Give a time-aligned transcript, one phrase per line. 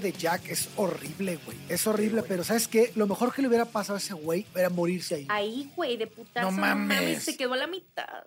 [0.00, 1.56] Muerte de Jack es horrible, güey.
[1.68, 2.92] Es horrible, pero ¿sabes qué?
[2.96, 5.26] Lo mejor que le hubiera pasado a ese güey era morirse ahí.
[5.28, 6.50] Ahí, güey, de putazo.
[6.50, 7.22] No mames.
[7.22, 8.24] Se quedó a la mitad.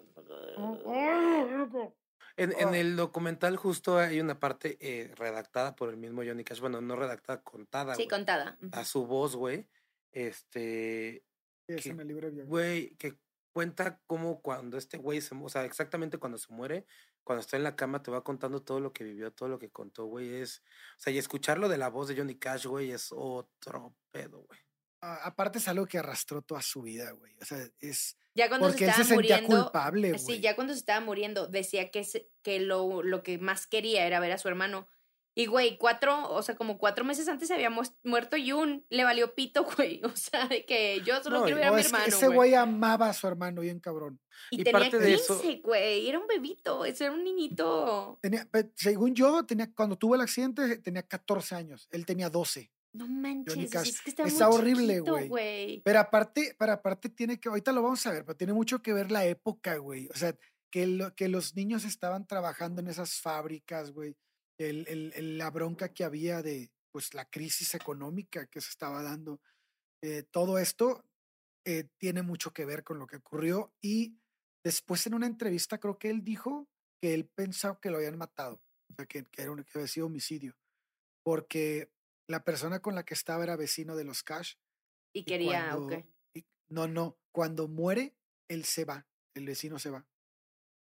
[2.37, 6.61] En, en el documental justo hay una parte eh, redactada por el mismo Johnny Cash.
[6.61, 7.95] Bueno, no redactada, contada.
[7.95, 8.57] Sí, contada.
[8.71, 9.67] A su voz, güey.
[10.11, 11.23] Este.
[11.67, 12.47] Sí, que- me libro bien.
[12.47, 13.15] Güey, que
[13.51, 16.85] cuenta cómo cuando este güey se mu- o sea, exactamente cuando se muere,
[17.29, 19.69] cuando está en la cama, te va contando todo lo que vivió, todo lo que
[19.69, 20.33] contó, güey.
[20.41, 20.63] Es.
[20.97, 24.59] O sea, y escucharlo de la voz de Johnny Cash, güey, es otro pedo, güey.
[25.01, 27.35] Aparte es algo que arrastró toda su vida, güey.
[27.39, 29.63] O sea, es Ya cuando porque se él se estaba sentía muriendo.
[29.65, 30.19] culpable, güey.
[30.19, 34.07] Sí, ya cuando se estaba muriendo, decía que, se- que lo, lo que más quería
[34.07, 34.87] era ver a su hermano.
[35.35, 39.03] Y, güey, cuatro, o sea, como cuatro meses antes se había mues- muerto Jun, le
[39.03, 40.01] valió pito, güey.
[40.03, 42.55] O sea, de que yo solo No, quiero ver a mi hermano, ese güey.
[42.55, 44.19] amaba a su hermano bien cabrón.
[44.51, 46.09] Y, y tenía parte de eso- 15, güey.
[46.09, 48.19] Era un bebito, ese era un niñito.
[48.21, 51.87] Tenía, según yo, tenía, cuando tuvo el accidente tenía 14 años.
[51.91, 52.71] Él tenía 12.
[52.91, 55.81] No manches, es que está, Está muy horrible, güey.
[55.85, 58.93] Pero aparte, pero aparte tiene que, ahorita lo vamos a ver, pero tiene mucho que
[58.93, 60.07] ver la época, güey.
[60.07, 60.35] O sea,
[60.71, 64.15] que, lo- que los niños estaban trabajando en esas fábricas, güey.
[64.59, 69.41] El, el- la bronca que había de, pues, la crisis económica que se estaba dando.
[70.03, 71.03] Eh, todo esto
[71.65, 73.73] eh, tiene mucho que ver con lo que ocurrió.
[73.81, 74.19] Y
[74.63, 76.67] después en una entrevista creo que él dijo
[77.01, 78.61] que él pensaba que lo habían matado.
[78.91, 80.57] O sea, que, que era un, que había sido homicidio.
[81.23, 81.91] Porque
[82.27, 84.55] la persona con la que estaba era vecino de los Cash.
[85.13, 86.05] Y Y quería, cuando- ok.
[86.35, 87.17] y- no, no.
[87.31, 88.15] Cuando muere,
[88.49, 89.07] él se va.
[89.35, 90.05] El vecino se va.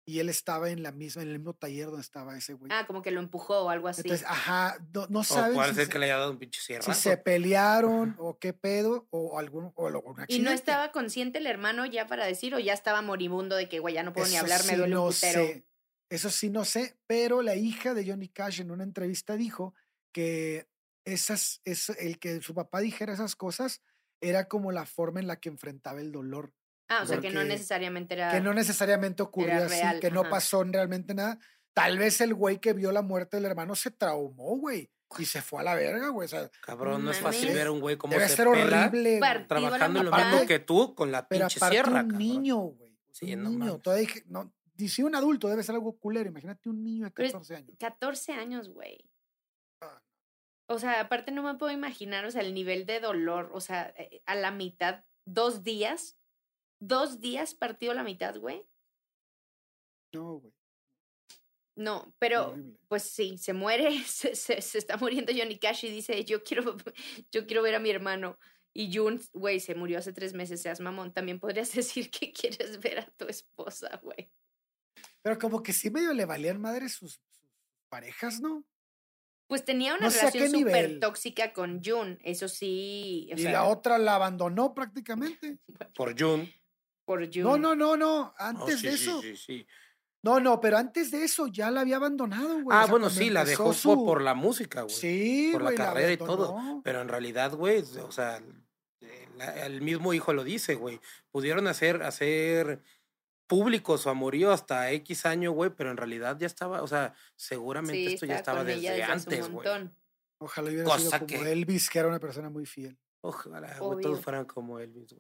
[0.08, 2.72] Y él estaba en la misma, en el mismo taller donde estaba ese güey.
[2.72, 4.02] Ah, como que lo empujó o algo así.
[4.02, 6.38] Entonces, ajá, no, no O saben puede si, ser se, que le haya dado un
[6.38, 6.94] pinche si cierre.
[6.94, 11.48] se pelearon o qué pedo o algún o lo- un ¿Y no estaba consciente el
[11.48, 14.36] hermano ya para decir o ya estaba moribundo de que, güey, ya no puedo ni
[14.36, 15.42] Eso hablar, me sí duele un no putero?
[15.42, 15.66] sé.
[16.12, 19.74] Eso sí no sé, pero la hija de Johnny Cash en una entrevista dijo
[20.14, 20.68] que
[21.04, 23.82] esas, es, el que su papá dijera esas cosas
[24.22, 26.54] era como la forma en la que enfrentaba el dolor.
[26.88, 28.32] Ah, o sea, que no necesariamente era...
[28.32, 30.30] que no necesariamente ocurrió así, real, que no ajá.
[30.30, 31.40] pasó realmente nada.
[31.74, 35.42] Tal vez el güey que vio la muerte del hermano se traumó, güey, y se
[35.42, 36.26] fue a la verga, güey.
[36.26, 38.86] O sea, Cabrón, no es fácil ver a un güey como debe se ser pela
[38.88, 39.20] horrible.
[39.20, 39.48] güey.
[39.48, 42.18] Trabajando lo mismo que tú con la Pero pinche aparte sierra, un cabrón.
[42.18, 42.98] niño, güey.
[43.12, 43.66] Sí, un no niño.
[43.66, 43.82] mames.
[43.82, 46.30] Todavía dije, no, si un adulto debe ser algo culero.
[46.30, 47.78] Imagínate un niño de Pero es- 14 años.
[47.80, 49.10] 14 años, güey.
[49.82, 50.02] Ah.
[50.68, 53.94] O sea, aparte no me puedo imaginar, o sea, el nivel de dolor, o sea,
[53.98, 56.18] eh, a la mitad, dos días,
[56.88, 58.62] dos días partido la mitad, güey.
[60.14, 60.54] No, güey.
[61.78, 62.78] No, pero horrible.
[62.88, 66.78] pues sí, se muere, se, se, se está muriendo Johnny Cash y dice, yo quiero,
[67.32, 68.38] yo quiero ver a mi hermano.
[68.74, 71.14] Y Jun, güey, se murió hace tres meses, seas mamón.
[71.14, 74.32] También podrías decir que quieres ver a tu esposa, güey.
[75.22, 77.54] Pero como que sí medio le valían madre sus, sus
[77.90, 78.66] parejas, ¿no?
[79.48, 83.30] Pues tenía una No sé relación súper tóxica con Jun, eso sí.
[83.32, 85.60] o y sea, la otra la abandonó prácticamente.
[85.94, 86.52] Por Jun.
[87.06, 87.22] Por.
[87.38, 88.22] No, no, no, no.
[88.22, 89.22] Oh, Antes sí, de eso.
[89.22, 89.68] sí, sí.
[90.24, 92.66] No, no, pero antes de eso ya la había abandonado, güey.
[92.66, 94.94] o Ah, sea, bueno, sí, la dejó su- por, la música, güey.
[94.96, 96.82] Sí, por la carrera y todo.
[96.84, 98.42] Pero en realidad, güey, o sea,
[99.38, 101.00] la- el mismo hijo lo dice, güey.
[101.30, 102.82] Pudieron hacer, hacer
[103.48, 107.94] público su amorío hasta X año, güey, pero en realidad ya estaba, o sea, seguramente
[108.08, 109.68] Sí, esto ya estaba desde antes, güey.
[110.40, 112.98] Ojalá hubiera Cosa sido como que- Elvis, que era una persona muy fiel.
[113.28, 114.02] Ojalá, Obvio.
[114.02, 115.18] todos fueran como él mismo.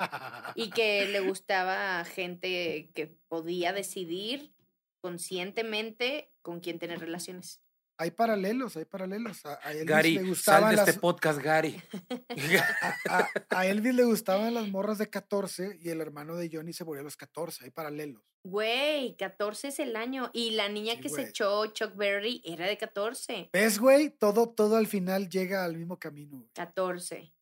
[0.56, 4.54] Y que le gustaba a gente que podía decidir
[5.02, 7.62] conscientemente con quién tener relaciones.
[7.98, 9.46] Hay paralelos, hay paralelos.
[9.46, 11.81] A, a Elvis le Gary, sal gustaban de las, este podcast, Gary.
[12.60, 16.74] a, a- a Elvis le gustaban las morras de 14 y el hermano de Johnny
[16.74, 17.63] se murió a los 14.
[17.63, 18.22] Hay paralelos.
[18.44, 20.30] Güey, 14 es el año.
[20.34, 23.50] Y la niña Sí, que se echó Chuck Berry era de 14.
[23.54, 24.10] ¿Ves, güey?
[24.10, 26.38] Todo, todo al final llega al mismo camino.
[26.40, 26.50] güey.
[26.54, 27.34] 14.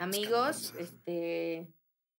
[0.00, 1.72] Amigos, este.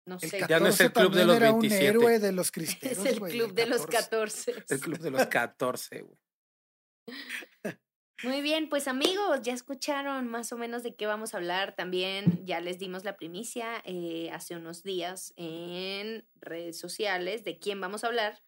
[0.07, 0.41] No El sé.
[0.49, 1.89] Ya no es el 14 club de los era un 27.
[1.89, 4.53] héroe de los Es cristeros, el güey, club de los 14.
[4.53, 4.75] 14.
[4.75, 6.19] El club de los 14, güey.
[8.23, 11.75] Muy bien, pues amigos, ya escucharon más o menos de qué vamos a hablar.
[11.75, 17.81] También ya les dimos la primicia eh, hace unos días en redes sociales de quién
[17.81, 18.43] vamos a hablar.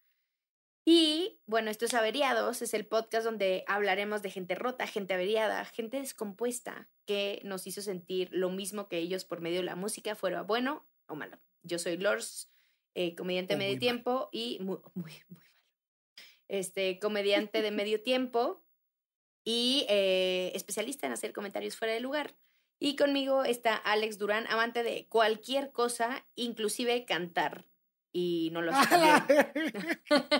[0.84, 5.64] Y bueno, esto es Averiados, es el podcast donde hablaremos de gente rota, gente averiada,
[5.64, 10.16] gente descompuesta que nos hizo sentir lo mismo que ellos por medio de la música,
[10.16, 11.38] fuera bueno o malo.
[11.62, 12.50] Yo soy Lors,
[12.94, 15.52] eh, comediante de medio tiempo y muy, muy, muy malo.
[16.48, 18.62] Este, comediante de medio tiempo
[19.44, 22.34] y eh, especialista en hacer comentarios fuera de lugar.
[22.78, 27.66] Y conmigo está Alex Durán, amante de cualquier cosa, inclusive cantar.
[28.12, 28.96] Y no lo hace.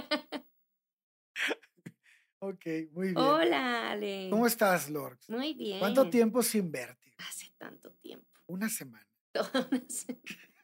[2.65, 3.19] ok, muy bien.
[3.19, 4.31] Hola, Alex.
[4.31, 5.29] ¿Cómo estás, Lorx?
[5.31, 5.79] Muy bien.
[5.81, 7.13] ¿Cuánto tiempo sin verte?
[7.19, 8.27] Hace tanto tiempo.
[8.47, 9.07] Una semana.
[9.33, 10.21] Toda una se-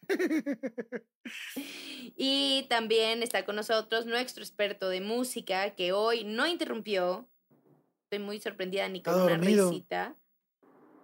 [2.17, 7.29] Y también está con nosotros nuestro experto de música que hoy no interrumpió.
[8.05, 9.69] Estoy muy sorprendida ni con Está una dormido.
[9.71, 10.17] risita.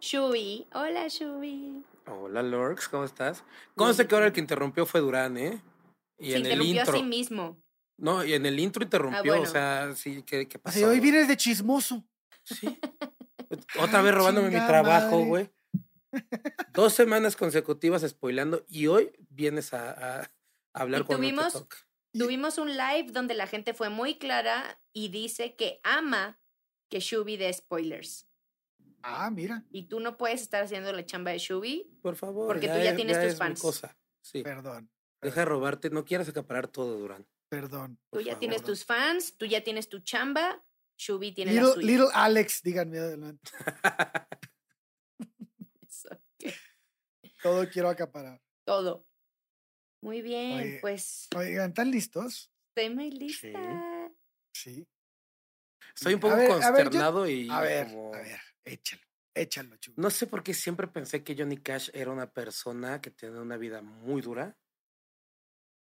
[0.01, 0.67] Shubi.
[0.73, 1.85] Hola, Shubi.
[2.07, 3.45] Hola, Lorx, ¿cómo estás?
[3.75, 5.63] Conste que ahora el que interrumpió fue Durán, ¿eh?
[6.19, 6.97] Y Se en el interrumpió a intro.
[6.99, 7.63] sí mismo.
[7.97, 9.43] No, y en el intro interrumpió, bueno.
[9.43, 10.87] o sea, sí, ¿qué, qué pasó?
[10.89, 12.05] Hoy vienes de chismoso.
[12.45, 12.67] Sí.
[13.81, 15.51] Otra vez robándome mi trabajo, güey.
[16.73, 20.31] Dos semanas consecutivas spoilando y hoy vienes a, a
[20.73, 21.67] hablar Y cuando tuvimos-.
[22.13, 26.39] Tuvimos un live donde la gente fue muy clara y dice que ama
[26.89, 28.29] que Shubi dé spoilers.
[29.03, 31.91] Ah, mira, Y tú no puedes estar haciendo la chamba de Shubi.
[32.01, 32.47] Por favor.
[32.47, 33.61] Porque tú ya es- tienes tus es fans.
[33.61, 33.97] cosa.
[34.23, 34.43] Sí.
[34.43, 34.91] perdón,
[35.21, 37.27] Deja de robarte, no quieras acaparar todo, Durán.
[37.61, 37.99] Perdón.
[38.11, 40.65] Tú ya tienes tus fans, tú ya tienes tu chamba,
[40.97, 41.87] Shubi tiene la Little, suya.
[41.87, 43.51] little Alex, díganme adelante.
[47.43, 48.41] Todo quiero acaparar.
[48.65, 49.07] Todo.
[50.03, 52.51] Muy bien, Oye, pues Oigan, ¿están listos?
[52.69, 54.11] estoy muy lista.
[54.53, 54.87] Sí.
[55.95, 58.41] Estoy un A poco ver, a ver, yo- consternado y A ver, como- a ver,
[58.65, 59.03] échalo,
[59.35, 59.95] échalo, chulo.
[59.99, 63.57] No sé por qué siempre pensé que Johnny Cash era una persona que tenía una
[63.57, 64.59] vida muy dura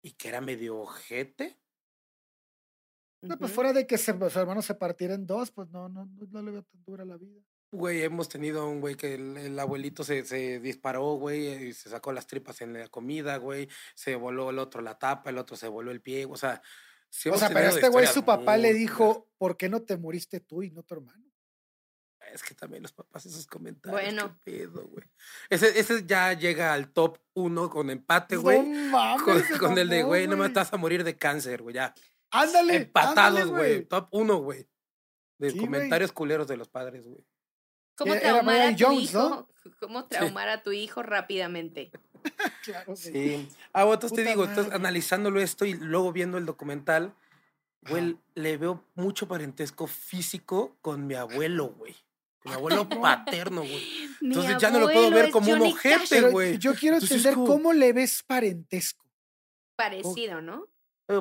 [0.02, 1.60] y que era medio ojete.
[3.22, 6.06] No, pues fuera de que se, su hermano se partiera en dos, pues no, no,
[6.06, 7.40] no, no le veo tan dura la vida.
[7.70, 11.88] Güey, hemos tenido un güey que el, el abuelito se, se disparó, güey, y se
[11.88, 13.68] sacó las tripas en la comida, güey.
[13.94, 16.26] Se voló el otro la tapa, el otro se voló el pie.
[16.26, 16.60] O sea,
[17.08, 20.40] sí o sea, pero este güey, su papá le dijo, ¿por qué no te moriste
[20.40, 21.24] tú y no tu hermano?
[22.32, 24.00] Es que también los papás, esos comentarios.
[24.00, 24.38] Bueno.
[24.44, 25.04] qué pedo, güey.
[25.50, 28.62] Ese, ese ya llega al top uno con empate, güey.
[28.62, 31.74] No mames, con, con el de, güey, no me estás a morir de cáncer, güey,
[31.74, 31.94] ya.
[32.32, 32.76] Ándale.
[32.76, 33.84] Empatados, güey.
[33.84, 34.66] Top uno, güey.
[35.38, 37.24] De Sí, comentarios culeros de los padres, güey.
[37.94, 39.18] ¿Cómo era traumar a tu Jones, hijo?
[39.28, 39.48] ¿no?
[39.80, 41.92] ¿Cómo traumar a tu hijo rápidamente?
[42.64, 42.94] Claro.
[42.94, 43.48] Sí.
[43.72, 47.12] Ah, bueno, entonces te digo, entonces, analizándolo esto y luego viendo el documental,
[47.88, 51.96] güey, le veo mucho parentesco físico con mi abuelo, güey.
[52.38, 54.08] Con mi abuelo paterno, güey.
[54.20, 56.58] Entonces ya no lo puedo ver como un ojete, güey.
[56.58, 59.04] yo quiero entender cómo le ves parentesco.
[59.74, 60.68] Parecido, ¿no?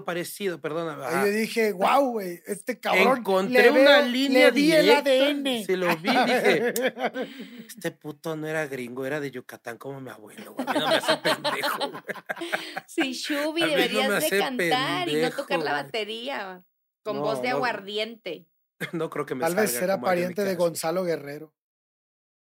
[0.05, 1.25] Parecido, ajá.
[1.25, 3.17] yo dije, wow, güey, este cabrón.
[3.17, 4.89] Encontré le una veo- línea le vi el.
[4.89, 5.65] ADN.
[5.65, 6.73] Se lo vi, dije,
[7.67, 10.65] este puto no era gringo, era de Yucatán como mi abuelo, güey.
[10.65, 12.03] No me hace pendejo, güey.
[12.87, 15.83] Sí, Shubi, no deberías de cantar y no tocar la güey.
[15.83, 16.63] batería.
[17.03, 18.45] Con No, voz de aguardiente.
[18.93, 20.55] No creo que me Tal vez era pariente de.
[20.55, 21.53] Gonzalo Guerrero.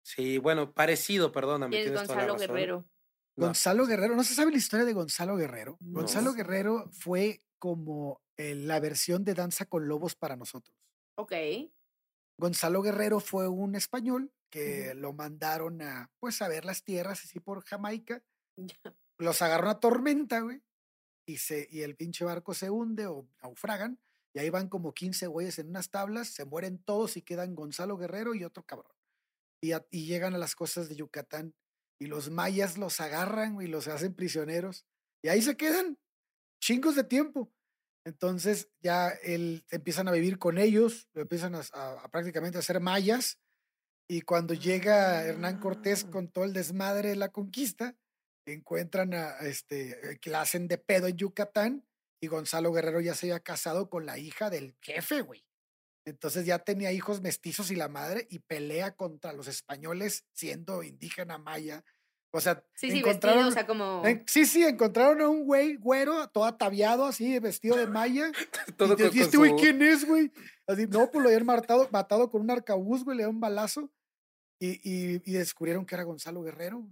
[0.02, 1.70] Sí, bueno, parecido, perdóname.
[1.70, 2.54] ¿Quién es tienes toda la Gonzalo razón.
[2.54, 2.84] Guerrero?
[3.36, 3.46] No.
[3.46, 5.76] Gonzalo Guerrero, ¿no se sabe la historia de Gonzalo Guerrero?
[5.80, 6.00] No.
[6.00, 10.76] Gonzalo Guerrero fue como eh, la versión de Danza con Lobos para nosotros.
[11.16, 11.32] Ok.
[12.38, 17.40] Gonzalo Guerrero fue un español que lo mandaron a, pues, a ver las tierras así
[17.40, 18.22] por Jamaica.
[19.18, 20.62] Los agarró una tormenta, güey.
[21.26, 23.98] Y, se, y el pinche barco se hunde o naufragan.
[24.34, 27.96] Y ahí van como 15 güeyes en unas tablas, se mueren todos y quedan Gonzalo
[27.96, 28.92] Guerrero y otro cabrón.
[29.62, 31.54] Y, a- y llegan a las costas de Yucatán.
[32.00, 34.84] Y los mayas los agarran y los hacen prisioneros.
[35.22, 35.98] Y ahí se quedan
[36.62, 37.52] chingos de tiempo.
[38.06, 42.62] Entonces ya él, empiezan a vivir con ellos, lo empiezan a, a- a prácticamente a
[42.62, 43.38] ser mayas.
[44.08, 46.10] Y cuando llega Hernán Cortés Ah.
[46.10, 47.96] con todo el desmadre de la conquista,
[48.46, 51.86] encuentran a a este, que la hacen de pedo en Yucatán
[52.22, 55.42] y Gonzalo Guerrero ya se había casado con la hija del jefe, güey.
[56.06, 61.38] Entonces ya tenía hijos mestizos y la madre y pelea contra los españoles siendo indígena
[61.38, 61.82] maya.
[62.30, 64.06] O sea, Sí, sí, encontraron, vestido, o sea, como...
[64.06, 68.30] en- sí, sí, encontraron a un güey güero, todo ataviado así, vestido de maya.
[68.76, 70.32] Todo y te- con- ¿y con este güey quién es, güey?
[70.66, 73.88] Así, no, pues lo habían matado, matado con un arcabuz, güey, le dieron un balazo
[74.58, 76.84] y, y, y descubrieron que era Gonzalo Guerrero.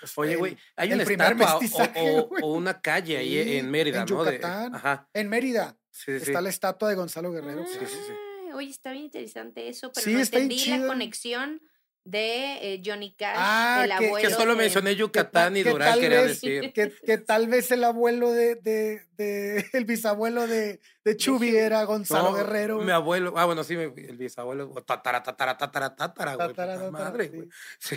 [0.00, 3.70] pues Oye, güey, hay primer estatua o- mestizaje, o, o una calle ahí Sí, en
[3.70, 4.24] Mérida, en ¿no?
[4.24, 5.08] De- ajá.
[5.14, 7.64] En Mérida Sí, está la estatua de Gonzalo Guerrero.
[7.66, 8.12] Sí, sí, sí.
[8.54, 10.86] Oye, está bien interesante eso, pero Sí, no entendí la chido.
[10.88, 11.60] conexión
[12.04, 14.28] de eh, Johnny Cash, Ah, el que- que abuelo.
[14.28, 16.72] Que solo de- mencioné Yucatán y que Durán, tal quería vez- decir.
[16.74, 21.84] Que, que tal vez el abuelo de, de, de- el bisabuelo de, de Chubi era
[21.84, 22.78] Gonzalo No, Guerrero.
[22.78, 26.48] Mi abuelo, ah, bueno, sí, el bisabuelo, o tatara, tatara, tatara, tatara, güey.
[26.48, 27.36] Tatara, tatara, madre, sí.
[27.36, 27.48] güey.
[27.78, 27.96] Sí,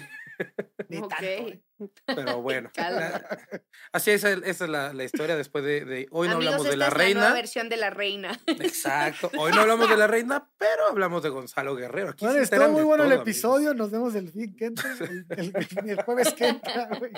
[0.90, 1.10] Ni Ok.
[1.10, 1.26] tanto,
[1.80, 1.92] güey.
[2.06, 2.70] pero bueno.
[2.74, 3.22] Calma.
[3.92, 6.78] Así es, esa es la, la historia después de, de- Hoy no Amigos, hablamos de
[6.78, 7.34] la es la nueva reina.
[7.34, 8.40] versión de la reina.
[8.46, 9.32] Exacto.
[9.38, 12.10] Hoy no hablamos de la reina, pero hablamos de Gonzalo Guerrero.
[12.10, 13.24] Aquí Bueno, estuvo muy bueno el amigos.
[13.28, 13.74] episodio.
[13.74, 17.12] Nos vemos el fin que entra, el, el- el jueves que entra, güey.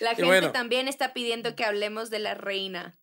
[0.00, 0.52] La gente bueno.
[0.52, 2.94] también está pidiendo que hablemos de la reina.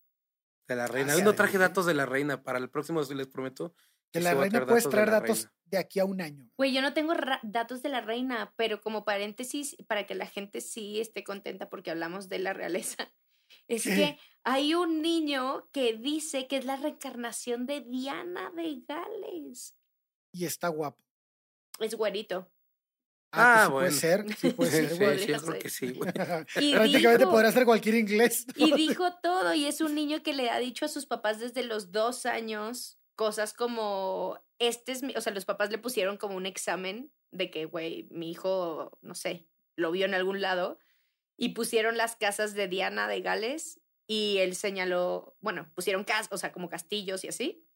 [0.71, 1.11] De la reina.
[1.11, 2.43] Ah, Hoy sí, no traje datos de la reina.
[2.43, 3.75] Para el próximo, les prometo.
[4.13, 5.53] De que la reina puedes de traer datos reina.
[5.65, 6.49] de aquí a un año.
[6.55, 7.13] Güey, yo no tengo
[7.43, 11.91] datos de la reina, pero como paréntesis, para que la gente sí esté contenta porque
[11.91, 13.11] hablamos de la realeza,
[13.67, 19.75] es que hay un niño que dice que es la reencarnación de Diana de Gales.
[20.31, 21.03] Y está guapo.
[21.81, 22.49] Es güerito.
[23.33, 24.37] Ah, Ah, pues sí puede ser.
[24.37, 25.19] Sí puede Sí, ser, sí, güey.
[25.19, 26.11] sí, yo creo que sí, güey.
[26.59, 28.45] Y Prácticamente dijo- podrá ser cualquier inglés.
[28.55, 31.63] Y dijo todo, y es un niño que le ha dicho a sus papás desde
[31.63, 36.35] los dos años cosas como, este es mi, o sea, los papás le pusieron como
[36.35, 39.47] un examen de que, güey, mi hijo, no sé,
[39.77, 40.79] lo vio en algún lado,
[41.37, 46.37] y pusieron las casas de Diana de Gales, y él señaló, bueno, pusieron casas, o
[46.37, 47.67] sea, como castillos y así,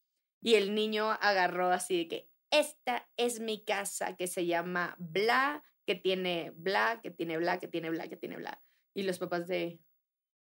[0.41, 5.63] y el niño agarró así de que, esta es mi casa que se llama bla,
[5.85, 8.61] que tiene bla, que tiene bla, que tiene bla, que tiene bla.
[8.93, 9.79] Y los papás de,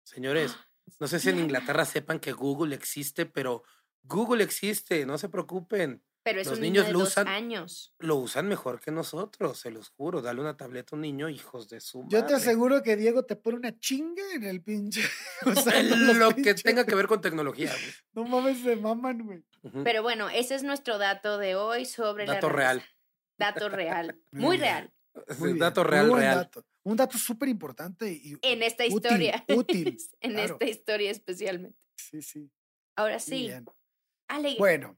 [0.04, 0.56] Señores,
[0.98, 1.38] no sé si en.
[1.38, 3.62] Inglaterra sepan que Google existe, pero
[4.02, 6.02] Google existe, no se preocupen.
[6.24, 7.94] Pero es Los un niños niño de lo dos usan- años.
[7.98, 10.22] Lo usan mejor que nosotros, se los juro.
[10.22, 12.36] Dale una tableta a un niño, hijos de su Yo te madre.
[12.36, 15.02] aseguro que Diego te pone una chinga en el pinche.
[15.44, 17.92] Lo que pinches- tenga que ver con tecnología, güey.
[18.12, 19.42] No mames, se maman, güey.
[19.84, 22.82] Pero bueno, ese es nuestro dato de hoy sobre la Dato real.
[23.38, 24.20] Dato real.
[24.30, 24.92] Muy real.
[25.38, 26.34] Muy Dato muy real, real.
[26.36, 26.64] dato.
[26.84, 29.44] Un dato súper importante y En esta Útil, historia.
[29.54, 30.52] útil, en claro.
[30.54, 31.78] esta historia especialmente.
[31.96, 32.50] sí, sí.
[32.96, 33.36] Ahora muy sí.
[33.48, 33.66] bien.
[34.28, 34.96] Ale, Bueno,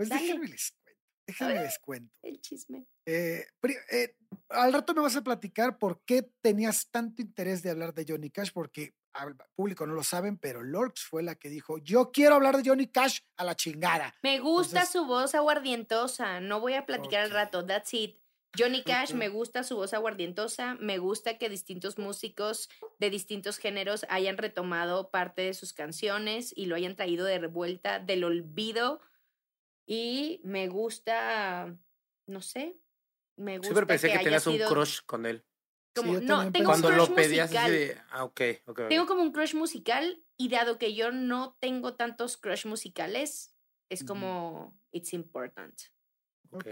[0.00, 0.22] pues Dale.
[0.22, 1.02] déjenme les cuento.
[1.26, 2.14] Déjenme les cuento.
[2.22, 2.86] el chisme.
[3.04, 3.44] Eh,
[3.92, 4.16] eh,
[4.48, 8.30] al rato me vas a platicar por qué tenías tanto interés de hablar de Johnny
[8.30, 12.36] Cash, porque al público no lo saben, pero Lorx fue la que dijo, yo quiero
[12.36, 14.14] hablar de Johnny Cash a la chingada.
[14.22, 16.40] Me gusta Entonces- su voz aguardientosa.
[16.40, 17.66] No voy a platicar al rato.
[17.66, 18.16] That's it.
[18.58, 20.76] Johnny Cash, me gusta su voz aguardientosa.
[20.80, 26.64] Me gusta que distintos músicos de distintos géneros hayan retomado parte de sus canciones y
[26.66, 29.02] lo hayan traído de vuelta del olvido.
[29.86, 31.76] Y me gusta,
[32.26, 32.76] no sé,
[33.36, 35.44] me gusta Siempre pensé que, tenías un crush con él.
[35.94, 38.00] como- no, tengo un Cuando crush lo pedías de.
[38.10, 38.68] Ah, ok, ok.
[38.68, 38.88] ok.
[38.88, 43.56] Tengo como un crush musical y dado que yo no tengo tantos crush musicales,
[43.88, 45.78] es como, it's important.
[46.50, 46.60] ok.
[46.60, 46.66] Ok,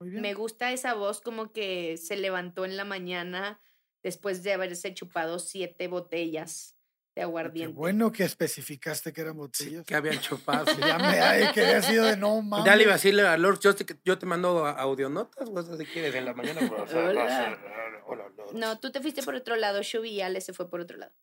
[0.00, 0.22] Muy bien.
[0.22, 3.60] Me gusta esa voz como que se levantó en la mañana
[4.02, 6.76] después de haberse chupado siete botellas
[7.14, 7.74] de Qué aguardiente.
[7.74, 9.86] bueno que especificaste que eran Sí, botellas.
[9.86, 10.66] que habían chupado.
[10.66, 10.80] sí.
[10.80, 12.64] Ya me ay, que había sido de no mames.
[12.66, 15.84] Ya le iba a decirle a Lord, yo te, yo te mando audionotas, güey, si
[15.86, 16.60] quieres, en la mañana.
[16.70, 18.28] o sea, Hola.
[18.36, 18.54] Lord.
[18.54, 21.14] No, tú te fuiste por otro lado, Shubi y Ale se fue por otro lado.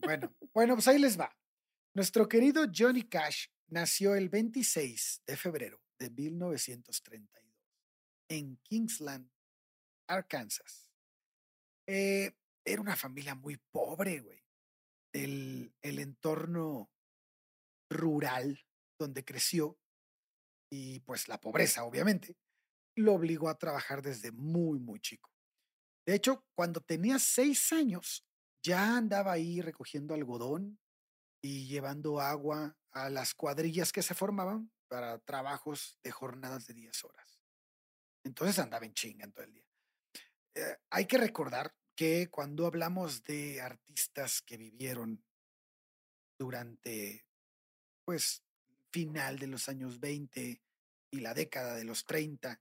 [0.00, 1.36] Bueno, bueno, pues ahí les va.
[1.94, 7.54] Nuestro querido Johnny Cash nació el 26 de febrero de 1932
[8.28, 9.30] en Kingsland,
[10.08, 10.88] Arkansas.
[11.86, 12.32] Eh,
[12.64, 14.42] era una familia muy pobre, güey.
[15.12, 16.90] El, el entorno
[17.90, 18.64] rural
[18.98, 19.78] donde creció
[20.70, 22.36] y pues la pobreza, obviamente,
[22.96, 25.30] lo obligó a trabajar desde muy, muy chico.
[26.06, 28.26] De hecho, cuando tenía seis años,
[28.64, 30.78] ya andaba ahí recogiendo algodón
[31.42, 37.04] y llevando agua a las cuadrillas que se formaban para trabajos de jornadas de 10
[37.04, 37.40] horas.
[38.24, 39.66] Entonces andaba en chinga en todo el día.
[40.54, 45.24] Eh, hay que recordar que cuando hablamos de artistas que vivieron
[46.38, 47.26] durante,
[48.04, 48.42] pues,
[48.92, 50.62] final de los años 20
[51.10, 52.60] y la década de los 30,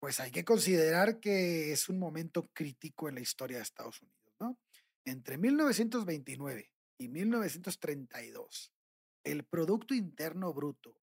[0.00, 4.34] pues hay que considerar que es un momento crítico en la historia de Estados Unidos,
[4.40, 4.58] ¿no?
[5.04, 8.72] Entre 1929 y 1932,
[9.24, 10.98] el Producto Interno Bruto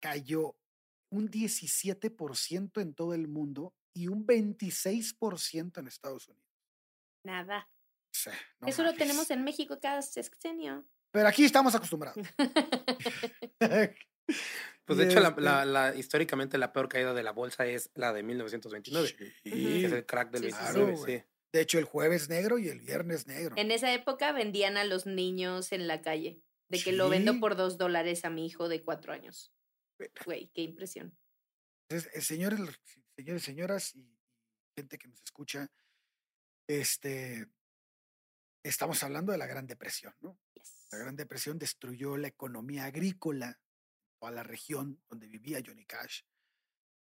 [0.00, 0.56] cayó
[1.10, 6.51] un 17% en todo el mundo y un 26% en Estados Unidos.
[7.24, 7.68] Nada.
[8.60, 10.86] No Eso lo tenemos en México cada sexenio.
[11.12, 12.18] Pero aquí estamos acostumbrados.
[14.84, 17.90] Pues de hecho, la, este- la- la- históricamente la peor caída de la bolsa es
[17.94, 20.62] la de 1929, que Sí, es el crack del Sí, sí, sí.
[20.62, 21.02] 29, Claro, sí.
[21.02, 21.24] güey.
[21.52, 23.54] De hecho, el jueves negro y el viernes negro.
[23.56, 26.42] En esa época vendían a los niños en la calle.
[26.68, 29.52] De que lo vendo por dos dólares a mi hijo de cuatro años.
[30.24, 31.14] Güey, qué impresión.
[31.88, 32.58] Entonces, eh, señores,
[33.16, 34.18] señores, señoras y
[34.74, 35.70] gente que nos escucha,
[36.66, 37.48] este,
[38.62, 40.38] estamos hablando de la Gran Depresión, ¿no?
[40.54, 40.88] Yes.
[40.92, 43.60] La Gran Depresión destruyó la economía agrícola,
[44.20, 46.22] toda la región donde vivía Johnny Cash.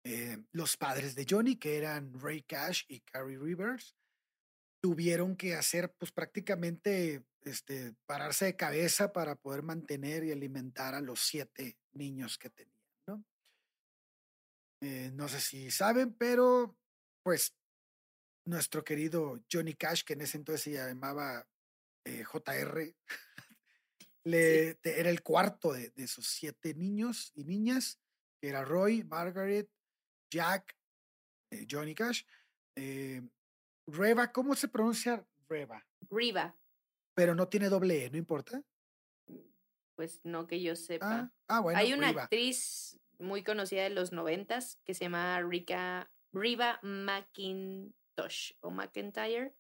[0.05, 3.97] Eh, los padres de Johnny, que eran Ray Cash y Carrie Rivers,
[4.81, 11.01] tuvieron que hacer, pues prácticamente, este, pararse de cabeza para poder mantener y alimentar a
[11.01, 13.25] los siete niños que tenían, ¿no?
[14.81, 16.77] Eh, no sé si saben, pero
[17.25, 17.57] pues
[18.47, 21.47] nuestro querido Johnny Cash, que en ese entonces se llamaba
[22.05, 22.95] eh, JR,
[24.25, 28.01] le, te- era el cuarto de, de esos siete niños y niñas,
[28.41, 29.69] que era Roy, Margaret,
[30.31, 30.77] Jack,
[31.51, 32.23] eh, Johnny Cash,
[32.77, 33.23] eh,
[33.87, 35.87] Reva, ¿cómo se pronuncia Reva?
[36.11, 36.57] Riva.
[37.15, 38.63] Pero no tiene doble E, ¿no importa?
[39.95, 41.19] Pues no que yo sepa.
[41.21, 46.11] Ah, ah, bueno, Hay una actriz muy conocida de los noventas que se llama Rika,
[46.33, 46.79] Riva
[48.17, 49.55] McIntosh o McIntyre.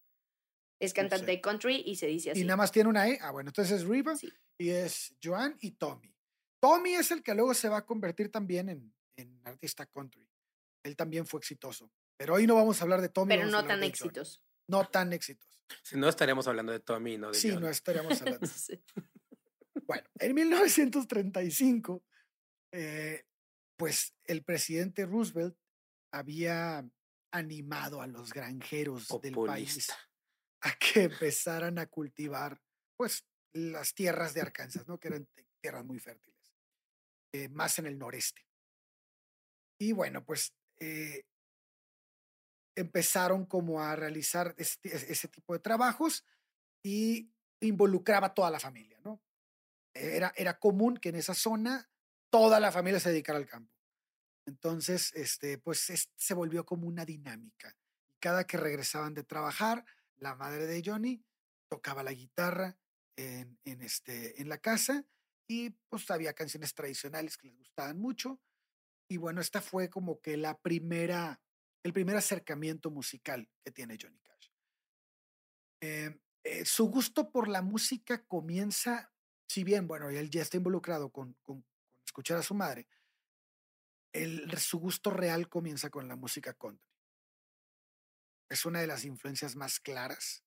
[0.80, 2.40] Es cantante de country y se dice así.
[2.40, 3.18] Y nada más tiene una E.
[3.22, 4.30] Ah, bueno, entonces es Riva Sí.
[4.58, 6.14] y es Joan y Tommy.
[6.60, 10.28] Tommy es el que luego se va a convertir también en, en artista country.
[10.84, 11.90] Él también fue exitoso.
[12.18, 13.36] Pero hoy no vamos a hablar de Tommy.
[13.36, 14.40] pero no tan exitoso.
[14.68, 15.58] No tan exitoso.
[15.82, 17.62] Si no, estaríamos hablando de Tommy, no de Sí, John.
[17.62, 18.46] no estaríamos hablando.
[18.46, 18.80] Sí.
[19.86, 22.02] Bueno, en 1935,
[22.72, 23.24] eh,
[23.78, 25.56] pues el presidente Roosevelt
[26.12, 26.88] había
[27.36, 29.88] animado a los granjeros del país
[30.62, 32.60] a que empezaran a cultivar,
[32.96, 34.98] pues, las tierras de Arkansas, ¿no?
[34.98, 35.28] Que eran
[35.60, 36.38] tierras muy fértiles,
[37.32, 38.46] eh, más en el noreste.
[39.78, 41.24] Y bueno, pues eh,
[42.76, 46.24] empezaron como a realizar este- ese tipo de trabajos
[46.84, 49.22] y involucraba a toda la familia, ¿no?
[49.94, 51.88] Era, era común que en esa zona
[52.30, 53.72] toda la familia se dedicara al campo.
[54.46, 57.76] Entonces, este, pues es- se volvió como una dinámica.
[58.20, 59.84] Cada que regresaban de trabajar,
[60.16, 61.24] la madre de Johnny
[61.68, 62.78] tocaba la guitarra
[63.16, 65.04] en, en, este, en la casa
[65.48, 68.40] y pues había canciones tradicionales que les gustaban mucho.
[69.08, 71.40] Y bueno, esta fue como que la primera,
[71.84, 74.48] el primer acercamiento musical que tiene Johnny Cash.
[75.80, 79.12] Eh, eh, su gusto por la música comienza,
[79.48, 81.64] si bien, bueno, él ya está involucrado con- con
[82.04, 82.86] escuchar a su madre,
[84.58, 86.84] su gusto real comienza con la música country.
[88.48, 90.44] Es una de las influencias más claras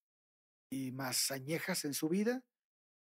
[0.70, 2.42] y más añejas en su vida.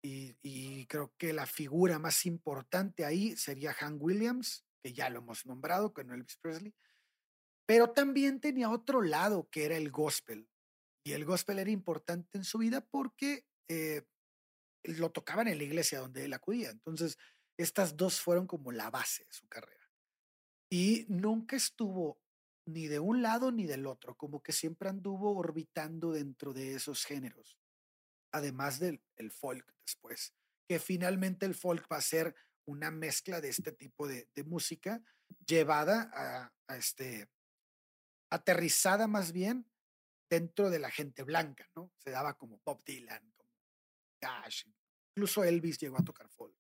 [0.04, 5.46] Y, creo que la figura más importante ahí sería Hank Williams, que ya lo hemos
[5.46, 6.74] nombrado con Elvis Presley.
[7.66, 10.48] Pero también tenía otro lado que era el gospel.
[11.06, 14.04] Y el gospel era importante en su vida porque eh,
[14.84, 16.70] lo tocaban en la iglesia donde él acudía.
[16.70, 17.18] Entonces,
[17.58, 19.77] estas dos fueron como la base de su carrera.
[20.70, 22.20] Y nunca estuvo
[22.66, 27.06] ni de un lado ni del otro, como que siempre anduvo orbitando dentro de esos
[27.06, 27.58] géneros.
[28.32, 30.34] Además del el folk después,
[30.68, 35.02] que finalmente el folk va a ser una mezcla de este tipo de, música
[35.46, 37.30] llevada a, a este,
[38.30, 39.66] aterrizada más bien
[40.30, 41.90] dentro de la gente blanca, ¿no?
[42.00, 43.50] Se daba como Bob Dylan, como
[44.20, 44.66] Cash,
[45.16, 46.56] incluso Elvis llegó a tocar folk.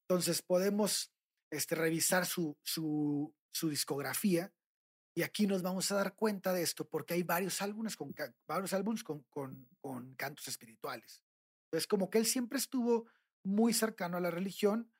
[0.00, 1.12] Entonces podemos
[1.50, 4.52] este, revisar su, su, su discografía
[5.14, 8.14] y aquí nos vamos a dar cuenta de esto porque hay varios álbumes con,
[8.46, 11.24] varios álbumes con, con, con cantos espirituales.
[11.66, 13.08] Entonces como que él siempre estuvo
[13.42, 14.92] muy cercano a la religión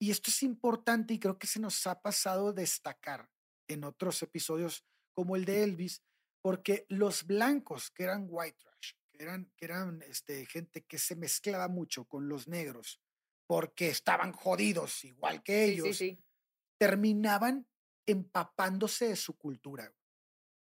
[0.00, 3.28] y esto es importante y creo que se nos ha pasado destacar
[3.68, 6.02] en otros episodios como el de Elvis,
[6.40, 11.16] porque los blancos que eran white trash, que eran, que eran este, gente que se
[11.16, 13.00] mezclaba mucho con los negros,
[13.48, 16.24] porque estaban jodidos igual que Sí, ellos, sí, sí.
[16.78, 17.68] terminaban
[18.06, 19.94] empapándose de su cultura.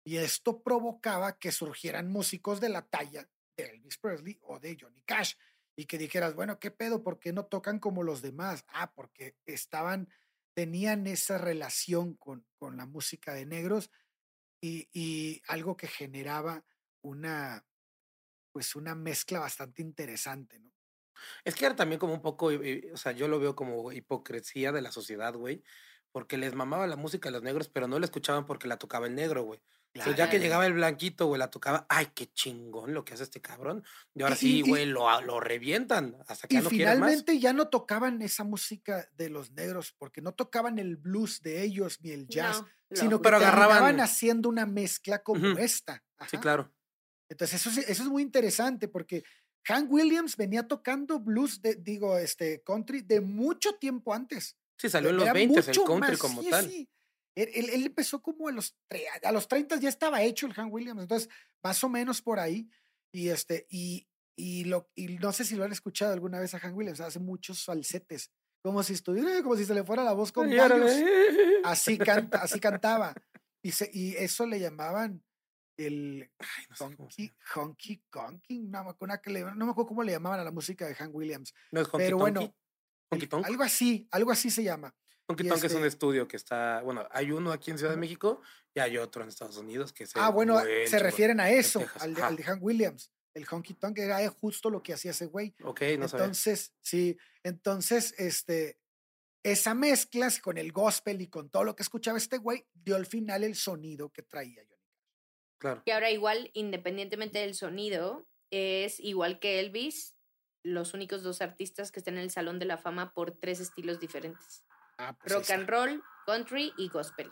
[0.05, 5.03] Y esto provocaba que surgieran músicos de la talla de Elvis Presley o de Johnny
[5.03, 5.35] Cash
[5.77, 7.03] y que dijeras, bueno, ¿qué pedo?
[7.03, 8.65] ¿Por qué no tocan como los demás?
[8.69, 10.09] Ah, porque estaban,
[10.55, 13.91] tenían esa relación con, con la música de negros
[14.63, 16.65] y, y algo que generaba
[17.03, 17.67] una,
[18.53, 20.76] pues una mezcla bastante interesante, ¿no?
[21.45, 24.73] Es que era también como un poco, eh, o sea, yo lo veo como hipocresía
[24.73, 25.63] de la sociedad, güey,
[26.13, 29.07] porque les mamaba la música a los negros, pero no la escuchaban porque la tocaba
[29.07, 29.61] el negro, güey.
[29.93, 30.43] Entonces, ya que Claro.
[30.43, 33.83] llegaba el blanquito, güey, la tocaba, ay, qué chingón lo que hace este cabrón.
[34.15, 37.09] Y ahora Y- sí, güey, lo, lo revientan hasta que Y ya no quieren más.
[37.09, 41.63] finalmente ya no tocaban esa música de los negros, porque no tocaban el blues de
[41.63, 46.05] ellos ni el jazz, No, lo- sino que Pero agarraban- haciendo una mezcla como esta.
[46.31, 46.71] Sí, claro.
[47.31, 49.25] Entonces eso, es- eso es muy interesante porque
[49.67, 54.57] Hank Williams venía tocando blues, de, digo, este country de mucho tiempo antes.
[54.79, 56.69] Sí, salió en los Era 20 el country más, como sí, tal.
[56.71, 56.89] sí.
[57.35, 58.77] Él, él- él empezó como a los,
[59.23, 61.29] a los 30 ya estaba hecho el Hank Williams, entonces
[61.63, 62.69] más o menos por ahí.
[63.13, 66.59] Y este, y, y, lo, y no sé si lo han escuchado alguna vez a
[66.61, 68.31] Hank Williams, hace muchos falsetes,
[68.63, 70.93] como si estuviera, como si se le fuera la voz con gallos.
[71.65, 73.15] Así canta, así cantaba.
[73.63, 75.23] Y, se, y eso le llamaban
[75.77, 79.89] el Ay, no sé cómo se honky, conking, no me, que le- no me acuerdo
[79.89, 82.55] cómo le llamaban a la música de Hank Williams, No es Honky pero bueno.
[83.11, 83.47] Honky Tonk.
[83.47, 84.95] algo así, algo así se llama.
[85.29, 87.99] Honky Tonk es un este- estudio que está, bueno, hay uno aquí en Ciudad de.
[87.99, 88.41] México
[88.75, 91.85] y hay otro en Estados Unidos que es Ah, bueno, buen se refieren a eso,
[92.01, 92.29] al de, ajá.
[92.29, 93.11] al de Hank Williams.
[93.35, 95.55] El honky tonk era justo lo que hacía ese güey.
[95.63, 96.25] Ok, no sabía.
[96.25, 98.79] entonces, sí, entonces, este,
[99.43, 103.05] esa mezcla con el gospel y con todo lo que escuchaba este güey, dio al
[103.07, 104.76] final el sonido que traía Johnny.
[105.59, 105.83] Claro.
[105.85, 110.17] Que ahora igual, independientemente del sonido, es igual que Elvis,
[110.63, 114.01] los únicos dos artistas que están en el Salón de la Fama por tres estilos
[114.01, 114.65] diferentes.
[114.99, 117.31] Ah, pues Rock and roll, country y gospel.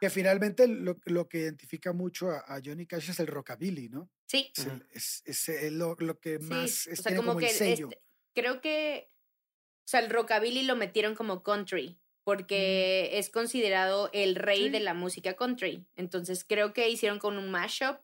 [0.00, 4.10] Que finalmente lo, lo que identifica mucho a, a Johnny Cash es el rockabilly, ¿no?
[4.26, 6.44] Sí, Es, el- es- es el- lo, lo que sí.
[6.46, 7.88] más es, o sea, tiene como como que el sello.
[7.90, 8.02] este-
[8.34, 14.64] creo que, o sea, el rockabilly lo metieron como country porque es considerado el rey
[14.64, 14.68] Sí.
[14.70, 15.84] de la música country.
[15.96, 18.00] Entonces creo que hicieron con un mashup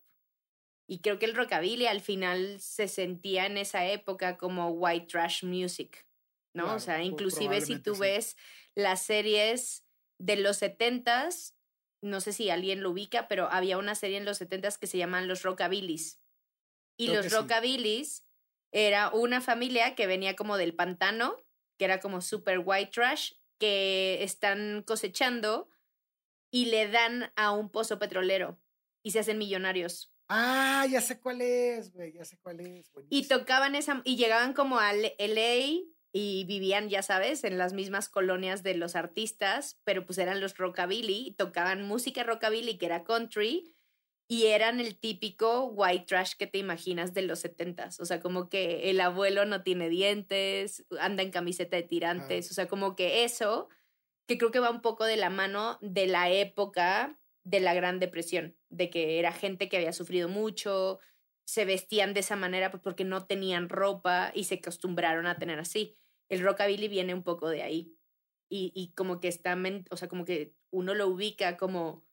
[0.88, 5.44] y creo que el rockabilly al final se sentía en esa época como white trash
[5.44, 6.06] music,
[6.54, 6.64] ¿no?
[6.64, 8.00] Claro, o sea, po- inclusive si tú sí.
[8.00, 8.36] ves
[8.74, 9.84] las series
[10.18, 11.54] de los setentas,
[12.02, 14.98] no sé si alguien lo ubica, pero había una serie en los setentas que se
[14.98, 16.20] llaman los rockabillys.
[16.96, 17.36] Y Creo los sí.
[17.36, 18.24] rockabillys
[18.72, 21.36] era una familia que venía como del pantano,
[21.78, 25.68] que era como super white trash, que están cosechando
[26.50, 28.58] y le dan a un pozo petrolero
[29.02, 30.12] y se hacen millonarios.
[30.28, 32.90] Ah, ya sé cuál es, güey, ya sé cuál es.
[33.08, 38.08] Y tocaban esa, y llegaban como a LA y vivían, ya sabes, en las mismas
[38.08, 43.04] colonias de los artistas, pero pues eran los rockabilly, y tocaban música rockabilly que era
[43.04, 43.74] country
[44.30, 48.50] y eran el típico white trash que te imaginas de los setentas, o sea, como
[48.50, 53.24] que el abuelo no tiene dientes, anda en camiseta de tirantes, o sea, como que
[53.24, 53.68] eso,
[54.26, 57.98] que creo que va un poco de la mano de la época de la Gran
[57.98, 60.98] Depresión, de que era gente que había sufrido mucho,
[61.46, 65.58] se vestían de esa manera pues, porque no tenían ropa y se acostumbraron a tener
[65.58, 65.96] así.
[66.28, 67.96] El rockabilly viene un poco de ahí.
[68.50, 69.56] Y, y como que está,
[69.90, 72.06] o sea, como que uno lo ubica como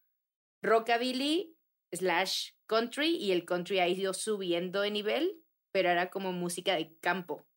[0.61, 1.54] rockabilly
[1.95, 6.97] slash country y el country ha ido subiendo de nivel, pero era como música de
[6.99, 7.47] campo.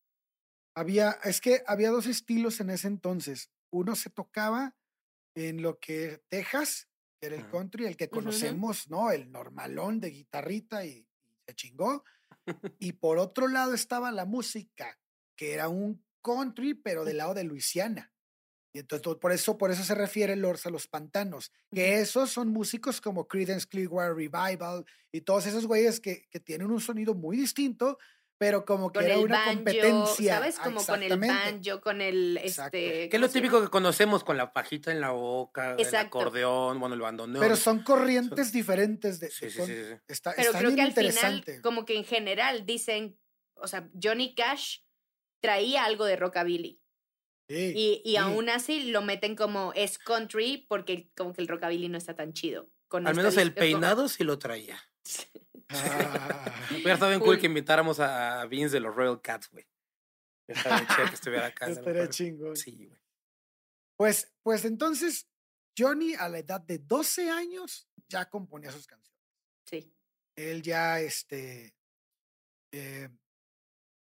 [0.74, 3.50] Había, es que había dos estilos en ese entonces.
[3.70, 4.76] Uno se tocaba
[5.34, 6.88] en lo que Texas,
[7.20, 9.10] que era el country, el que conocemos, ¿no?
[9.10, 12.04] El normalón de guitarrita y, y se chingó.
[12.78, 14.98] Y por otro lado estaba la música,
[15.36, 18.12] que era un country, pero del lado de Luisiana.
[18.72, 22.30] Y entonces to- por eso, por eso se refiere Lords a los pantanos, que esos
[22.30, 27.14] son músicos como Creedence Clearwater Revival y todos esos güeyes que, que tienen un sonido
[27.14, 27.98] muy distinto,
[28.36, 30.34] pero como que Con era el una banjo, competencia.
[30.34, 30.58] ¿sabes?
[30.60, 32.76] Como con el banjo, con el, Exacto.
[32.76, 33.08] este...
[33.08, 36.78] Que es ¿cómo lo típico que conocemos con la pajita en la boca, el acordeón,
[36.78, 37.40] bueno, el bandoneón.
[37.40, 39.94] Pero son corrientes diferentes de, Sí, sí, sí, sí.
[40.06, 41.60] Está, Pero está creo que bien al final, interesante.
[41.62, 43.18] como que en general dicen,
[43.54, 44.80] o sea, Johnny Cash
[45.40, 46.80] traía algo de rockabilly.
[47.48, 48.16] Sí, Y, y sí.
[48.16, 52.32] aún así lo meten como es country porque como que el rockabilly no está tan
[52.34, 52.68] chido.
[52.88, 54.78] Con Al menos el peinado sí lo traía.
[55.70, 57.40] Ah, Hubiera estado bien cool Cool.
[57.40, 59.66] que invitáramos a Vince de los Royal Cats, güey.
[60.46, 60.54] Que
[61.12, 61.68] estuviera acá.
[61.68, 62.56] estaría chingón.
[62.56, 62.98] Sí, güey.
[63.98, 65.28] Pues, pues entonces,
[65.78, 69.20] Johnny a la edad de 12 años ya componía sus canciones.
[69.66, 69.92] Sí.
[70.36, 71.76] Él ya, este,
[72.72, 73.10] eh,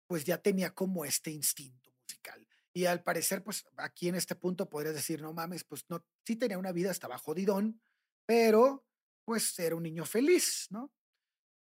[0.07, 2.47] pues ya tenía como este instinto musical.
[2.79, 6.37] Y al parecer, pues aquí en este punto podrías decir, no mames, pues no, sí
[6.37, 7.81] tenía una vida, estaba jodidón,
[8.25, 8.85] pero
[9.25, 10.89] pues era un niño feliz, ¿no?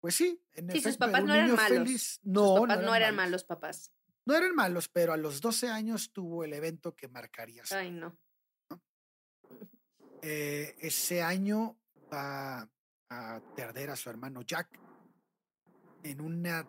[0.02, 1.78] Pues sí, en Sí, sus efecto, papás no eran malos.
[1.78, 2.02] feliz.
[2.02, 3.44] Sus No, papás no eran malos malos.
[3.44, 3.94] papás.
[4.26, 7.90] No eran malos, pero a los 12 años tuvo el evento que marcaría su Ay,
[7.92, 8.18] no.
[10.20, 11.80] eh, ese año
[12.12, 12.70] va
[13.08, 14.78] a perder a su hermano Jack
[16.02, 16.68] en una,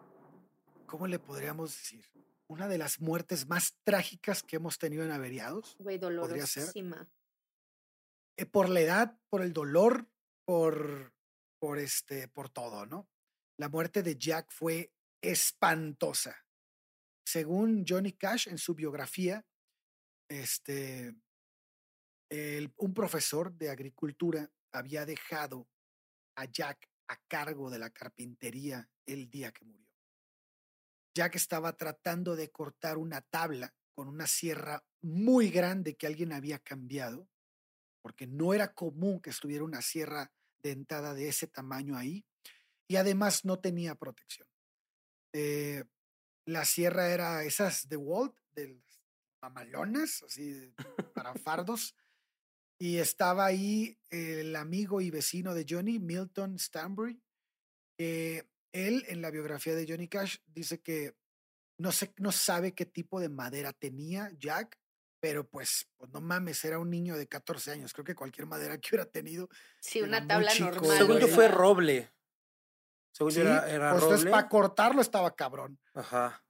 [0.86, 2.06] ¿cómo le podríamos decir?
[2.52, 5.76] Una de las muertes más trágicas que hemos tenido en Averiados.
[5.80, 7.10] Güey, dolorosísima.
[8.38, 10.10] eh, por la edad, por el dolor,
[10.46, 11.14] por,
[11.60, 13.10] por este, por todo, ¿no?
[13.58, 16.36] La muerte de Jack fue espantosa.
[17.26, 19.46] Según Johnny Cash en su biografía,
[20.30, 21.14] este,
[22.30, 25.70] el- un profesor de agricultura había dejado
[26.38, 29.91] a Jack a cargo de la carpintería el día que murió.
[31.14, 36.60] Jack estaba tratando de cortar una tabla con una sierra muy grande que alguien había
[36.60, 37.28] cambiado,
[38.02, 40.32] porque no era común que estuviera una sierra
[40.64, 42.26] dentada de ese tamaño ahí,
[42.88, 44.48] y además no tenía protección.
[45.34, 45.84] Eh,
[46.46, 49.02] la sierra era esas de Walt, de las
[49.42, 50.74] mamalonas, así
[51.14, 51.96] para fardos,
[52.80, 57.22] y estaba ahí el amigo y vecino de Johnny, Milton Stanbury,
[57.98, 61.16] que él en la biografía de Johnny Cash dice que
[61.78, 64.80] no, sé, no sabe qué tipo de madera tenía Jack,
[65.20, 67.94] pero pues, pues no mames, era un niño de 14 años.
[67.94, 69.50] Creo que cualquier madera que hubiera tenido.
[69.80, 70.98] Sí, una tabla chico, normal.
[70.98, 72.12] Según yo fue roble.
[73.14, 74.32] Según Sí, yo era, era pues entonces roble.
[74.32, 75.80] para cortarlo estaba cabrón.
[75.94, 76.44] Ajá.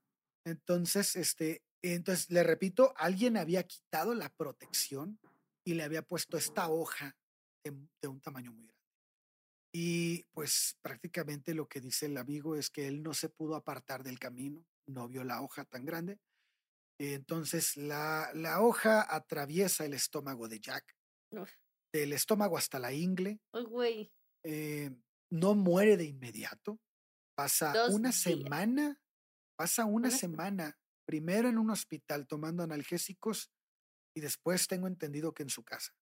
[0.45, 5.19] Entonces, este, entonces le repito, alguien había quitado la protección
[5.65, 7.15] y le había puesto esta hoja
[7.63, 8.70] de, de un tamaño muy grande.
[9.73, 14.03] Y pues prácticamente lo que dice el amigo es que él no se pudo apartar
[14.03, 16.19] del camino, no vio la hoja tan grande.
[16.99, 20.95] Entonces la, la hoja atraviesa el estómago de Jack,
[21.31, 21.51] Uf.
[21.93, 24.11] del estómago hasta la ingle, güey.
[24.43, 24.91] eh,
[25.31, 26.79] no muere de inmediato.
[27.35, 28.21] Pasa Dos una días.
[28.21, 29.01] semana,
[29.57, 33.49] pasa una Una sema- semana, primero en un hospital tomando analgésicos
[34.15, 35.93] y después tengo entendido que en su casa.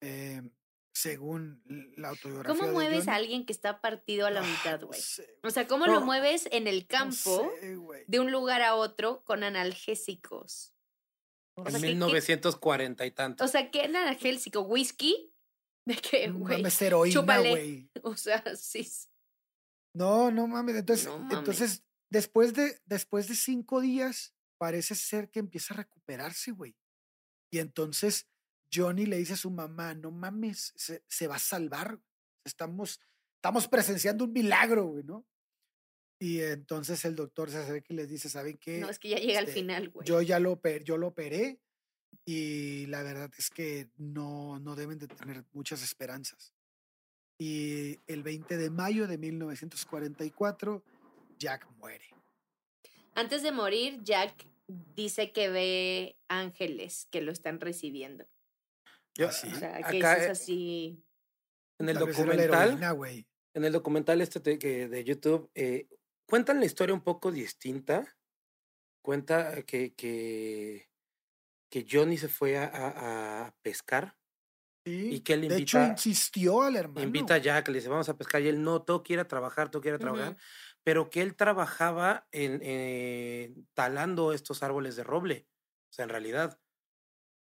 [0.00, 0.42] Eh,
[0.94, 1.62] según
[1.96, 2.58] la autobiografía.
[2.60, 5.00] ¿Cómo mueves a alguien que está partido a la Ah, mitad, no güey?
[5.00, 7.14] sé, O sea, ¿cómo lo mueves en el no campo
[7.60, 10.74] sé, de un lugar a otro con analgésicos?
[11.56, 11.86] O En sea, sé.
[11.86, 13.44] ¿qué- qué- 1940 y tanto.
[13.44, 14.60] O sea, ¿qué analgésico?
[14.62, 15.34] ¿Whisky?
[15.86, 16.58] ¿De qué, No güey?
[16.58, 17.90] mames, heroína, güey.
[18.04, 18.86] O sea, sí.
[19.94, 20.76] No, no mames.
[20.76, 21.38] Entonces, No mames.
[21.38, 26.76] entonces después, de, después de cinco días, parece ser que empieza a recuperarse, güey.
[27.50, 28.28] Y entonces
[28.72, 32.00] Johnny le dice a su mamá, no mames, se, se va a salvar.
[32.44, 33.00] Estamos,
[33.36, 35.26] estamos presenciando un milagro, güey, ¿no?
[36.18, 38.78] Y entonces el doctor se acerca y les dice, ¿saben qué?
[38.78, 40.06] No, es que ya llega al Este, final, güey.
[40.06, 41.60] Yo ya lo, yo lo operé
[42.24, 46.54] y la verdad es que no, no deben de tener muchas esperanzas.
[47.38, 50.84] Y el 20 de mayo de 1944,
[51.38, 52.06] Jack muere.
[53.14, 58.28] Antes de morir, Jack dice que ve ángeles que lo están recibiendo.
[59.16, 59.48] Yo- así.
[59.48, 61.04] O sea, que acá, eso es eh, así.
[61.78, 65.88] en el Tal documental, heroína, en el documental este de, que- de YouTube, eh,
[66.26, 68.16] cuentan la historia un poco distinta.
[69.04, 70.88] Cuenta que, que,
[71.70, 74.16] que Johnny se fue a, a- a pescar
[74.84, 75.14] Sí.
[75.14, 77.06] y que él de hecho, invita, insistió al hermano.
[77.06, 79.80] invita a Jack, le dice, vamos a pescar, y él no, todo quiere trabajar, todo
[79.80, 80.36] quiere trabajar,
[80.82, 85.46] pero que él trabajaba en, eh, talando estos árboles de roble,
[85.88, 86.60] o sea, en realidad,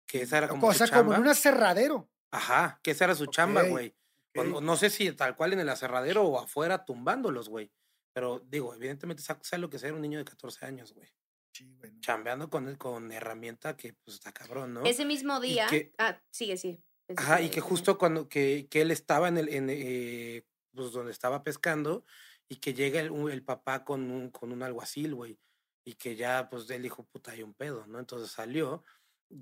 [0.07, 1.19] que esa era como o su sea, como en chamba.
[1.19, 2.09] un acerradero.
[2.31, 3.95] Ajá, que esa era su chamba, Ok, güey.
[4.35, 4.47] O ok.
[4.47, 7.71] No, no sé si tal cual en el aserradero o afuera tumbándolos, güey.
[8.13, 11.09] Pero digo, evidentemente sa- sabe lo que ser un niño de 14 años, güey.
[11.53, 11.97] Sí, bueno.
[12.01, 14.83] Chambeando con, con herramienta que pues está cabrón, ¿no?
[14.85, 15.67] Ese mismo día.
[15.67, 16.81] que- Ah, sigue, sí.
[17.07, 20.91] Pensé Ajá, y que justo cuando que, que él estaba en el, en, eh, pues
[20.91, 22.03] donde estaba pescando,
[22.49, 25.39] y que llega el, el papá con un, con un alguacil, güey.
[25.85, 27.99] Y que ya, pues, él dijo, puta, hay un pedo, ¿no?
[27.99, 28.83] Entonces salió.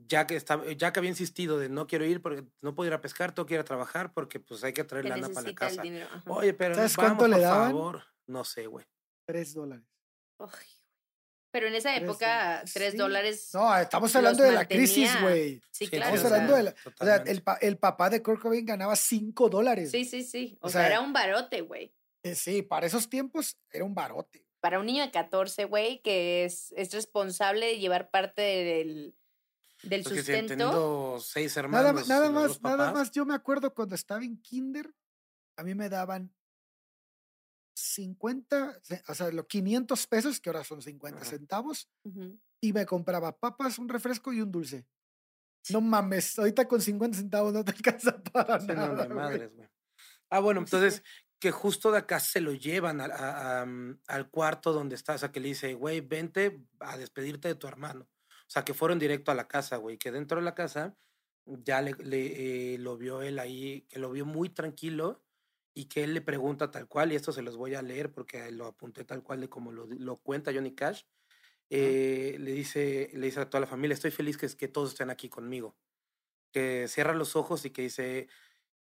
[0.08, 2.94] Ya que, estaba, ya que había insistido de no quiero ir porque no puedo ir
[2.94, 5.48] a pescar, tengo que ir a trabajar porque pues hay que traer Que lana para
[5.48, 5.84] la casa.
[6.28, 7.72] Oye, pero ¿Sabes vamos, cuánto le por daban?
[7.72, 8.04] favor.
[8.26, 8.86] No sé, güey.
[9.26, 9.86] Tres dólares.
[11.52, 12.98] Pero en esa Tres época, dólares, tres sí.
[12.98, 13.50] dólares.
[13.54, 15.62] No, estamos hablando de la crisis, güey.
[15.70, 16.16] Sí, Sí, claro.
[16.16, 18.66] Estamos o sea, hablando de la- O sea, el, pa- el papá de Kurt Cobain
[18.66, 19.92] ganaba cinco dólares.
[19.92, 20.58] Sí, sí, sí.
[20.62, 21.94] O, O sea, sea, era un barote, güey.
[22.24, 24.44] Eh, Sí, para esos tiempos era un barote.
[24.62, 29.14] Para un niño de 14, güey, que es, es responsable de llevar parte del,
[29.84, 30.48] del si sustento.
[30.50, 32.08] teniendo seis hermanos.
[32.08, 33.12] Nada, más, nada más.
[33.12, 34.94] Yo me acuerdo cuando estaba en kinder,
[35.58, 36.34] a mí me daban
[37.76, 41.30] 50, ce- o sea, los 500 pesos, que ahora son 50 Ajá.
[41.30, 42.40] centavos, Ujú.
[42.62, 44.86] y me compraba papas, un refresco y un dulce.
[45.70, 49.04] No mames, ahorita con 50 centavos no te alcanza para Sí, no, nada.
[49.08, 49.16] ni güey.
[49.26, 49.70] madres, güey.
[50.30, 51.04] Ah, bueno, entonces
[51.40, 55.16] que justo de acá se lo llevan al, a- a, mm, al cuarto donde está,
[55.16, 58.08] o sea, que le dice, güey, vente a despedirte de tu hermano.
[58.54, 60.96] O sea, que fueron directo a la casa, güey, que dentro de la casa
[61.46, 65.24] ya le, le, eh, lo vio él ahí, que lo vio muy tranquilo
[65.74, 68.52] y que él le pregunta tal cual, y esto se los voy a leer porque
[68.52, 71.02] lo apunté tal cual de como lo, lo cuenta Johnny Cash.
[71.72, 75.10] eh, le, dice, le dice a toda la familia, estoy feliz que, que todos estén
[75.10, 75.76] aquí conmigo.
[76.52, 78.28] Que cierra los ojos y que dice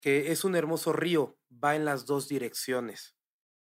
[0.03, 3.17] que es un hermoso río, va en las dos direcciones.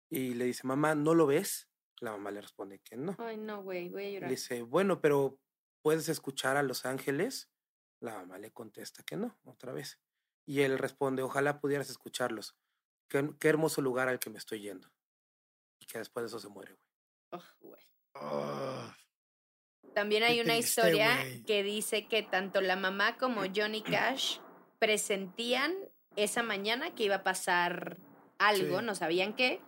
[0.10, 1.70] Y le dice, mamá, ¿no lo ves?
[2.02, 3.16] La mamá le responde que no.
[3.20, 4.30] Ay, no, güey, voy a Le llorar.
[4.32, 5.40] dice, bueno, pero
[5.84, 7.52] ¿puedes escuchar a los ángeles?
[8.00, 10.00] La mamá le contesta que no, otra vez.
[10.46, 12.56] Y él responde, ojalá pudieras escucharlos.
[13.08, 14.90] Qué, qué hermoso lugar al que me estoy yendo.
[15.80, 17.42] Y que después de eso se muere, güey.
[17.42, 17.84] Ugh, güey.
[18.16, 18.96] Ah,
[19.94, 21.44] También hay una triste, historia güey.
[21.44, 24.40] que dice que tanto la mamá como Johnny Cash
[24.80, 25.74] presentían
[26.16, 27.98] esa mañana que iba a pasar
[28.38, 28.86] algo, Sí.
[28.86, 29.62] no sabían qué,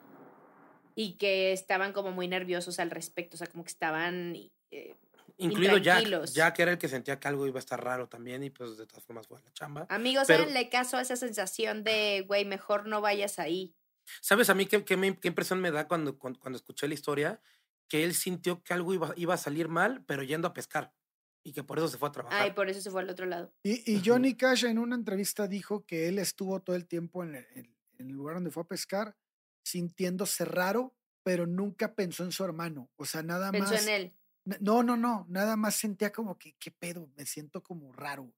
[0.95, 4.35] y que estaban como muy nerviosos al respecto, o sea, como que estaban...
[4.71, 4.95] eh,
[5.37, 6.25] Incluido Jack.
[6.31, 8.85] Jack era el que sentía que algo iba a estar raro también y pues de
[8.87, 9.85] todas formas fue a la chamba.
[9.89, 13.75] amigos, Pero- háganle caso a esa sensación de, güey, mejor no vayas ahí.
[14.21, 16.93] ¿Sabes a mí qué, qué, me- qué impresión me da cuando, cuando, cuando escuché la
[16.93, 17.41] historia?
[17.89, 20.93] Que él sintió que algo iba, iba a salir mal, pero yendo a pescar.
[21.43, 22.41] Y que por eso se fue a trabajar.
[22.41, 23.53] Ay, por eso se fue al otro lado.
[23.61, 24.01] Y, y.
[24.03, 27.75] Johnny Cash en una entrevista dijo que él estuvo todo el tiempo en el, en-
[27.99, 29.15] el lugar donde fue a pescar
[29.63, 32.89] sintiéndose raro, pero nunca pensó en su hermano.
[32.95, 33.83] O sea, nada Pensó más.
[33.83, 34.13] en él.
[34.45, 37.07] No, no, no, nada más sentía como que, ¿qué pedo?
[37.17, 38.33] Me siento como raro.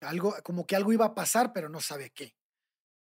[0.00, 2.36] Algo, como que algo iba a pasar, pero no sabe qué.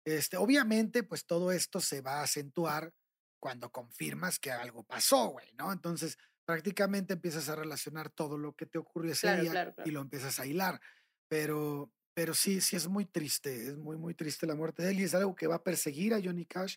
[0.07, 2.95] Este, obviamente, pues todo esto se va a acentuar
[3.41, 5.73] cuando confirmas que algo pasó, güey, ¿no?
[5.73, 9.89] Entonces, prácticamente empiezas a relacionar todo lo que te ocurrió ese Claro, día claro, claro.
[9.89, 10.81] y lo empiezas a hilar.
[11.29, 15.01] Pero, pero sí, sí es muy triste, es muy, muy triste la muerte de él
[15.01, 16.77] y es algo que va a perseguir a Johnny Cash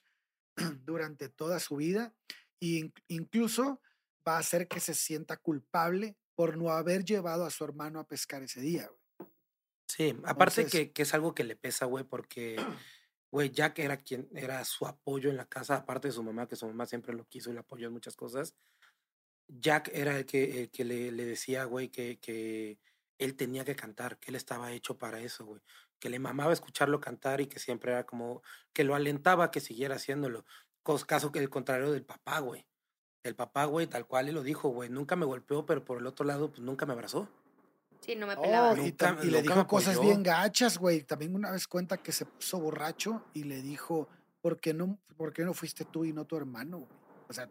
[0.86, 2.16] durante toda su vida
[2.62, 3.82] e in- incluso
[4.30, 8.08] va a hacer que se sienta culpable por no haber llevado a su hermano a
[8.08, 8.88] pescar ese día.
[8.88, 9.30] güey.
[9.88, 12.56] Sí, aparte Entonces- que, que es algo que le pesa, güey, porque,
[13.32, 16.56] güey, Jack era quien era su apoyo en la casa, aparte de su mamá, que
[16.56, 18.56] su mamá siempre lo quiso y le apoyó en muchas cosas.
[19.48, 22.78] Jack era el que, el que le, le decía, güey, que, que
[23.18, 25.62] él tenía que cantar, que él estaba hecho para eso, güey.
[26.00, 29.60] Que le mamaba escucharlo cantar y que siempre era como, que lo alentaba a que
[29.60, 30.46] siguiera haciéndolo.
[31.08, 32.66] Caso que el contrario del papá, güey.
[33.24, 36.08] El papá, güey, tal cual él lo dijo, güey, nunca me golpeó, pero por el
[36.08, 37.28] otro lado, pues nunca me abrazó.
[38.00, 38.74] Sí, no me Oh, pelaba.
[38.80, 40.10] y, Nunca- y le dijo cosas apoyó.
[40.10, 41.04] bien gachas, güey.
[41.04, 44.08] También una vez cuenta que se puso borracho y le dijo,
[44.42, 46.78] ¿por qué no, por qué no fuiste tú y no tu hermano?
[46.78, 46.90] güey?".
[47.28, 47.50] O sea,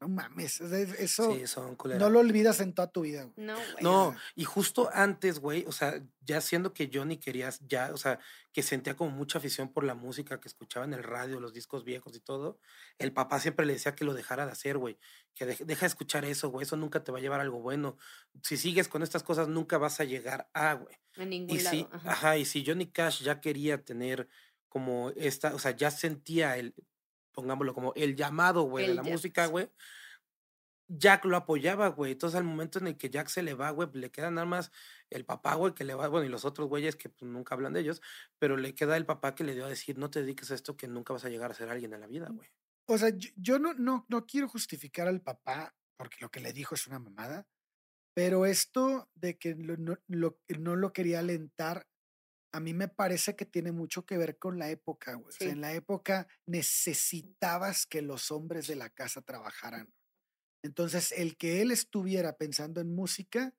[0.00, 3.24] no mames, es- es- eso Sí, son no lo olvidas en toda tu vida.
[3.24, 3.46] güey.
[3.46, 3.82] No, güey.
[3.84, 8.18] No, y justo antes, güey, o sea, ya siendo que Johnny querías, ya, o sea,
[8.52, 11.84] que sentía como mucha afición por la música que escuchaba en el radio, los discos
[11.84, 12.58] viejos y todo,
[12.98, 14.98] el papá siempre le decía que lo dejara de hacer, güey,
[15.34, 17.60] que deje- deja de escuchar eso, güey, eso nunca te va a llevar a algo
[17.60, 17.96] bueno.
[18.42, 20.96] Si sigues con estas cosas, nunca vas a llegar a, güey.
[21.16, 21.76] En ningún Y lado.
[21.76, 22.10] si, ajá.
[22.12, 24.28] ajá, y si Johnny Cash ya quería tener
[24.68, 26.74] como esta, o sea, ya sentía el,
[27.32, 29.70] pongámoslo como el llamado, güey, de la música, güey.
[30.88, 32.12] Jack lo apoyaba, güey.
[32.12, 34.72] Entonces, al momento en el que Jack se le va, güey, le quedan nada más
[35.08, 37.72] el papá, güey, que le va, bueno, y los otros güeyes que pues, nunca hablan
[37.72, 38.02] de ellos,
[38.40, 40.76] pero le queda el papá que le dio a decir, no te dediques a esto
[40.76, 42.48] que nunca vas a llegar a ser alguien en la vida, güey.
[42.88, 46.52] O sea, yo, yo no, no, no quiero justificar al papá porque lo que le
[46.52, 47.46] dijo es una mamada,
[48.14, 51.86] pero esto de que lo- no, lo, no lo quería alentar,
[52.52, 55.28] a mí me parece que tiene mucho que ver con la época, güey.
[55.28, 55.52] O sea, Sí.
[55.52, 59.92] en la época necesitabas que los hombres de la casa trabajaran.
[60.62, 63.54] Entonces, el que él estuviera pensando en música,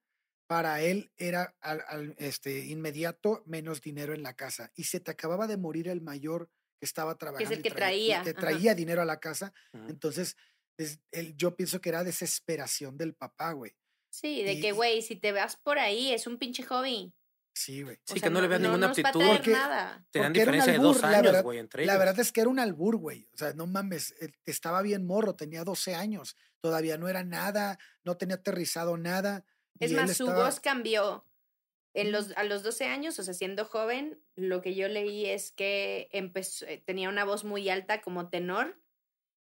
[0.47, 4.71] para él era al, al, este, inmediato menos dinero en la casa.
[4.75, 6.49] Y se te acababa de morir el mayor
[6.79, 7.53] que estaba trabajando.
[7.53, 8.39] y que traía- y traía, que ajá.
[8.39, 9.53] traía dinero a la casa.
[9.87, 10.35] Entonces,
[10.77, 10.99] es-
[11.37, 13.71] yo pienso que era desesperación del papá, güey.
[14.11, 17.13] Sí, de y- que, güey, si te vas por ahí, es un pinche hobby.
[17.53, 17.95] Sí, güey.
[17.97, 19.19] O Sí, sea, que no le veas ninguna nos va a aptitud.
[19.19, 20.05] traer Porque- nada.
[20.11, 21.99] Tenían diferencia de dos albur, la años, verdad- güey, entre La ellos.
[22.05, 23.27] verdad es que era un albur, güey.
[23.33, 27.77] O sea, no mames, él estaba bien morro, tenía 12 años, todavía no era nada,
[28.03, 29.45] no tenía aterrizado nada.
[29.79, 31.25] Es y más, su estaba- voz cambió.
[31.93, 35.51] En los, a los 12 años, o sea, siendo joven, lo que yo leí es
[35.51, 38.79] que empezó, eh, tenía una voz muy alta como tenor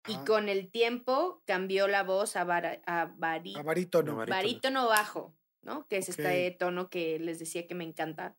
[0.08, 4.12] y Ajá, con el tiempo cambió la voz a, bara- a vari- a barítono.
[4.12, 4.36] No, barítono.
[4.38, 5.88] barítono bajo, ¿no?
[5.88, 6.20] Que es Ok.
[6.20, 8.38] este tono que les decía que me encanta.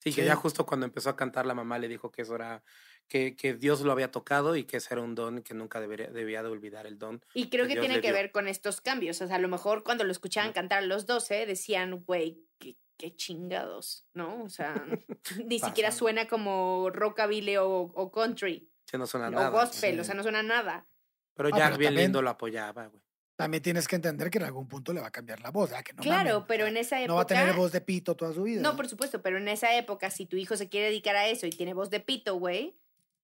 [0.00, 0.26] Sí, que Sí.
[0.28, 2.62] ya justo cuando empezó a cantar, la mamá le dijo que eso era,
[3.08, 6.08] que, que Dios lo había tocado y que ese era un don que nunca debería,
[6.08, 7.20] debía de olvidar el don.
[7.34, 8.12] Y creo que tiene que dio.
[8.14, 9.20] ver con estos cambios.
[9.22, 12.76] O sea, a lo mejor cuando lo escuchaban cantar a los 12, decían, güey, qué,
[12.96, 14.44] qué chingados, ¿no?
[14.44, 14.74] O sea,
[15.44, 19.48] ni siquiera suena como rockabilly o, o country Que no suena o nada.
[19.50, 20.00] gospel, sí.
[20.00, 20.86] o sea, no suena nada.
[21.34, 23.02] Pero Ah, Jack pero bien también- lindo lo apoyaba, güey.
[23.38, 25.84] También tienes que entender que en algún punto le va a cambiar la voz, ¿verdad?
[25.84, 27.06] Que no claro, pero en esa época...
[27.06, 28.62] No va a tener voz de pito toda su vida.
[28.62, 31.46] No, por supuesto, pero en esa época, si tu hijo se quiere dedicar a eso
[31.46, 32.76] y tiene voz de pito, güey,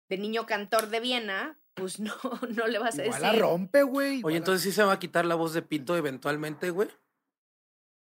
[0.08, 2.14] de niño cantor de Viena, pues no,
[2.48, 3.40] no le vas a Igual decir.
[3.40, 4.20] la rompe, güey.
[4.22, 6.88] Oye, entonces sí se va a quitar la voz de pito eventualmente, güey.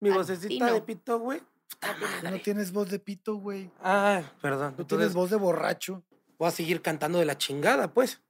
[0.00, 0.84] Mi vocecita de no.
[0.84, 1.40] pito, güey.
[1.80, 2.28] Madre.
[2.32, 3.70] no tienes voz de pito, güey.
[3.80, 4.70] Ay, perdón.
[4.70, 6.02] Entonces tienes voz de borracho.
[6.38, 8.20] voy a seguir cantando de la chingada, pues.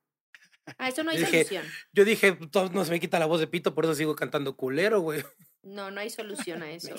[0.79, 1.66] Ah, eso no hay Yo dije- solución.
[1.93, 4.57] Yo dije, "To- no se me quita la voz de pito, por eso sigo cantando
[4.57, 5.23] culero, güey.
[5.62, 6.95] No, no hay solución a eso.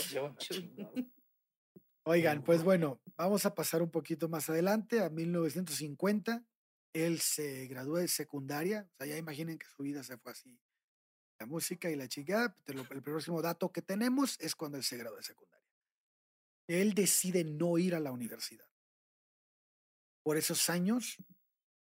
[2.04, 6.44] Oigan, pues bueno, vamos a pasar un poquito más adelante, a 1950.
[6.94, 8.88] Él se graduó de secundaria.
[8.94, 10.60] O sea, ya imaginen que su vida se fue así.
[11.40, 12.08] La música y la
[12.74, 15.66] lo- El próximo dato que tenemos es cuando él se graduó de secundaria.
[16.68, 18.68] Él decide no ir a la universidad.
[20.24, 21.18] Por esos años,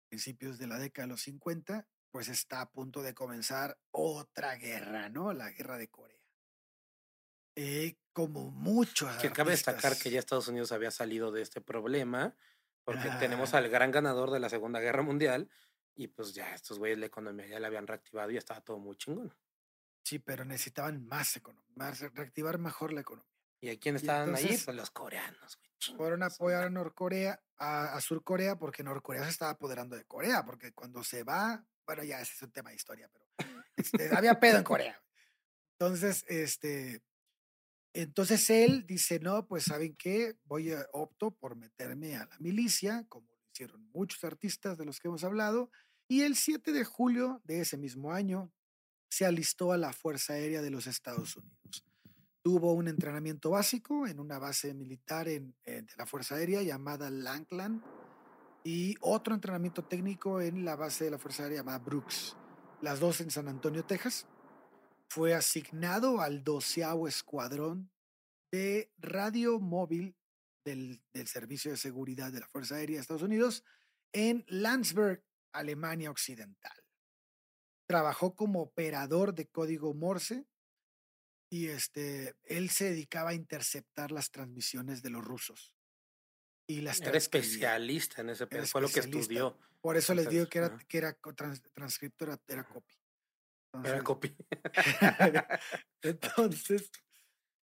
[0.09, 5.09] principios de la década de los 50, pues está a punto de comenzar otra guerra,
[5.09, 5.31] ¿no?
[5.33, 6.19] La guerra de Corea.
[7.55, 9.15] Eh, como muchos.
[9.17, 12.35] Que cabe destacar que ya Estados Unidos había salido de este problema,
[12.83, 15.49] porque tenemos al gran ganador de la Segunda Guerra Mundial,
[15.95, 18.79] y pues ya estos güeyes la economía ya la habían reactivado y ya estaba todo
[18.79, 19.35] muy chingón.
[20.03, 23.29] Sí, pero necesitaban más economía, más reactivar mejor la economía.
[23.61, 24.47] ¿Y a quién estaban ahí?
[24.47, 25.68] Pues los coreanos, güey.
[25.95, 26.69] Fueron a apoyar a.
[26.69, 31.65] Norcorea, a, a Surcorea, porque Norcorea se estaba apoderando de Corea, porque cuando se va,
[31.85, 33.25] bueno, ya ese es un tema de historia, pero
[33.75, 35.01] este, había pedo en Corea.
[35.79, 37.01] Entonces, este,
[37.93, 43.05] entonces él dice, no, pues saben qué, voy a opto por meterme a la milicia,
[43.09, 45.71] como lo hicieron muchos artistas de los que hemos hablado,
[46.07, 48.51] y el 7 de julio de ese mismo año
[49.09, 51.85] se alistó a la Fuerza Aérea de los Estados Unidos.
[52.41, 57.83] Tuvo un entrenamiento básico en una base militar en- de la Fuerza Aérea llamada Lankland
[58.63, 62.35] y otro entrenamiento técnico en la base de la Fuerza Aérea llamada Brooks,
[62.81, 64.27] las dos en San Antonio, Texas.
[65.09, 67.91] Fue asignado al doceavo escuadrón
[68.51, 70.15] de radio móvil
[70.63, 73.63] del, del Servicio de Seguridad de la Fuerza Aérea de Estados Unidos
[74.13, 76.77] en Landsberg, Alemania Occidental.
[77.87, 80.45] Trabajó como operador de código Morse
[81.49, 85.75] y este, él se dedicaba a interceptar las transmisiones de los rusos.
[86.67, 89.57] Y las Era especialista en ese Era fue lo que estudió.
[89.81, 92.93] Por eso les digo que era, que era trans- transcripto, era, era copy.
[93.83, 94.35] Era Entonces, copy.
[96.03, 96.91] Entonces,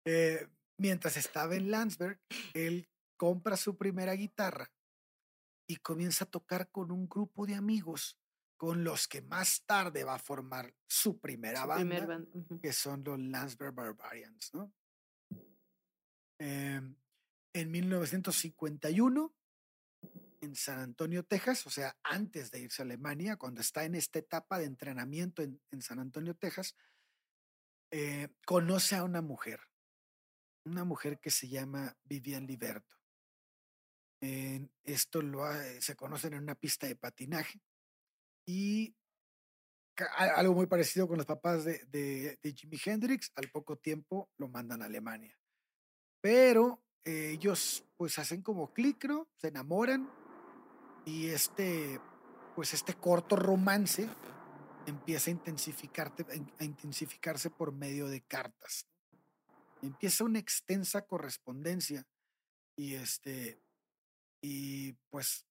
[0.04, 2.20] eh, mientras estaba en Landsberg,
[2.54, 4.70] él compra su primera guitarra
[5.66, 8.18] y comienza a tocar con un grupo de amigos
[8.62, 12.72] con los que más tarde va a formar su primera Su banda, primer band, que
[12.72, 14.72] son los Landsberg Barbarians, ¿no?
[16.38, 16.94] Em,
[17.52, 19.34] en 1951,
[20.42, 24.20] en San Antonio, Texas, o sea, antes de irse a Alemania, cuando está en esta
[24.20, 26.76] etapa de entrenamiento en, en San Antonio, Texas,
[27.90, 29.58] eh, conoce a una mujer,
[30.64, 32.96] una mujer que se llama Vivian Liberto.
[34.84, 35.42] Esto lo
[35.80, 37.60] se conocen en una pista de patinaje
[38.46, 38.94] y
[40.36, 44.82] algo muy parecido con los papás de, de, Jimi Hendrix, al poco tiempo lo mandan
[44.82, 45.38] a Alemania.
[46.20, 49.28] Pero eh, ellos pues hacen como clic, ¿no?
[49.36, 50.10] Se enamoran
[51.04, 52.00] y este,
[52.54, 54.08] pues este corto romance
[54.86, 56.26] empieza a, intensificarte,
[56.58, 58.86] a intensificarse por medio de cartas.
[59.82, 62.06] Empieza una extensa correspondencia
[62.76, 63.60] y este,
[64.40, 65.44] y pues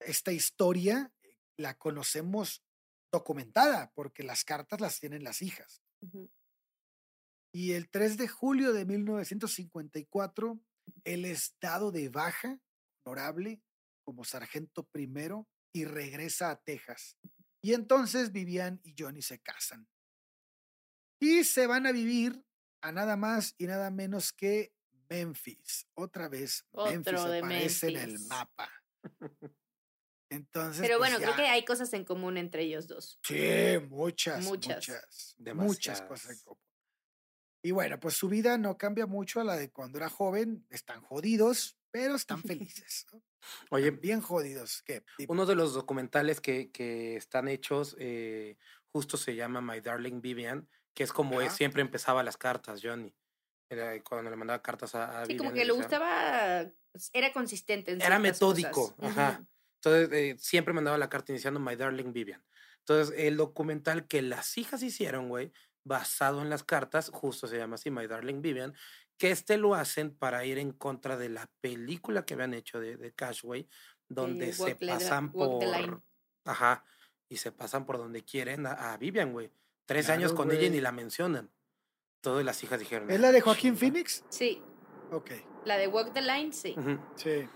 [0.00, 1.12] esta historia
[1.56, 2.64] la conocemos
[3.12, 5.82] documentada porque las cartas las tienen las hijas.
[7.52, 10.60] Y el 3 de julio de 1954,
[11.04, 12.60] él es dado de baja,
[13.04, 13.62] honorable,
[14.02, 17.16] como sargento primero, y regresa a Texas.
[17.62, 19.88] Y entonces Vivian y Johnny se casan.
[21.20, 22.44] Y se van a vivir
[22.82, 24.74] a nada más y nada menos que
[25.08, 25.86] Memphis.
[25.94, 28.28] Otra vez, Memphis Otro de aparece en el Memphis.
[28.28, 28.70] mapa.
[30.34, 33.18] Entonces, Pero pues bueno, creo que hay cosas en común entre ellos dos.
[33.22, 34.76] Sí, muchas, Muchas.
[35.38, 36.60] muchas, muchas, cosas en común.
[37.62, 40.66] Y bueno, pues su vida no cambia mucho a la de cuando era joven.
[40.70, 43.06] Están jodidos, pero están felices.
[43.12, 43.22] ¿no?
[43.70, 44.82] Oye, Bien jodidos.
[44.82, 45.02] ¿Qué?
[45.28, 48.56] Uno de los documentales que, que están hechos eh,
[48.92, 53.14] justo se llama My Darling Vivian, que es como él siempre empezaba las cartas, Johnny.
[53.70, 56.72] Era cuando le mandaba cartas a, a Sí, como Vivian, que le le decía- gustaba,
[57.14, 59.10] era consistente en Era metódico, cosas.
[59.18, 59.46] ajá.
[59.84, 62.42] Entonces, eh, siempre mandaba la carta iniciando My Darling Vivian.
[62.80, 65.52] Entonces, el documental que las hijas hicieron, güey,
[65.84, 68.74] basado en las cartas, justo se llama así, My Darling Vivian,
[69.18, 72.96] que este lo hacen para ir en contra de la película que habían hecho de,
[72.96, 73.68] de Cashway,
[74.08, 76.02] donde se Line- pasan por...
[76.46, 76.84] Ajá,
[77.28, 79.50] y se pasan por donde quieren a, a Vivian, güey.
[79.86, 81.50] Tres años con ella y ni la mencionan.
[82.22, 83.10] Todas las hijas dijeron.
[83.10, 83.80] ¿Es "Ah, la de Joaquín chinga".
[83.92, 84.24] Phoenix?
[84.30, 84.62] Sí,
[85.10, 85.30] Ok,
[85.66, 86.74] la de Walk the Line, sí.
[87.16, 87.46] Sí.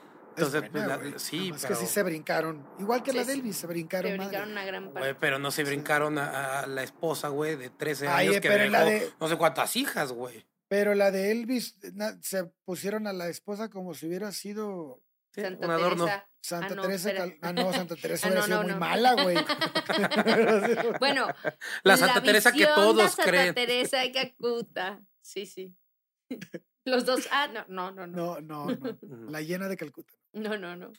[0.44, 2.66] Entonces, buena, pues, la- sí, más pero, que sí se brincaron.
[2.78, 4.10] Igual que Sí, la de Elvis, se Se brincaron.
[4.12, 4.24] madre.
[4.26, 5.14] brincaron una gran parte.
[5.16, 5.68] pero no se Sí.
[5.70, 8.84] brincaron a, a la esposa, güey, de 13 Ay, años eh, que pero en la
[8.84, 10.46] dejó de- no sé cuántas hijas, güey.
[10.68, 15.02] Pero la de Elvis na- se pusieron a la esposa como si hubiera sido
[15.34, 16.04] Sí, Santa un adorno.
[16.06, 16.24] Teresa.
[16.40, 17.10] Santa Ah, no, Teresa.
[17.42, 18.78] Ah, no, Santa Teresa Ah, hubiera no, sido no, muy no.
[18.78, 19.36] mala, güey.
[21.00, 21.26] Bueno,
[21.84, 23.54] La Santa Teresa que todos Santa creen.
[23.54, 25.00] Teresa de Calcuta.
[25.20, 25.74] Sí, sí.
[26.84, 27.28] Los dos.
[27.30, 28.40] Ah, no, no, no, no.
[28.40, 29.30] No, no.
[29.30, 30.14] La llena de Calcuta.
[30.32, 30.92] No, no, no.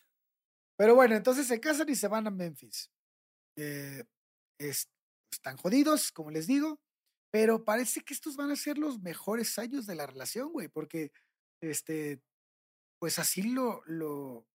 [0.78, 2.90] Pero bueno, entonces se casan y se van a Memphis.
[3.58, 4.04] Eh,
[4.60, 4.90] es-
[5.32, 6.80] están jodidos, como les digo,
[7.32, 11.12] pero parece que estos van a ser los mejores años de la relación, güey, porque
[11.62, 12.22] este,
[13.00, 14.48] pues así lo, lo,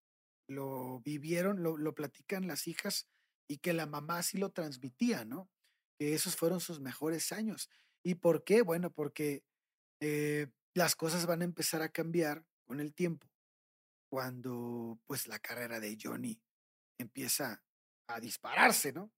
[0.49, 3.09] lo vivieron, lo, lo platican las hijas
[3.49, 5.51] y que la mamá así lo transmitía, ¿no?
[5.99, 7.71] Que esos fueron sus mejores años.
[8.05, 8.63] ¿Y por qué?
[8.63, 9.45] Bueno, porque
[10.01, 13.29] eh, las cosas van a empezar a cambiar con el tiempo
[14.15, 16.41] cuando pues la carrera de Johnny
[17.01, 17.65] empieza
[18.07, 19.13] a dispararse, ¿no?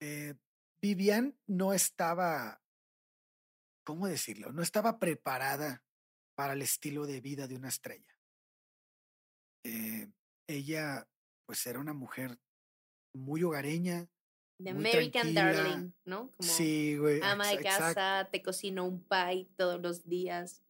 [0.00, 0.34] Eh,
[0.80, 2.62] Vivian no estaba,
[3.84, 4.50] ¿cómo decirlo?
[4.50, 5.84] No estaba preparada
[6.34, 8.18] para el estilo de vida de una estrella.
[9.62, 10.10] Eh,
[10.48, 11.06] ella
[11.44, 12.40] pues era una mujer
[13.12, 14.08] muy hogareña.
[14.56, 15.52] The American tranquila.
[15.52, 16.30] Darling, ¿no?
[16.30, 17.20] Como sí, güey.
[17.22, 20.62] ama de casa, te cocino un pie todos los días.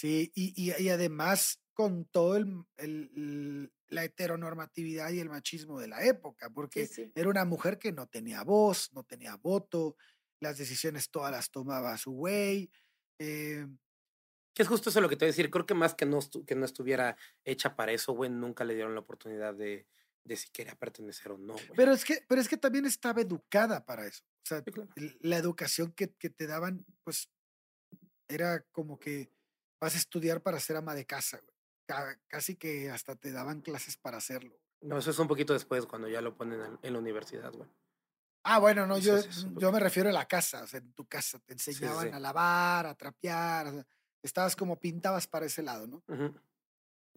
[0.00, 5.88] Sí, y, y- y además con todo el, el- la heteronormatividad y el machismo de
[5.88, 7.12] la época, porque Sí, sí.
[7.14, 9.96] era una mujer que no tenía voz, no tenía voto,
[10.40, 12.70] las decisiones todas las tomaba su güey.
[13.18, 13.66] eh,
[14.54, 15.50] Que es justo eso lo que te voy a decir.
[15.50, 18.94] Creo que más que no, que no estuviera hecha para eso, güey, nunca le dieron
[18.94, 19.86] la oportunidad de,
[20.24, 21.70] de si quería pertenecer o no, güey.
[21.76, 24.24] pero, es que, pero es que también estaba educada para eso.
[24.44, 24.88] O sea, Sí, claro.
[24.96, 27.30] el- la educación que, que te daban, pues,
[28.28, 29.30] era como que
[29.80, 31.56] vas a estudiar para ser ama de casa, güey.
[31.86, 34.60] Ca- Casi que hasta te daban clases para hacerlo.
[34.82, 37.68] No, eso es un poquito después, cuando ya lo ponen en, la universidad, güey.
[38.44, 40.92] Ah, bueno, no, Sí, yo, sí, yo me refiero a la casa, o sea, en
[40.94, 42.14] tu casa te enseñaban sí.
[42.14, 43.86] a lavar, a trapear, o sea,
[44.22, 46.02] estabas como pintabas para ese lado, ¿no?
[46.08, 46.34] Ujú.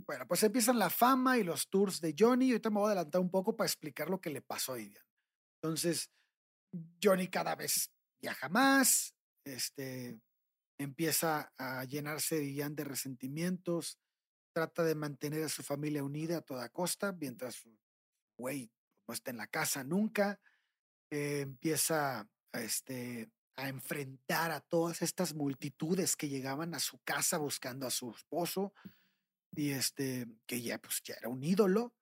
[0.06, 3.22] Bueno, pues empiezan la fama y los tours de Johnny, ahorita me voy a adelantar
[3.22, 5.06] un poco para explicar lo que le pasó a Vivian.
[5.62, 6.12] Entonces,
[7.02, 7.92] Johnny cada vez
[8.22, 10.20] viaja más, este,
[10.84, 14.00] empieza a llenarse de resentimientos,
[14.54, 17.78] trata de mantener a su familia unida a toda costa, mientras su
[18.38, 18.72] güey
[19.08, 20.40] no está en la casa nunca,
[21.10, 27.38] eh, empieza a, este, a enfrentar a todas estas multitudes que llegaban a su casa
[27.38, 28.74] buscando a su esposo
[29.56, 31.94] y este que ya pues ya era un ídolo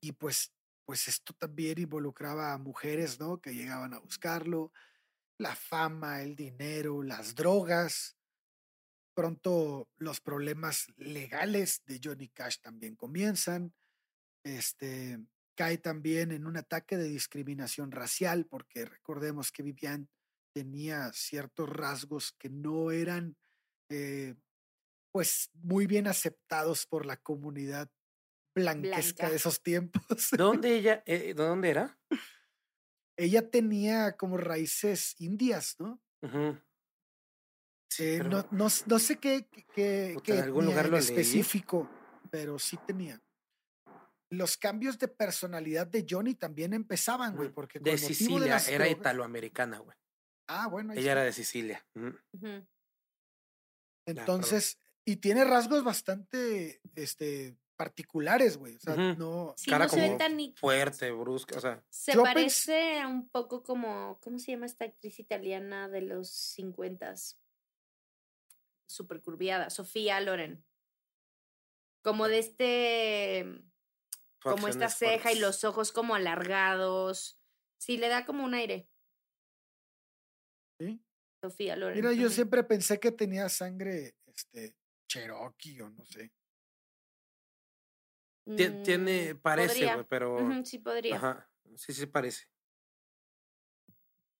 [0.00, 0.52] y pues
[0.84, 3.40] pues esto también involucraba a mujeres, ¿no?
[3.40, 4.72] Que llegaban a buscarlo,
[5.38, 8.16] la fama, el dinero, las drogas.
[9.14, 13.74] Pronto los problemas legales de Johnny Cash también comienzan.
[14.44, 15.18] Este
[15.56, 20.08] cae también en un ataque de discriminación racial, porque recordemos que Vivian
[20.52, 23.36] tenía ciertos rasgos que no eran
[23.88, 24.34] eh,
[25.12, 27.90] pues muy bien aceptados por la comunidad
[28.54, 29.30] blanquesca Blanca.
[29.30, 30.30] de esos tiempos.
[30.30, 31.98] ¿De dónde ella, eh, de dónde era?
[33.16, 36.00] Ella tenía como raíces indias, ¿no?
[37.90, 40.98] Sí, Eh, pero- no, no, sé qué, qué- qué- Puta, qué en algún lugar lo
[40.98, 41.00] leí.
[41.06, 41.88] específico,
[42.30, 43.20] pero sí tenía.
[44.30, 48.68] Los cambios de personalidad de Johnny también empezaban, güey, porque con de de Sicilia, las
[48.68, 49.96] era drogas- italoamericana, güey.
[50.48, 51.12] Ah, bueno, Ella está.
[51.12, 51.86] era de Sicilia.
[54.06, 58.76] Entonces, y tiene rasgos bastante este, particulares, güey.
[58.76, 59.54] O sea, no.
[59.56, 61.84] Sí, Cara no se ve como tan Fuerte, brusca, o sea.
[61.88, 67.14] Se parece a un poco como, ¿cómo se llama esta actriz italiana de los 50
[68.88, 70.64] Súper curviada, Sofía Loren.
[72.02, 73.64] Como de este,
[74.40, 77.38] como esta ceja y los ojos como alargados.
[77.78, 78.88] Sí, le da como un aire,
[80.78, 81.02] ¿sí?
[81.42, 81.96] Sofía Loren.
[81.96, 84.76] Mira, yo siempre pensé que tenía sangre este,
[85.08, 86.32] cherokee o no sé.
[88.46, 90.38] Mm, Tiene, parece, güey, pero.
[90.64, 91.16] Sí, podría.
[91.16, 91.50] Ajá.
[91.74, 92.48] Sí, sí, parece.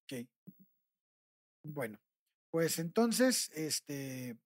[0.04, 0.26] Ok.
[1.64, 2.00] Bueno,
[2.50, 4.38] pues entonces, este,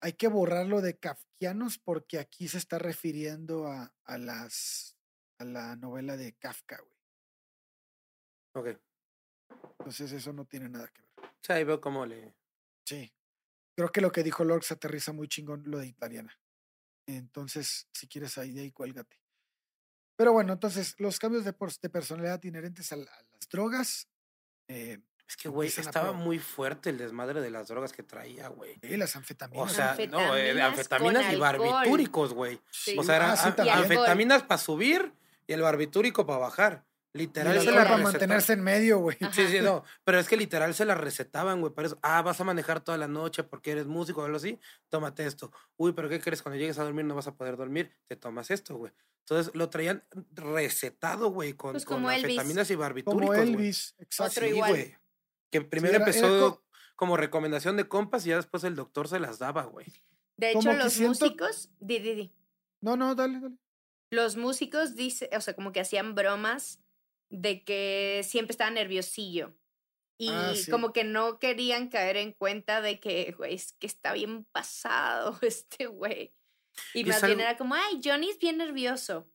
[0.00, 4.98] hay que borrarlo de kafkianos porque aquí se está refiriendo a, a las,
[5.38, 7.00] a la novela de Kafka, güey.
[8.54, 8.80] Ok.
[9.78, 11.32] Entonces eso no tiene nada que ver.
[11.40, 12.34] Sea, ahí veo cómo le.
[12.84, 13.10] Sí.
[13.74, 16.38] Creo que lo que dijo Lorx aterriza muy chingón lo de italiana.
[17.06, 19.20] Entonces, si quieres ahí de ahí, cuélgate.
[20.16, 21.52] Pero bueno, entonces, los cambios de,
[21.82, 24.08] de personalidad inherentes a, la- a las drogas,
[24.68, 28.78] eh, Es que, güey, estaba muy fuerte el desmadre de las drogas que traía, güey.
[28.82, 29.72] Sí, las anfetaminas.
[29.72, 31.40] O sea, no, eh, Anfetaminas y alcohol.
[31.40, 32.60] barbitúricos, güey.
[32.70, 32.96] Sí.
[32.98, 35.12] O sea, eran Ah, sí, anfetaminas para subir
[35.46, 36.84] y el barbitúrico para bajar.
[37.16, 39.16] Literal, se la para mantenerse en medio, güey.
[39.32, 39.84] Sí, sí, no.
[40.02, 41.72] Pero es que literal se la recetaban, güey.
[41.72, 44.58] Para eso, ah, vas a manejar toda la noche porque eres músico o algo así.
[44.88, 45.52] Tómate esto.
[45.76, 46.42] Uy, pero ¿qué crees?
[46.42, 47.92] Cuando llegues a dormir no vas a poder dormir.
[48.08, 48.92] Te tomas esto, güey.
[49.20, 50.02] Entonces lo traían
[50.32, 53.20] recetado, güey, con, Pues con anfetaminas y barbitúricos.
[53.20, 53.40] Como güey.
[53.48, 54.32] Elvis, exacto.
[54.32, 54.70] Otro Sí, igual.
[54.72, 54.96] güey.
[55.50, 56.64] Que primero era empezó co-
[56.96, 59.86] como recomendación de compas y ya después el doctor se las daba, güey.
[60.36, 62.32] De hecho, los siento- músicos, di, di, di.
[62.80, 63.54] No, no, dale, dale.
[64.10, 66.80] los músicos dice, o sea, como que hacían bromas
[67.34, 69.54] de que siempre estaba nerviosillo.
[70.16, 70.70] Y Ah, sí.
[70.70, 75.36] como que no querían caer en cuenta de que, güey, es que está bien pasado
[75.42, 76.34] este güey.
[76.94, 79.28] Y, Y más bien algo- era como, ay, Johnny es bien nervioso.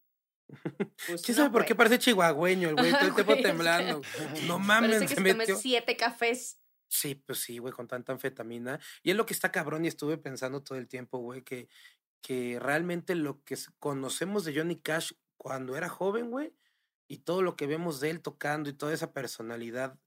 [1.08, 2.92] Pues ¿Quién no, sabe por qué parece chihuahueño el güey?
[2.92, 4.02] Todo el tiempo temblando.
[4.48, 5.56] No Parece mames, que se metió.
[5.58, 6.60] siete cafés.
[6.88, 8.80] Sí, pues sí, güey, con tanta anfetamina.
[9.04, 11.68] Y es lo que está cabrón y estuve pensando todo el tiempo, güey, que,
[12.22, 16.52] que realmente lo que conocemos de Johnny Cash cuando era joven, güey,
[17.10, 20.00] y todo lo que vemos de él tocando y toda esa personalidad,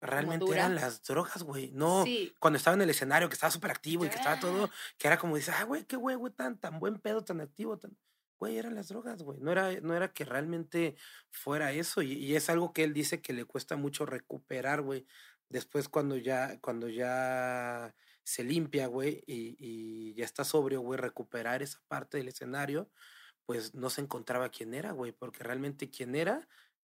[0.00, 1.70] realmente eran las drogas, güey.
[1.72, 2.34] No, Sí.
[2.40, 5.18] cuando estaba en el escenario, que estaba súper activo y que estaba todo, que era
[5.18, 7.96] como dice, ah, güey, qué güey, güey, tan, tan buen pedo, tan activo, tan...
[8.38, 9.38] Güey, eran las drogas, güey.
[9.40, 10.96] No era, no era que realmente
[11.30, 12.02] fuera eso.
[12.02, 15.06] Y, y es algo que él dice que le cuesta mucho recuperar, güey.
[15.48, 17.94] Después cuando ya, cuando ya
[18.24, 22.90] se limpia, güey, y, y ya está sobrio, güey, recuperar esa parte del escenario,
[23.46, 26.48] pues no se encontraba quién era, güey, porque realmente quién era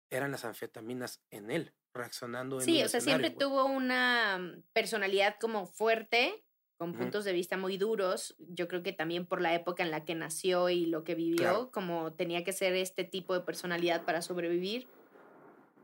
[0.09, 3.37] eran las anfetaminas en él, reaccionando en Sí, un o sea, siempre güey.
[3.39, 6.43] tuvo una mm, personalidad como fuerte,
[6.77, 8.35] con puntos de vista muy duros.
[8.39, 11.37] Yo creo que también por la época en la que nació y lo que vivió,
[11.37, 11.71] Claro.
[11.71, 14.87] como tenía que ser este tipo de personalidad para sobrevivir.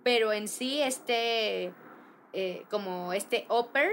[0.03, 1.71] Pero en sí, este,
[2.33, 3.91] eh, como este Upper,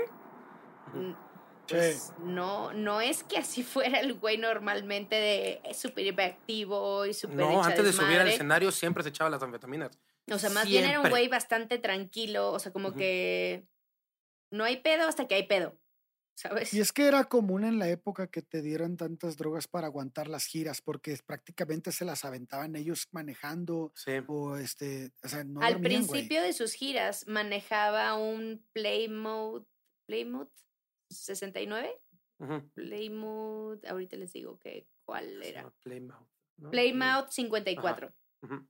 [1.69, 7.15] pues no, no es que así fuera el güey normalmente de es súper hiperactivo y
[7.15, 9.99] súper No, antes de subir al escenario siempre se echaba las anfetaminas.
[10.31, 13.67] O sea, más bien era un güey bastante tranquilo, o sea, como que
[14.51, 15.79] no hay pedo hasta que hay pedo,
[16.35, 16.73] ¿sabes?
[16.73, 20.29] Y es que era común en la época que te dieran tantas drogas para aguantar
[20.29, 24.13] las giras, porque prácticamente se las aventaban ellos manejando Sí.
[24.27, 29.67] o este, o sea, no Al dormían, principio de sus giras manejaba un Plymouth,
[30.07, 30.51] Plymouth
[31.11, 32.01] 69,
[32.39, 32.69] Ujú.
[32.75, 35.63] Plymouth, ahorita les digo que cuál era.
[35.63, 36.29] llama Plymouth.
[36.57, 36.71] ¿no?
[36.71, 38.15] Plymouth 54.
[38.43, 38.69] Ujú.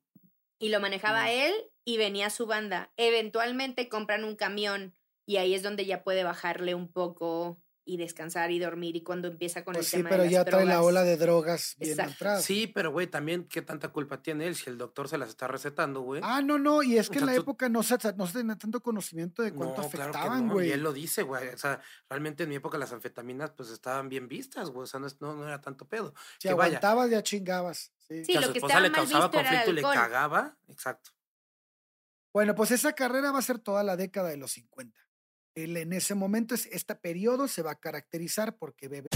[0.59, 1.53] Y lo manejaba él
[1.85, 2.93] y venía su banda.
[2.97, 4.95] Eventualmente compran un camión
[5.27, 9.29] y ahí es donde ya puede bajarle un poco y descansar y dormir y cuando
[9.29, 11.75] empieza con Pues el sí, tema pero de las ya trae la ola de drogas
[11.79, 12.13] bien Exacto.
[12.15, 12.43] atrás.
[12.45, 15.49] Sí, pero güey, también qué tanta culpa tiene él si el doctor se las está
[15.49, 16.23] recetando, güey.
[16.25, 18.27] Ah, no, no, y es O que en sea, la tú- época no se, no
[18.27, 20.69] se tenía tanto conocimiento de cuánto no, claro que afectaban, no, güey.
[20.69, 21.49] Y él lo dice, güey.
[21.49, 24.85] O sea, realmente en mi época las anfetaminas pues estaban bien vistas, güey.
[24.85, 26.15] O sea, no, es- no, no era tanto pedo.
[26.39, 26.79] si que vaya.
[26.79, 27.93] aguantabas, ya chingabas.
[28.09, 28.25] sí.
[28.25, 30.57] Sí, que a lo su que esposa estaba le causaba conflicto y le cagaba.
[30.69, 31.11] Exacto.
[32.33, 34.99] Bueno, pues esa carrera va a ser toda la década de los 50.
[35.55, 39.09] Él en ese momento, es- este periodo se va a caracterizar porque bebe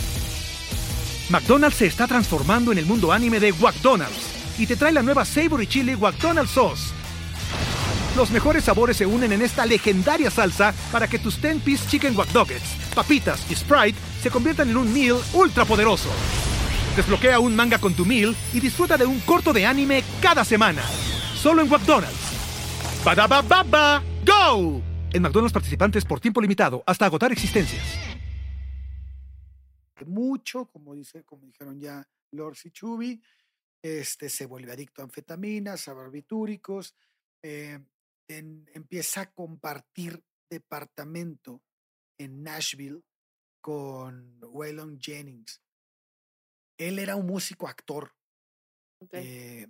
[1.31, 4.17] McDonald's se está transformando en el mundo anime de McDonald's
[4.59, 6.93] y te trae la nueva Savory Chili McDonald's Sauce.
[8.17, 12.29] Los mejores sabores se unen en esta legendaria salsa para que tus 10-piece chicken wack
[12.95, 16.09] papitas y Sprite se conviertan en un meal ultra poderoso.
[16.97, 20.83] Desbloquea un manga con tu meal y disfruta de un corto de anime cada semana.
[21.35, 22.17] Solo en McDonald's.
[23.05, 24.88] ba baba go!
[25.13, 27.85] En McDonald's participantes por tiempo limitado hasta agotar existencias.
[30.07, 33.21] mucho, como dice, como dijeron ya Lord y Chubby,
[33.83, 36.95] este, se vuelve adicto a anfetaminas, a barbitúricos,
[37.43, 37.79] eh,
[38.29, 41.63] en- empieza a compartir departamento
[42.19, 43.03] en Nashville
[43.61, 45.61] con Waylon Jennings.
[46.79, 48.15] Él era un músico actor,
[49.03, 49.11] Ok.
[49.15, 49.67] eh,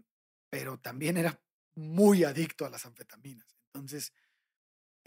[0.51, 1.41] pero también era
[1.75, 3.57] muy adicto a las anfetaminas.
[3.73, 4.13] Entonces,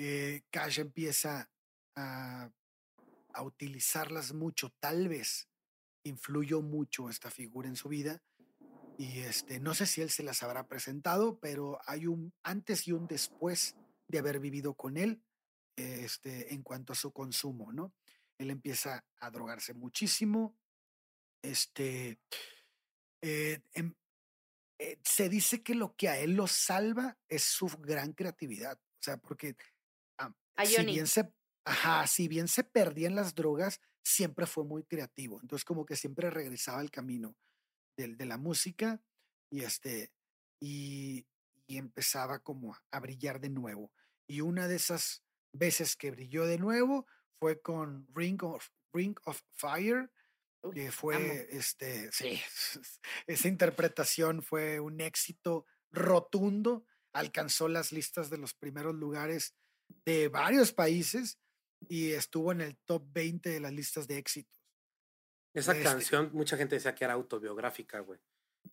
[0.04, 1.52] eh, Cash empieza
[1.96, 2.50] a,
[3.44, 4.74] utilizarlas mucho.
[4.80, 5.48] Tal vez
[6.04, 8.24] influyó mucho esta figura en su vida.
[8.98, 12.92] Y este, no sé si él se las habrá presentado, pero hay un antes y
[12.92, 13.76] un después
[14.08, 15.24] de haber vivido con él
[15.76, 17.94] este, en cuanto a su consumo, ¿no?
[18.38, 20.58] Él empieza a drogarse muchísimo.
[21.44, 22.20] Este,
[23.22, 23.96] eh, em-
[24.80, 28.78] eh, se dice que lo que a él lo salva es su gran creatividad.
[28.78, 29.56] O sea, porque
[30.56, 31.32] A si bien se,
[31.66, 35.40] ajá, si bien se perdía en las drogas, siempre fue muy creativo.
[35.42, 37.36] Entonces, como que siempre regresaba al camino
[37.98, 39.02] del- de, la música
[39.50, 40.12] y este
[40.60, 41.26] y,
[41.68, 43.92] y empezaba como a, brillar de nuevo.
[44.28, 45.24] Y una de esas
[45.54, 47.08] veces que brilló de nuevo
[47.40, 50.12] fue con Ring of, Ring of Fire,
[50.74, 50.92] que amo.
[50.92, 52.40] fue, este, sí,
[53.28, 59.56] esa interpretación fue un éxito rotundo, alcanzó las listas de los primeros lugares
[60.06, 61.38] de varios países
[61.88, 64.62] y estuvo en el top 20 de las listas de éxitos.
[65.54, 68.20] Esa Este- canción, mucha gente decía que era autobiográfica, güey.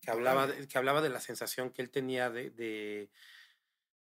[0.01, 3.11] Que hablaba, de, que hablaba de la sensación que él tenía de, de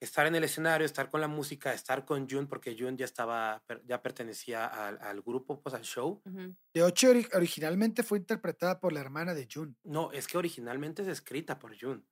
[0.01, 3.63] estar en el escenario, estar con la música, estar con June, porque June ya estaba,
[3.85, 6.21] ya pertenecía al, al grupo, pues al show.
[6.25, 9.73] De ori- originalmente fue interpretada por la hermana de June.
[9.83, 12.03] No, es que originalmente es escrita por June.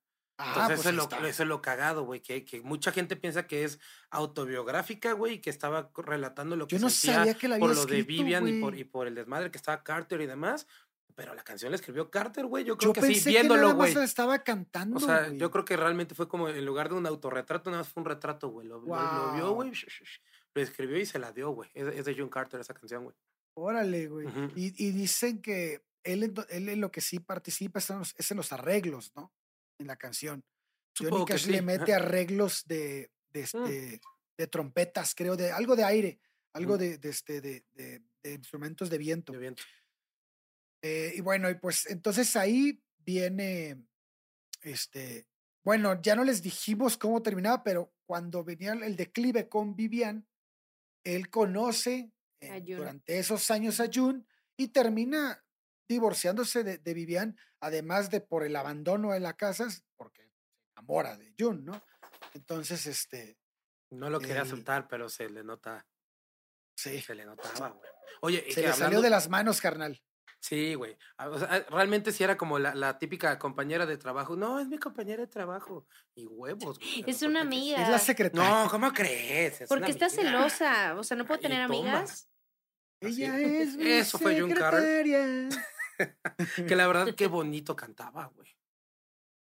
[0.41, 2.93] Ah, Entonces pues eso, es ahí lo, eso es lo cagado, güey, que, que mucha
[2.93, 3.77] gente piensa que es
[4.09, 7.67] autobiográfica, güey, y que estaba relatando lo que Yo no sentía sabía que la había
[7.67, 10.65] por lo de Vivian y por, y por el desmadre que estaba Carter y demás.
[11.15, 12.63] Pero la canción la escribió Carter, güey.
[12.63, 13.93] Yo Yo creo que pensé sí, viéndolo, güey.
[13.97, 14.95] estaba cantando.
[14.95, 17.91] O sea, yo creo que realmente fue como en lugar de un autorretrato, nada más
[17.91, 18.65] fue un retrato, güey.
[18.67, 19.73] Lo, lo- lo vio, güey.
[20.53, 21.69] Lo escribió y se la dio, güey.
[21.73, 23.15] Es, es de John Carter esa canción, güey.
[23.55, 24.27] Órale, güey.
[24.55, 28.31] Y, y dicen que él, él en lo que sí participa es en los, es
[28.31, 29.33] en los arreglos, ¿no?
[29.80, 30.43] En la canción.
[30.97, 34.01] Johnny Supongo que Cash sí, le mete arreglos de, de, este,
[34.38, 36.19] de trompetas, creo, de algo de aire,
[36.53, 39.34] algo de, de, este, de, de- instrumentos de viento.
[40.82, 43.86] Eh, y bueno, y pues entonces ahí viene,
[44.61, 45.27] este,
[45.63, 50.27] bueno, ya no les dijimos cómo terminaba, pero cuando venía el declive con Vivian,
[51.05, 52.11] él conoce
[52.41, 54.25] eh, durante esos años a June
[54.57, 55.43] y termina
[55.89, 59.67] divorciándose de, de Vivian, además de por el abandono de la casa,
[59.97, 60.31] porque se
[60.77, 61.81] enamora de June, ¿no?
[62.33, 63.37] Entonces, este,
[63.91, 65.85] No lo quería El- aceptar, pero se le nota,
[66.77, 67.89] sí, se le notaba, güey.
[68.21, 69.99] Oye, se que le salió de las manos, carnal.
[70.41, 70.95] Sí, güey.
[71.17, 74.37] Ah, o sea, ah, realmente sí era como la, la típica compañera de trabajo.
[74.37, 75.85] No, es mi compañera de trabajo.
[76.15, 77.03] Y huevos, güey.
[77.07, 77.81] Es una amiga.
[77.81, 78.63] Es la secretaria.
[78.63, 79.61] No, ¿cómo crees?
[79.61, 80.95] Es Porque está celosa.
[80.97, 82.29] O sea, no puedo Ay, tener amigas.
[83.01, 83.75] Ella es.
[83.75, 85.05] mi Eso fue John Carter.
[86.68, 88.56] Que la verdad, qué bonito cantaba, güey.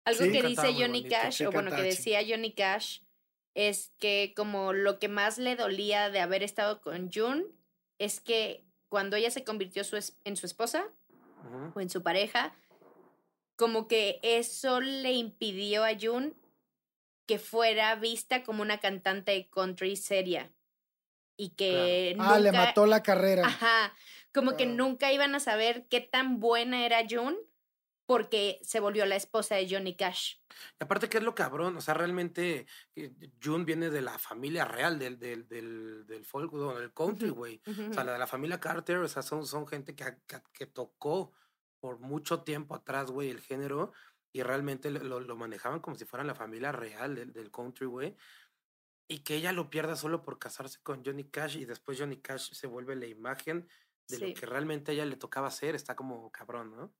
[0.05, 2.99] Algo Sí, que dice Johnny Cash, sí o bueno, que decía Johnny Cash,
[3.55, 7.45] es que como lo que más le dolía de haber estado con June
[7.99, 10.89] es que cuando ella se convirtió su es- en su esposa
[11.75, 12.53] o en su pareja,
[13.55, 16.33] como que eso le impidió a June
[17.25, 20.51] que fuera vista como una cantante de country seria.
[21.37, 23.47] Y que Ah, le mató la carrera.
[23.47, 23.93] Ajá,
[24.33, 27.37] como que nunca iban a saber qué tan buena era June
[28.05, 30.35] porque se volvió la esposa de Johnny Cash.
[30.79, 31.77] Y aparte, ¿qué es lo cabrón?
[31.77, 36.51] O sea, realmente eh, June viene de la familia real del, del, del, del folk,
[36.53, 37.61] del country, güey.
[37.65, 40.65] O sea, la de la familia Carter, o sea, son, son gente que, que, que
[40.65, 41.31] tocó
[41.79, 43.93] por mucho tiempo atrás, güey, el género,
[44.33, 47.85] y realmente lo, lo- lo manejaban como si fueran la familia real del, del country,
[47.85, 48.15] güey.
[49.07, 52.51] Y que ella lo pierda solo por casarse con Johnny Cash y después Johnny Cash
[52.53, 53.67] se vuelve la imagen
[54.09, 54.27] de Sí.
[54.27, 56.93] lo que realmente a ella le tocaba hacer, está como cabrón, ¿no?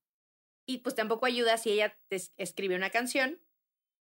[0.66, 3.42] Y pues tampoco ayuda si ella te es- escribe una canción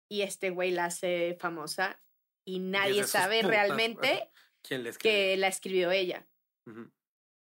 [0.09, 2.01] y este güey la hace famosa
[2.45, 3.51] y nadie sabe putas,
[3.91, 4.31] realmente
[4.61, 5.11] ¿Quién le escribió?
[5.13, 6.27] que la escribió ella.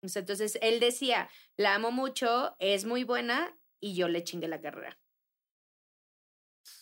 [0.02, 4.98] Entonces él decía, la amo mucho, es muy buena y yo le chingué la carrera.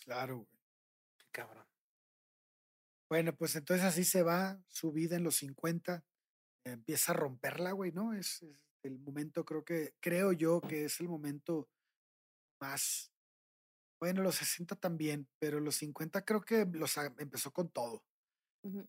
[0.05, 0.49] Claro, güey.
[1.19, 1.67] Qué cabrón.
[3.09, 6.05] Bueno, pues entonces así se va su vida en los 50.
[6.65, 8.13] Empieza a romperla, güey, ¿no?
[8.13, 11.69] Es, es el momento, creo que, creo yo que es el momento
[12.61, 13.13] más.
[14.01, 18.05] Bueno, los 60 también, pero los 50 creo que los empezó con todo.
[18.65, 18.89] Ujú.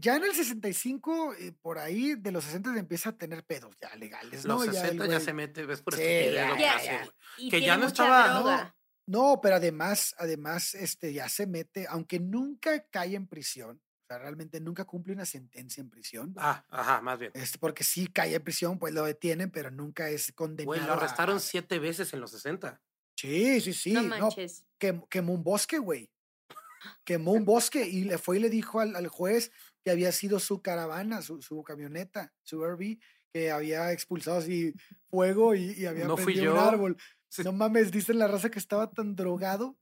[0.00, 3.94] Ya en el 65, eh, por ahí, de los 60 empieza a tener pedos ya
[3.96, 4.54] legales, ¿no?
[4.64, 7.08] Los Ya el 60 ya, güey- se mete, ves por Sí, ya, que ya, ya.
[7.38, 8.40] Y Que ya no estaba, ¿no?
[8.40, 8.76] droga.
[9.06, 13.80] No, pero además, además, este, ya se mete, aunque nunca cae en prisión,
[14.14, 16.34] sea, realmente nunca cumple una sentencia en prisión.
[16.36, 17.30] Ah, ajá, más bien.
[17.34, 20.66] Este, porque sí cae en prisión, pues lo detienen, pero nunca es condenado.
[20.66, 22.80] Güey, lo arrestaron a- siete veces en los 60.
[23.16, 23.92] Sí, sí, sí.
[23.92, 24.64] no No, manches.
[24.80, 26.10] quem- quemó un bosque, güey.
[27.04, 29.50] Quemó un bosque y le fue y le dijo al, al juez
[29.84, 32.98] que había sido su caravana, su, su camioneta, su RV,
[33.32, 34.74] que había expulsado así
[35.10, 36.96] fuego y, y había No fui prendido un árbol.
[37.28, 37.42] Sí.
[37.42, 39.76] No mames, dicen la raza que estaba tan drogado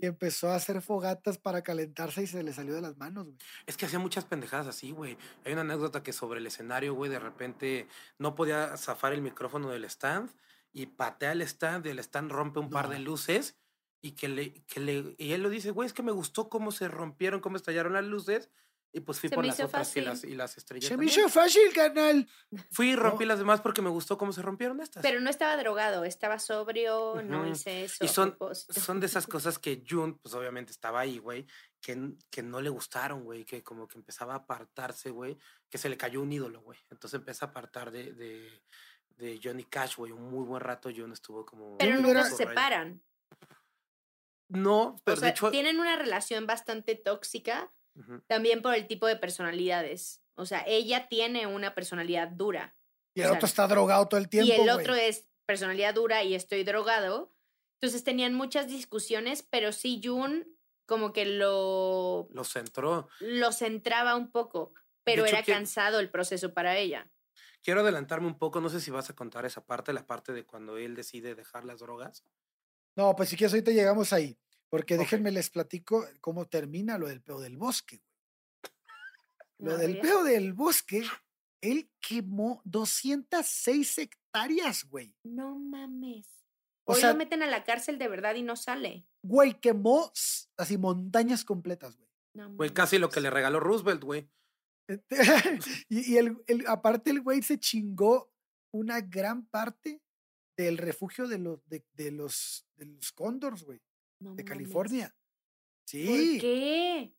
[0.00, 3.38] que empezó a hacer fogatas para calentarse y se le salió de las manos, güey.
[3.66, 5.16] Es que hacía muchas pendejadas así, güey.
[5.44, 9.70] Hay una anécdota que sobre el escenario, güey, de repente no podía zafar el micrófono
[9.70, 10.30] del stand
[10.72, 13.56] y patea el stand y el stand rompe un par de luces
[14.00, 16.70] y que le, que le, y él lo dice, güey, es que me gustó cómo
[16.70, 18.50] se rompieron, cómo estallaron las luces
[18.92, 20.88] y pues fui Se por las otras y las, y las estrellas.
[20.88, 22.26] Se me hizo fácil, canal.
[22.70, 23.28] Fui y rompí No.
[23.28, 25.02] las demás porque me gustó cómo se rompieron estas.
[25.02, 28.02] Pero no estaba drogado, estaba sobrio, no hice eso.
[28.04, 31.46] Y a son, son de esas cosas que June, pues obviamente estaba ahí, güey,
[31.82, 35.90] que, que no le gustaron, güey, que como que empezaba a apartarse, güey, que se
[35.90, 36.78] le cayó un ídolo, güey.
[36.90, 38.62] Entonces empieza a apartar de, de,
[39.10, 40.12] de Johnny Cash, güey.
[40.12, 41.76] Un muy buen rato June estuvo como...
[41.76, 43.02] Pero nunca se separan.
[44.48, 45.50] No, pero o sea, de hecho...
[45.50, 47.70] tienen una relación bastante tóxica
[48.26, 50.22] También por el tipo de personalidades.
[50.34, 52.74] O sea, ella tiene una personalidad dura
[53.14, 54.52] Y el o sea, otro está drogado todo el tiempo.
[54.52, 57.34] y el otro es personalidad dura y estoy drogado.
[57.80, 60.46] Entonces tenían muchas discusiones, pero sí Jun
[60.86, 63.08] como que lo, Lo centró.
[63.20, 64.72] lo centraba un poco,
[65.04, 67.10] pero hecho, era que- cansado el proceso para ella.
[67.62, 70.46] Quiero adelantarme un poco, no sé si vas a contar esa parte, la parte de
[70.46, 72.24] cuando él decide dejar las drogas.
[72.96, 74.38] No, pues si quieres, ahorita llegamos ahí.
[74.70, 78.02] Porque déjenme les platico cómo termina lo del peo del bosque.
[79.58, 79.72] güey.
[79.72, 81.02] Lo del peo del bosque,
[81.62, 85.16] él quemó 206 hectáreas, güey.
[85.24, 86.26] No mames.
[86.84, 89.06] O Hoy sea, lo meten a la cárcel de verdad y no sale.
[89.22, 90.12] güey, quemó
[90.56, 92.08] así montañas completas, güey.
[92.34, 94.28] No Güey, casi lo que le regaló Roosevelt, güey.
[95.88, 98.30] y y el, el- aparte el güey se chingó
[98.72, 100.00] una gran parte
[100.56, 103.80] del refugio de los, de, de los, de los cóndors, güey,
[104.20, 104.44] No de mames.
[104.44, 105.08] California.
[105.08, 105.18] ¿Por
[105.86, 106.38] Sí.
[106.40, 107.14] qué?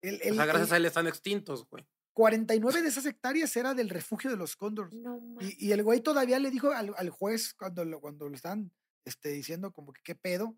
[0.00, 1.84] El, O sea, gracias el a él están extintos, güey.
[2.14, 4.92] 49 de esas hectáreas era del refugio de los cóndors.
[4.94, 5.20] No.
[5.40, 8.72] Y, y el güey todavía le dijo al, al juez cuando lo, cuando lo están
[9.04, 10.56] este, diciendo como que qué pedo.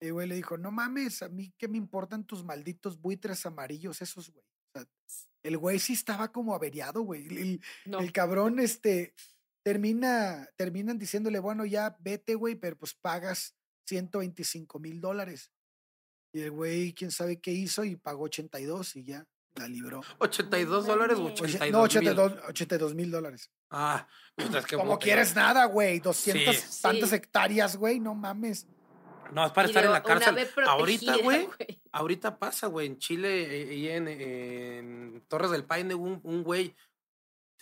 [0.00, 4.02] El güey le dijo, no mames, a mí qué me importan tus malditos buitres amarillos
[4.02, 4.44] esos, güey.
[4.74, 4.88] O sea,
[5.42, 7.60] el güey sí estaba como averiado, güey.
[7.84, 8.00] No.
[8.00, 9.14] el cabrón, este,
[9.64, 13.56] termina, terminan diciéndole, bueno, ya vete, güey, pero pues pagas
[13.86, 15.50] 125 mil dólares.
[16.32, 20.02] Y el güey, quién sabe qué hizo y pagó 82 y ya la libró.
[20.18, 21.40] 82 dólares o mames.
[21.40, 22.08] Oye, 82 no, mil.
[22.10, 23.50] 82 82 mil dólares.
[23.70, 25.98] Ah, puta, es que Como quieres nada, güey.
[26.00, 26.82] 200 Sí.
[26.82, 27.16] tantas Sí.
[27.16, 27.98] hectáreas, güey.
[28.00, 28.66] No mames.
[29.32, 30.36] No, es para Y estar en la cárcel.
[30.66, 31.48] Ahorita, güey,
[31.90, 36.76] ahorita pasa, güey, en Chile eh, y en, en Torres del Paine, un, un güey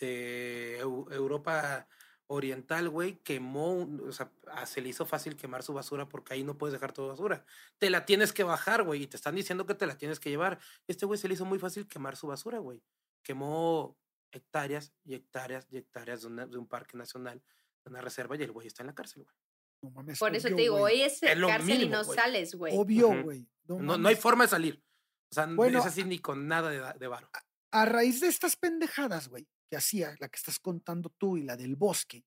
[0.01, 1.87] de Eu- Europa
[2.27, 6.35] Oriental, güey, quemó, un- o sea, ah, se le hizo fácil quemar su basura porque
[6.35, 7.45] ahí no puedes dejar tu basura.
[7.79, 10.31] Te la tienes que bajar, güey, y te están diciendo que te la tienes que
[10.31, 10.59] llevar.
[10.87, 12.83] Este güey se le hizo muy fácil quemar su basura, güey.
[13.23, 13.97] Quemó
[14.33, 17.43] hectáreas y hectáreas y hectáreas de, una- de un parque nacional,
[17.85, 19.37] de una reserva, y el güey está en la cárcel, güey.
[19.83, 20.19] No mames.
[20.19, 22.73] Por eso obvio, te digo, hoy es, Es cárcel y no sales, güey.
[22.77, 23.47] Obvio, güey.
[23.67, 24.83] No, No, no hay forma de salir.
[25.31, 27.29] O sea, Bueno, es así ni con nada de, de varo.
[27.71, 29.47] A raíz de estas pendejadas, güey,
[29.77, 32.25] hacía, la que estás contando tú y la del bosque,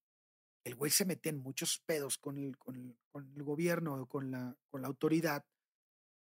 [0.64, 4.06] el güey se metía en muchos pedos con el, con el, con el gobierno o
[4.06, 5.46] con la, con la autoridad.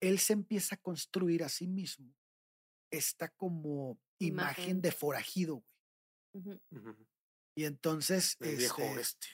[0.01, 2.15] Él se empieza a construir a sí mismo
[2.91, 4.83] esta como imagen, Imagen.
[4.83, 5.65] de forajido,
[6.33, 6.61] güey.
[7.57, 9.27] Y entonces, El viejo este, oeste.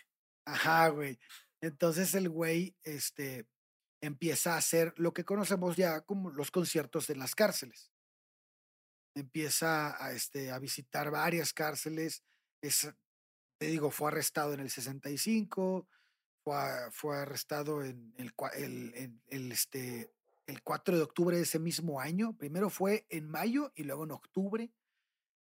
[0.45, 1.19] Ajá, güey.
[1.61, 3.47] Entonces el güey este,
[4.01, 7.90] empieza a hacer lo que conocemos ya como los conciertos en las cárceles.
[9.15, 12.23] Empieza a, este, a visitar varias cárceles.
[12.63, 12.89] Es,
[13.59, 15.89] te digo, fue arrestado en el 65,
[16.45, 18.33] fue, a- fue arrestado en el,
[19.29, 20.13] el, este,
[20.47, 22.37] el 4 de octubre de ese mismo año.
[22.37, 24.73] Primero fue en mayo y luego en octubre.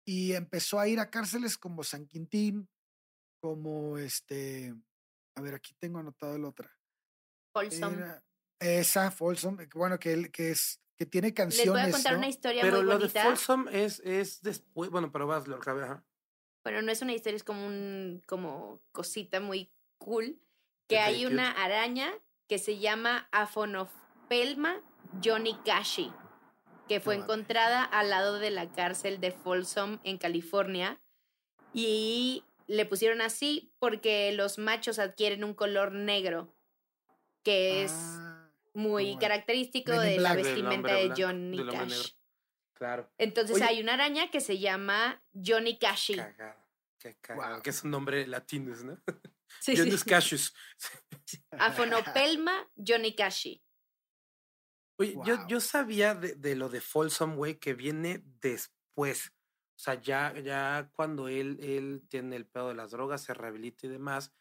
[0.07, 2.71] Y empezó a ir a cárceles como San Quintín,
[3.43, 4.75] como este,
[5.37, 6.75] a ver, aquí tengo anotado el otra.
[7.53, 7.95] Folsom.
[7.95, 8.25] Era
[8.59, 11.73] esa, Folsom, bueno, que, que es, que tiene Les canciones.
[11.73, 12.19] voy a contar ¿no?
[12.19, 13.23] una historia Pero muy lo de bonita.
[13.25, 14.91] Folsom es, es después.
[14.91, 16.05] Bueno, pero vas, lo acabé, ajá.
[16.65, 20.39] Bueno, no es una historia, es como un como cosita muy cool.
[20.89, 21.35] Que hay cute.
[21.35, 22.11] una araña
[22.49, 24.81] que se llama Aphonopelma
[25.23, 26.11] johnnycashi,
[26.89, 31.01] que fue No encontrada al lado de la cárcel de Folsom en California.
[31.75, 36.55] Y le pusieron así porque los machos adquieren un color negro,
[37.45, 38.28] que es Ah,
[38.79, 40.37] muy característico de la Black.
[40.37, 41.73] Del vestimenta de blanco, Johnny negro.
[41.73, 42.13] Cash.
[42.75, 43.13] Claro.
[43.19, 43.65] Entonces Oye.
[43.65, 46.15] hay una araña que se llama Johnny Cashi.
[46.17, 46.65] Cagado.
[46.99, 47.49] Qué cagado.
[47.51, 47.63] Guau.
[47.63, 49.03] Que es un nombre latino, ¿no?
[49.61, 49.79] Sí, sí.
[49.79, 50.55] Jonas Cassius.
[51.53, 53.63] Afonopelma Johnny Cashi.
[54.99, 55.49] Oye, yo, Guau.
[55.49, 59.31] yo sabía de, de lo de Folsom, güey, que viene después.
[59.77, 63.87] O sea, ya, ya cuando él, él tiene el pedo de las drogas, se rehabilita
[63.87, 64.33] y demás,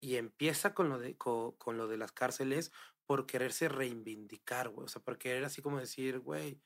[0.00, 2.70] y empieza con lo de, co- con, lo de las cárceles
[3.06, 4.86] por quererse reivindicar, güey.
[4.86, 6.60] O sea, por querer así como decir, güey.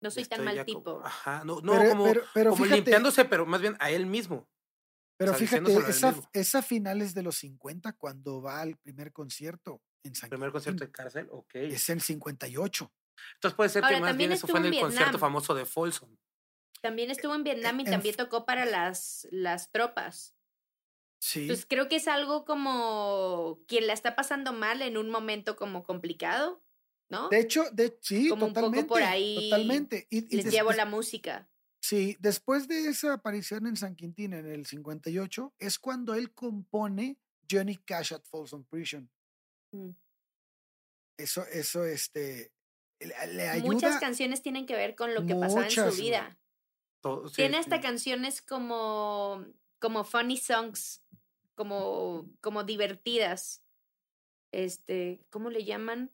[0.00, 1.00] No soy tan mal tipo.
[1.04, 4.06] Ajá, no, no, Pero- como, pero- pero como fíjate- limpiándose, pero más bien a él
[4.06, 4.48] mismo.
[5.16, 10.14] Pero sea, fíjate, esa, esa finales de los 50 cuando va al primer concierto en
[10.16, 11.54] San Primer concierto de cárcel, ok.
[11.54, 12.92] Es en 58.
[13.34, 15.04] Entonces puede ser Ahora, que más también bien eso fue en estuvo el en concierto
[15.12, 15.20] Vietnam.
[15.20, 16.16] famoso de Folsom.
[16.80, 20.34] También estuvo en Vietnam y en también tocó para las, las tropas.
[21.22, 21.42] Sí.
[21.42, 25.84] Entonces creo que es algo como quien la está pasando mal en un momento como
[25.84, 26.60] complicado.
[27.10, 27.28] ¿no?
[27.28, 28.88] De hecho, de, sí, Como un poco totalmente.
[28.88, 30.06] por ahí Totalmente.
[30.10, 31.48] Y, y Les des- llevo la música.
[31.80, 37.18] Sí, después de esa aparición en San Quintín en el 58, es cuando él compone
[37.50, 39.10] Johnny Cash at Folsom Prison.
[39.72, 39.90] Mm.
[41.18, 42.52] Eso, eso, este,
[43.00, 43.14] le,
[43.48, 43.66] ayuda.
[43.66, 46.38] Muchas canciones tienen que ver con lo que pasaba en su vida.
[47.00, 47.82] Todo- sí, Tiene hasta sí.
[47.82, 49.44] canciones como,
[49.78, 51.01] como funny songs,
[51.54, 53.64] como, como divertidas.
[54.52, 56.10] Este, ¿cómo le llaman?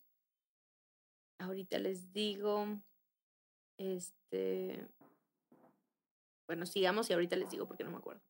[1.41, 2.81] Ahorita les digo.
[3.79, 4.87] Este.
[6.47, 8.23] Bueno, sigamos y ahorita les digo porque no me acuerdo.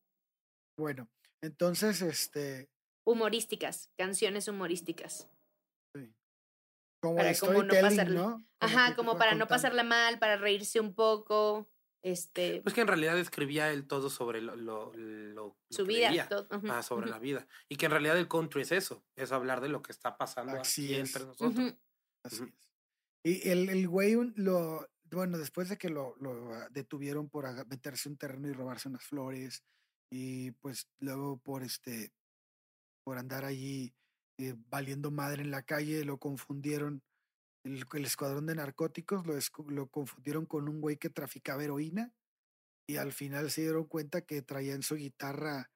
[0.77, 1.09] Bueno,
[1.43, 2.69] entonces, este,
[3.07, 5.29] Humorísticas, canciones humorísticas.
[5.95, 6.13] sí,
[7.01, 8.45] como Para como no pasarla- ¿no?
[8.61, 11.71] Ajá, como para no pasarla mal, para reírse un poco.
[12.03, 14.93] Este, Pues que en realidad escribía él todo sobre lo, lo,
[15.71, 16.29] su que vida.
[16.29, 17.47] todo, Ah, sobre la vida.
[17.69, 20.61] Y que en realidad el country es eso, es hablar de lo que está pasando
[20.61, 21.09] Así aquí es.
[21.09, 21.75] entre nosotros.
[22.25, 22.53] Así es.
[23.25, 27.45] Y el, el güey un- lo, bueno, después de que lo, lo, ah, detuvieron por
[27.67, 29.65] meterse en un terreno y robarse unas flores,
[30.11, 32.13] y pues luego por este,
[33.05, 33.93] por andar allí
[34.39, 37.03] eh, valiendo madre en la calle, lo confundieron,
[37.75, 39.35] el, el escuadrón de narcóticos lo,
[39.71, 42.13] lo confundieron con un güey que traficaba heroína,
[42.89, 45.71] y al final se dieron cuenta que traía en su guitarra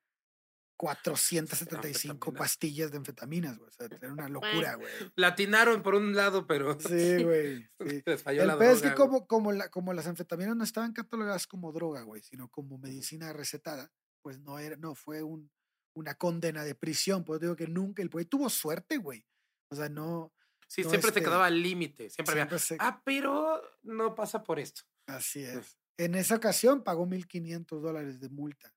[0.79, 2.39] 475 Anfetaminas.
[2.39, 3.69] pastillas de anfetaminas, güey.
[3.69, 4.91] O sea, era una locura, güey.
[5.15, 7.69] Latinaron por un lado, pero Sí, güey.
[7.87, 8.03] sí.
[8.05, 9.09] les falló El la peor es que droga, güey.
[9.11, 13.33] como, como, la, como las anfetaminas no estaban catalogadas como droga, güey, sino como medicina
[13.33, 15.51] recetada, pues no era, no fue un,
[15.95, 17.25] una condena de prisión.
[17.25, 19.25] Pues digo que nunca el güey tuvo suerte, güey.
[19.71, 20.33] O sea, no.
[20.73, 22.09] Sí, no, siempre este, se quedaba al límite.
[22.09, 24.83] Siempre había, se- ah, pero no pasa por esto.
[25.07, 25.79] así es.
[25.99, 28.75] En esa ocasión pagó 1.500 dólares de multa.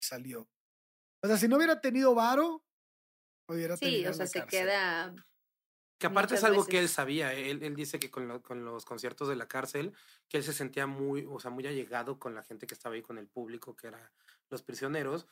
[0.00, 0.48] Salió.
[1.22, 2.64] O sea, si no hubiera tenido varo,
[3.48, 4.60] hubiera Sí, terminado o en sea, se cárcel.
[4.60, 5.14] queda.
[5.98, 7.32] Que aparte es algo que él sabía.
[7.32, 9.92] Él, él dice que con, lo- con los conciertos de la cárcel,
[10.28, 13.02] que él se sentía muy, o sea, muy allegado con la gente que estaba ahí,
[13.02, 14.12] con el público, que era
[14.48, 15.26] los prisioneros,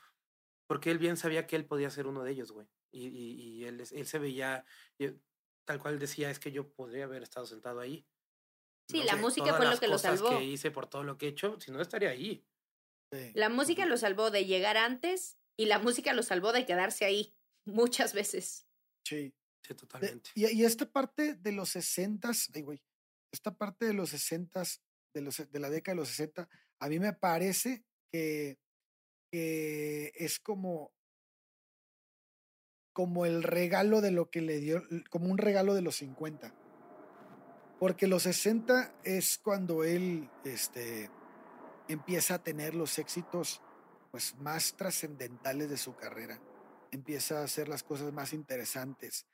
[0.67, 2.69] porque él bien sabía que él podía ser uno de ellos, güey.
[2.93, 4.65] Y, y, y él, es- él se veía,
[5.71, 8.05] tal cual decía, es que yo podría haber estado sentado ahí.
[8.91, 9.05] Sí, ¿no?
[9.05, 10.37] la De música fue lo que lo cosas salvó.
[10.37, 12.45] que hice por todo lo que he hecho, si no estaría ahí.
[13.15, 13.31] Sí.
[13.35, 17.37] La música lo salvó de llegar antes y la música lo salvó de quedarse ahí
[17.69, 18.67] muchas veces.
[19.07, 19.33] Sí.
[19.63, 20.31] Sí, De- totalmente.
[20.35, 22.83] y, y esta parte de los 60, ay, güey,
[23.33, 24.65] esta parte de los 60,
[25.15, 26.49] de, los, de la década de los 60,
[26.81, 28.59] a mí me parece que,
[29.33, 30.93] que es como,
[33.01, 36.53] como el regalo de lo que le dio, como un regalo de los 50.
[37.79, 41.09] Porque los 60 es cuando él este,
[41.89, 43.63] empieza a tener los éxitos
[44.11, 46.39] pues, más trascendentales de su carrera.
[46.91, 49.27] Empieza a hacer las cosas más interesantes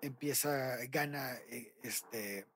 [0.00, 2.46] empieza, gana, eh, este,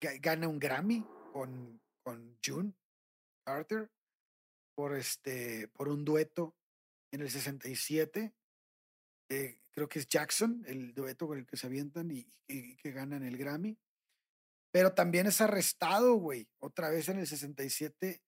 [0.00, 2.72] ga- gana un Grammy con, con June
[3.44, 3.90] Carter
[4.74, 6.54] por, este, por un dueto
[7.10, 8.32] en el 67.
[9.28, 13.22] Eh, creo que es Jackson, el dueto con el que se avientan y, que ganan
[13.22, 13.78] el Grammy.
[14.70, 18.22] Pero también es arrestado, güey, otra vez en el 67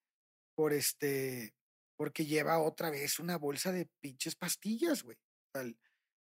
[0.55, 1.55] por este,
[1.97, 5.19] porque lleva otra vez una bolsa de pinches pastillas, güey.
[5.55, 5.79] El,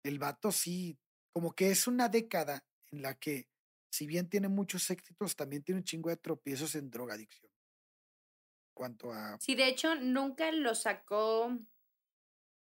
[0.04, 0.98] el vato sí,
[1.32, 3.48] como que es una década en la que,
[3.90, 7.52] si bien tiene muchos éxitos, también tiene un chingo de tropiezos en drogadicción.
[8.74, 9.38] Cuanto a.
[9.40, 11.58] Sí, de hecho, nunca lo sacó.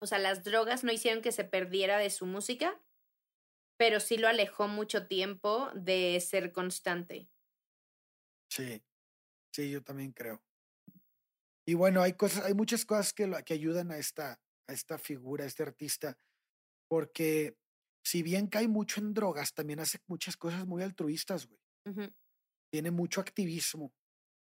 [0.04, 2.82] O sea, las drogas no hicieron que se perdiera de su música,
[3.78, 7.30] pero sí lo alejó mucho tiempo de ser constante.
[8.50, 8.82] Sí,
[9.54, 10.44] sí, yo también creo.
[11.66, 14.98] Y bueno, hay cosas, hay muchas cosas que, lo- que ayudan a esta, a esta
[14.98, 16.18] figura, a este artista,
[16.90, 17.58] porque
[18.06, 21.60] si bien cae mucho en drogas, también hace muchas cosas muy altruistas, güey.
[22.72, 23.94] Tiene mucho activismo.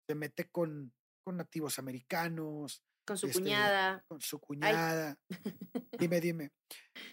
[0.07, 0.93] Se mete con,
[1.25, 4.03] con nativos americanos, Con su Este, cuñada.
[4.07, 5.15] con su cuñada.
[5.97, 6.51] Dime, dime.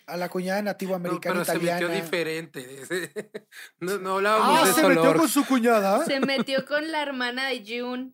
[0.07, 2.69] A la cuñada nativo No, americana pero se metió diferente.
[3.81, 6.05] No, no hablábamos Ah, de se eso, metió con su cuñada.
[6.05, 8.13] Se metió con la hermana de June.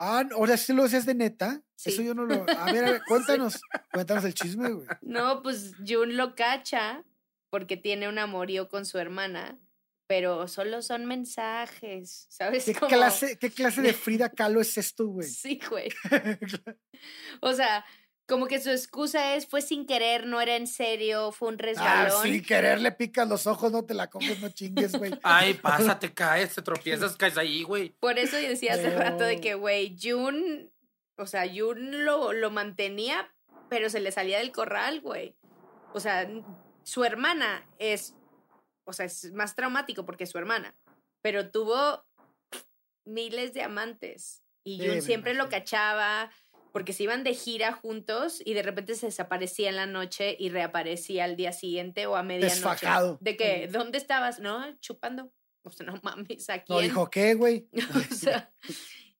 [0.00, 1.62] Ah, ahora sí lo haces de neta.
[1.84, 2.04] Eso Sí.
[2.06, 2.34] yo no lo.
[2.58, 3.60] A ver, a ver, cuéntanos.
[3.92, 4.86] Cuéntanos el chisme, güey.
[5.02, 7.04] No, pues June lo cacha
[7.50, 9.56] porque tiene un amorío con su hermana,
[10.06, 12.64] pero solo son mensajes, ¿sabes?
[12.64, 15.28] ¿Qué Como- clase, ¿Qué clase de Frida Kahlo es esto, güey?
[15.28, 15.88] Sí, güey.
[17.42, 17.84] O sea,
[18.26, 21.62] como que su excusa es, fue sin querer, no era en serio, fue un ah,
[21.62, 22.22] resbalón.
[22.22, 25.12] sin querer le picas los ojos, no te la comes, no chingues, güey.
[25.22, 27.90] Ay, pásate, caes, te tropiezas, caes ahí, güey.
[28.00, 30.70] Por eso yo decía hace rato de que, güey, June,
[31.16, 33.30] o sea, June lo, lo mantenía,
[33.68, 35.36] pero se le salía del corral, güey.
[35.92, 36.26] O sea,
[36.82, 38.14] su hermana es,
[38.84, 40.76] o sea, es más traumático porque es su hermana.
[41.22, 42.04] pero tuvo
[43.06, 44.42] miles de amantes.
[44.64, 46.30] Y Jun siempre lo cachaba
[46.72, 50.48] porque se iban de gira juntos y de repente se desaparecía en la noche y
[50.48, 52.56] reaparecía al día siguiente o a medianoche.
[52.56, 53.18] Desfajado.
[53.20, 54.40] De que, ¿dónde estabas?
[54.40, 55.30] No, chupando.
[55.62, 57.68] O sea, no mames, ¿a No dijo qué, güey.
[58.10, 58.52] O sea,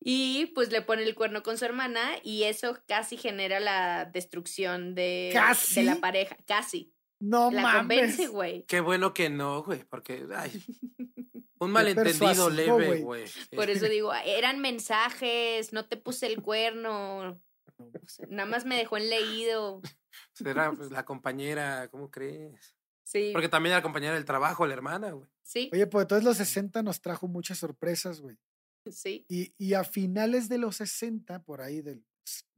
[0.01, 4.95] y pues le pone el cuerno con su hermana y eso casi genera la destrucción
[4.95, 5.83] de, de ¿Casi?
[5.85, 6.37] la pareja.
[6.47, 6.94] Casi.
[7.25, 7.79] No la mames.
[7.79, 8.65] convence, güey.
[8.67, 10.63] Qué bueno que no, güey, porque ay,
[11.59, 13.25] un malentendido leve, güey.
[13.55, 17.41] Por eso digo, eran mensajes, no te puse el cuerno.
[17.79, 19.81] O sea, nada más me dejó en leído.
[20.45, 22.77] Era pues, la compañera, ¿cómo crees?
[23.05, 23.31] Sí.
[23.33, 25.29] Porque también era la compañera del trabajo, la hermana, güey.
[25.43, 28.39] Sí, Oye, pues entonces los 60 nos trajo muchas sorpresas, güey.
[28.91, 29.25] sí.
[29.31, 32.05] Y, y a finales de los 60, por ahí del.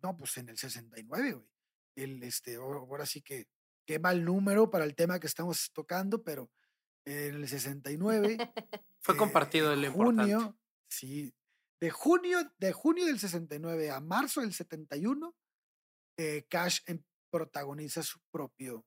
[0.03, 1.49] No, pues en el 69, güey.
[1.97, 3.47] El, este, ahora sí que.
[3.87, 6.51] Qué mal número para el tema que estamos tocando, pero
[7.07, 8.37] en el 69.
[9.01, 10.35] Fue eh, compartido importante.
[10.35, 10.59] junio,
[10.89, 11.33] sí.
[11.81, 15.37] De junio, de junio del 69 a marzo del 71,
[16.19, 18.85] eh, Cash em- protagoniza su propio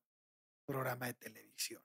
[0.65, 1.83] programa de televisión.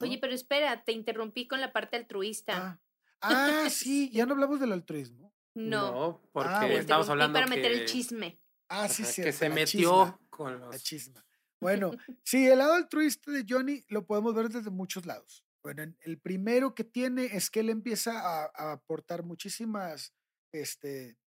[0.00, 0.06] ¿no?
[0.06, 2.56] Oye, pero espera, te interrumpí con la parte altruista.
[2.56, 2.80] Ah,
[3.20, 5.32] ah, sí, ya no hablamos del altruismo.
[5.54, 6.74] no, porque Ah, bueno.
[6.74, 8.40] te estamos hablando para meter que, el chisme.
[8.68, 9.22] Ah, sí, sí.
[9.22, 10.82] que se metió con La los...
[10.82, 11.24] chisma.
[11.60, 11.92] Bueno,
[12.24, 15.44] sí, el lado altruista de Johnny lo podemos ver desde muchos lados.
[15.62, 20.14] Bueno, en- el primero que tiene es que él empieza a, aportar muchísimas,
[20.52, 21.18] este,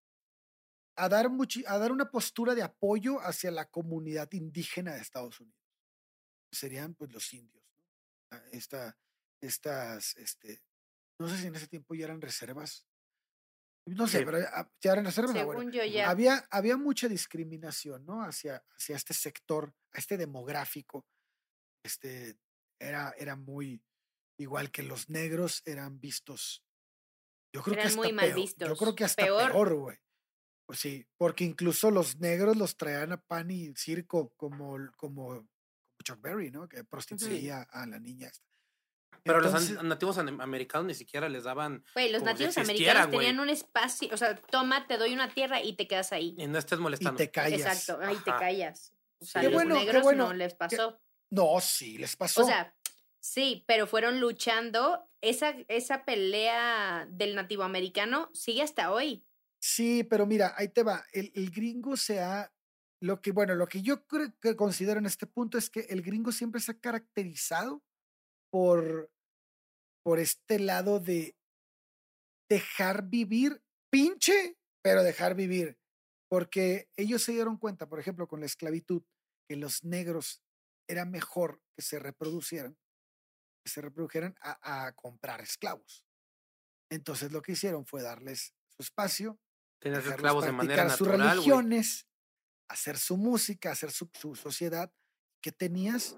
[0.96, 5.40] a dar, muchi- a dar una postura de apoyo hacia la comunidad indígena de Estados
[5.40, 5.60] Unidos.
[6.52, 7.64] Serían pues los indios.
[8.32, 8.96] Ah, Esta,
[9.40, 10.62] estas, este,
[11.20, 12.86] no sé si en ese tiempo ya eran reservas.
[13.86, 14.24] No sé, Sí.
[14.24, 15.60] pero ya ah, bueno.
[15.60, 16.08] Según yo ya.
[16.08, 18.22] Había, había mucha discriminación, ¿no?
[18.22, 21.06] Hacia, hacia este sector, a este demográfico.
[21.84, 22.38] Este,
[22.80, 23.82] era, era muy,
[24.38, 26.64] igual que los negros eran vistos.
[27.52, 28.78] Yo creo que Eran hasta muy mal peor, Yo vistos.
[28.78, 29.74] creo que hasta Peor.
[29.74, 29.98] güey.
[30.66, 35.46] Pues sí, porque incluso los negros los traían a pan y circo, como, como, como
[36.02, 36.66] Chuck Berry, ¿no?
[36.68, 38.28] Que prostituía a la niña.
[38.28, 38.53] esta.
[39.24, 41.82] Pero los Entonces- nativos an- americanos ni siquiera les daban...
[41.94, 45.62] Güey, los si nativos americanos tenían un espacio, o sea, toma, te doy una tierra
[45.62, 46.34] y te quedas ahí.
[46.38, 47.16] Y no estés y molestando.
[47.16, 47.60] te callas.
[47.60, 48.92] Exacto, ahí te callas.
[49.20, 51.00] O sea, Qué los bueno, qué negros bueno, no les qué- pasó.
[51.30, 52.42] No, sí, les pasó.
[52.42, 52.74] O sea,
[53.18, 55.08] sí, pero fueron luchando.
[55.22, 59.24] Esa, esa pelea del nativo americano sigue hasta hoy.
[59.58, 61.02] Sí, pero mira, ahí te va.
[61.14, 62.52] El, el gringo se ha.
[63.00, 66.02] Lo que, bueno, lo que yo creo que considero en este punto es que el
[66.02, 67.82] gringo siempre se ha caracterizado
[68.50, 69.10] por,
[70.04, 71.36] por este lado de
[72.48, 75.78] dejar vivir, pinche, pero dejar vivir.
[76.28, 79.02] Porque ellos se dieron cuenta, por ejemplo, con la esclavitud,
[79.48, 80.42] que los negros
[80.88, 82.76] era mejor que se reproducieran,
[83.64, 86.04] que se reprodujeran a, a comprar esclavos.
[86.90, 89.38] Entonces lo que hicieron fue darles su espacio,
[89.80, 91.30] dejarlos esclavos de manera sus natural, güey.
[91.30, 92.06] religiones,
[92.68, 94.92] hacer su música, hacer su, su sociedad.
[95.42, 96.16] ¿Qué tenías?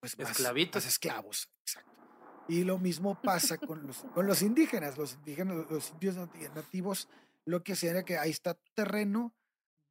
[0.00, 0.84] Pues más, Esclavitos.
[0.84, 1.48] más esclavos.
[2.48, 4.96] Y lo mismo pasa con los, con los indígenas.
[4.96, 7.08] Los indígenas, los indios nati- nativos,
[7.44, 9.34] lo que hacían era que ahí está tu terreno,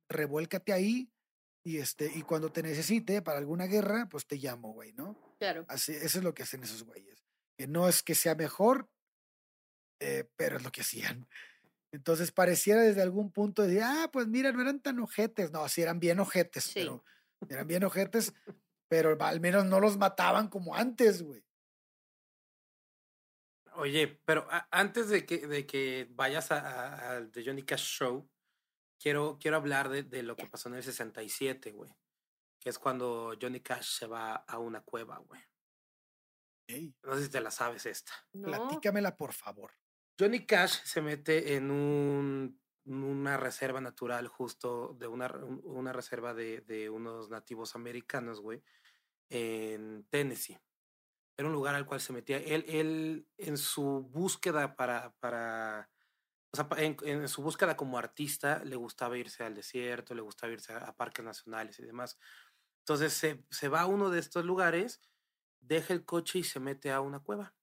[0.10, 1.12] revuélcate ahí
[1.64, 5.16] y, este, y cuando te necesite para alguna guerra, pues te llamo, güey, ¿no?
[5.39, 5.66] Claro.
[5.68, 7.26] Así, eso es lo que hacen esos güeyes.
[7.58, 8.89] Que no es que sea mejor,
[9.99, 11.28] eh, pero es lo que hacían.
[11.91, 15.51] Entonces pareciera desde algún punto de, ah, pues mira, no eran tan ojetes.
[15.51, 16.74] No, sí eran bien ojetes, Sí.
[16.76, 17.03] pero
[17.49, 18.34] eran bien ojetes,
[18.88, 21.43] pero al menos no los mataban como antes, güey.
[23.78, 28.30] Oye, pero a- antes de que, de que vayas al The Johnny Cash Show,
[28.99, 31.91] quiero, quiero hablar de, de lo que pasó en el 67, güey.
[32.60, 35.41] Que es cuando Johnny Cash se va a una cueva, güey.
[36.70, 38.12] Ey, No sé si te la sabes esta.
[38.34, 38.48] No.
[38.48, 39.72] platícamela, por favor.
[40.20, 45.28] Johnny Cash se mete en un, una reserva natural justo de una,
[45.64, 48.64] una reserva de, de unos nativos americanos, güey,
[49.30, 50.58] en Tennessee.
[51.38, 52.38] Era un lugar al cual se metía.
[52.38, 55.89] Él, él en su búsqueda para, para
[56.51, 60.53] o sea, en, en su búsqueda como artista, le gustaba irse al desierto, le gustaba
[60.53, 62.18] irse a, a parques nacionales y demás.
[62.80, 65.01] Entonces se, se va a uno de estos lugares,
[65.59, 67.53] deja el coche y se mete a una cueva.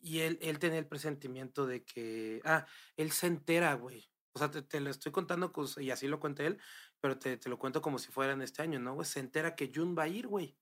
[0.00, 2.66] Y él, él tenía el presentimiento de que, ah,
[2.96, 4.08] él se entera, güey.
[4.32, 6.60] O sea, te, te lo estoy contando, y así lo cuenta él,
[7.00, 9.06] pero te, te lo cuento como si fuera en este año, ¿no, güey?
[9.06, 10.56] Se entera que Jun va a ir, güey.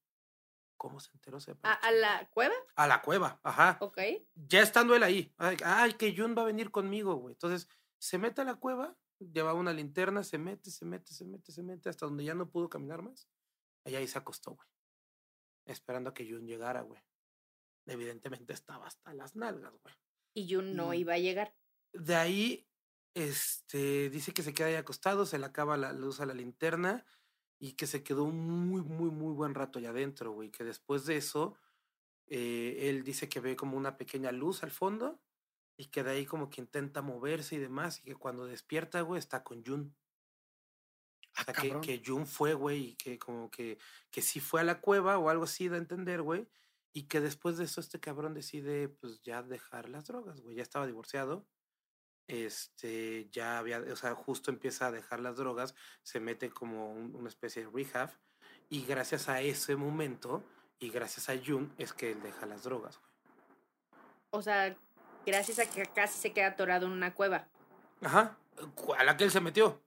[0.85, 1.39] ¿Cómo se enteró?
[1.63, 2.55] ¿A, la a la cueva?
[2.77, 3.79] A la cueva, ajá.
[3.81, 3.99] Ok.
[4.35, 5.33] Ya estando él ahí.
[5.39, 7.33] Ay, ay, que Jun va a venir conmigo, güey.
[7.33, 11.53] Entonces, se mete a la cueva, llevaba una linterna, se mete, se mete, se mete,
[11.53, 13.31] se mete, hasta donde ya no pudo caminar más.
[13.87, 14.69] Y ahí se acostó, güey.
[15.65, 17.01] Esperando a que Jun llegara, güey.
[17.87, 19.95] Evidentemente estaba hasta las nalgas, güey.
[20.35, 21.57] Y Jun no Y- iba a llegar.
[21.95, 22.69] De ahí,
[23.15, 27.07] este, dice que se queda ahí acostado, se le acaba la luz a la linterna
[27.59, 30.51] y que se quedó muy, muy, muy buen rato allá adentro, güey.
[30.51, 31.57] Que después de eso,
[32.27, 35.23] eh, él dice que ve como una pequeña luz al fondo
[35.77, 39.19] y que de ahí como que intenta moverse y demás y que cuando despierta, güey,
[39.19, 39.97] está con Jun.
[41.37, 43.79] Ah, O sea, que, que Jun fue, güey, y que como que,
[44.11, 46.49] que sí fue a la cueva o algo así de entender, güey.
[46.93, 50.55] Y que después de eso este cabrón decide, pues, ya dejar las drogas, güey.
[50.57, 51.49] Ya estaba divorciado.
[52.27, 57.15] Este, ya había, o sea, justo empieza a dejar las drogas, se mete como un-
[57.15, 58.11] una especie de rehab.
[58.71, 60.43] Y gracias a ese momento,
[60.79, 63.01] y gracias a Jun, es que él deja las drogas.
[64.31, 64.77] O sea,
[65.27, 67.49] gracias a que casi se queda atorado en una cueva.
[68.01, 68.39] Ajá.
[68.99, 69.83] A la que él se metió,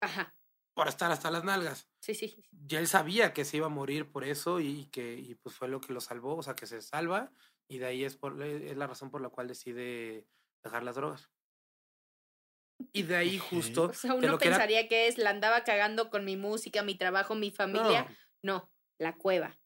[0.00, 0.34] Ajá.
[0.74, 1.88] por estar hasta las nalgas.
[2.00, 2.36] Sí, sí.
[2.50, 5.68] ya él sabía que se iba a morir por eso y que y pues fue
[5.68, 7.32] lo que lo salvó, o sea, que se salva
[7.66, 10.26] y de ahí es, por, es la razón por la cual decide
[10.62, 11.30] dejar las drogas.
[12.92, 15.64] Y de ahí justo O sea, uno lo que era- pensaría que es la andaba
[15.64, 18.06] cagando con mi música, mi trabajo, mi familia.
[18.42, 19.56] No, No, la cueva.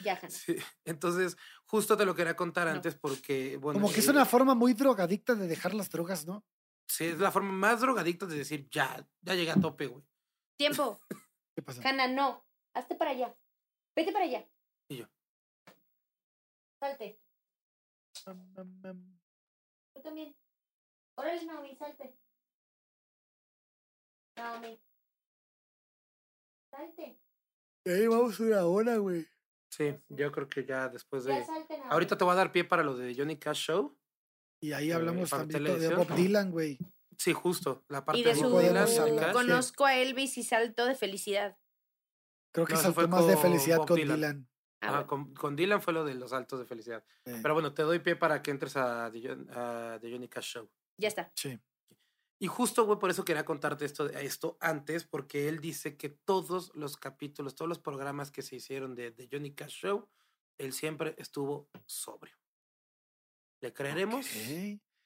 [0.00, 0.30] Ya, Hannah.
[0.30, 2.72] sí, Entonces, justo te lo quería contar No.
[2.74, 6.26] antes porque, bueno, Como que es eh, una forma muy drogadicta de dejar las drogas,
[6.26, 6.44] ¿no?
[6.86, 10.04] sí, es la forma más drogadicta de decir, ya, ya llegué a tope, güey.
[10.56, 11.00] Tiempo.
[11.54, 11.80] ¿Qué pasa?
[11.88, 12.44] Hannah, no.
[12.74, 13.34] Hazte para allá.
[13.96, 14.46] Vete para allá.
[14.88, 15.06] Y yo.
[16.80, 17.18] Salte.
[19.94, 20.36] Tú también.
[21.16, 22.16] Órale, Naomi, salte.
[24.36, 24.80] Naomi.
[26.70, 27.18] Salte.
[27.86, 29.26] Ahí vamos una hora, güey.
[29.70, 31.44] Sí, yo creo que ya después Ya de...
[31.44, 31.92] salte, Naomi.
[31.92, 33.96] Ahorita te voy a dar pie para lo de Johnny Cash Show.
[34.60, 35.94] Y ahí Eh, hablamos para también de.
[35.94, 36.78] Bob Dylan, güey.
[37.18, 38.48] Sí, justo, la parte Y de su...
[38.48, 39.32] Bob Dylan.
[39.32, 41.56] Conozco a Elvis y salto de felicidad.
[42.52, 44.16] Creo que No, saltó fue más de felicidad Bob con Dylan.
[44.16, 44.48] Dylan.
[44.80, 45.06] Ah, Ah, bueno.
[45.06, 47.02] con, con Dylan fue lo de los altos de felicidad.
[47.24, 50.44] Eh, Pero bueno, te doy pie para que entres a The, a The Johnny Cash
[50.54, 50.70] Show.
[51.00, 51.32] Ya está.
[51.36, 51.58] sí.
[52.44, 56.72] Y justo, güey, por eso quería contarte esto, esto antes, porque él dice que todos
[56.74, 60.10] los capítulos, todos los programas que se hicieron de Johnny Cash Show,
[60.58, 62.36] él siempre estuvo sobrio.
[63.62, 64.26] ¿Le creeremos?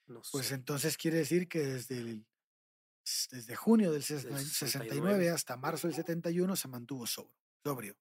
[0.08, 2.26] No Pues entonces quiere decir que desde el,
[3.30, 7.36] desde junio del ses- Del 69 69 hasta marzo del 71 se mantuvo sobrio.
[7.64, 7.96] sobrio.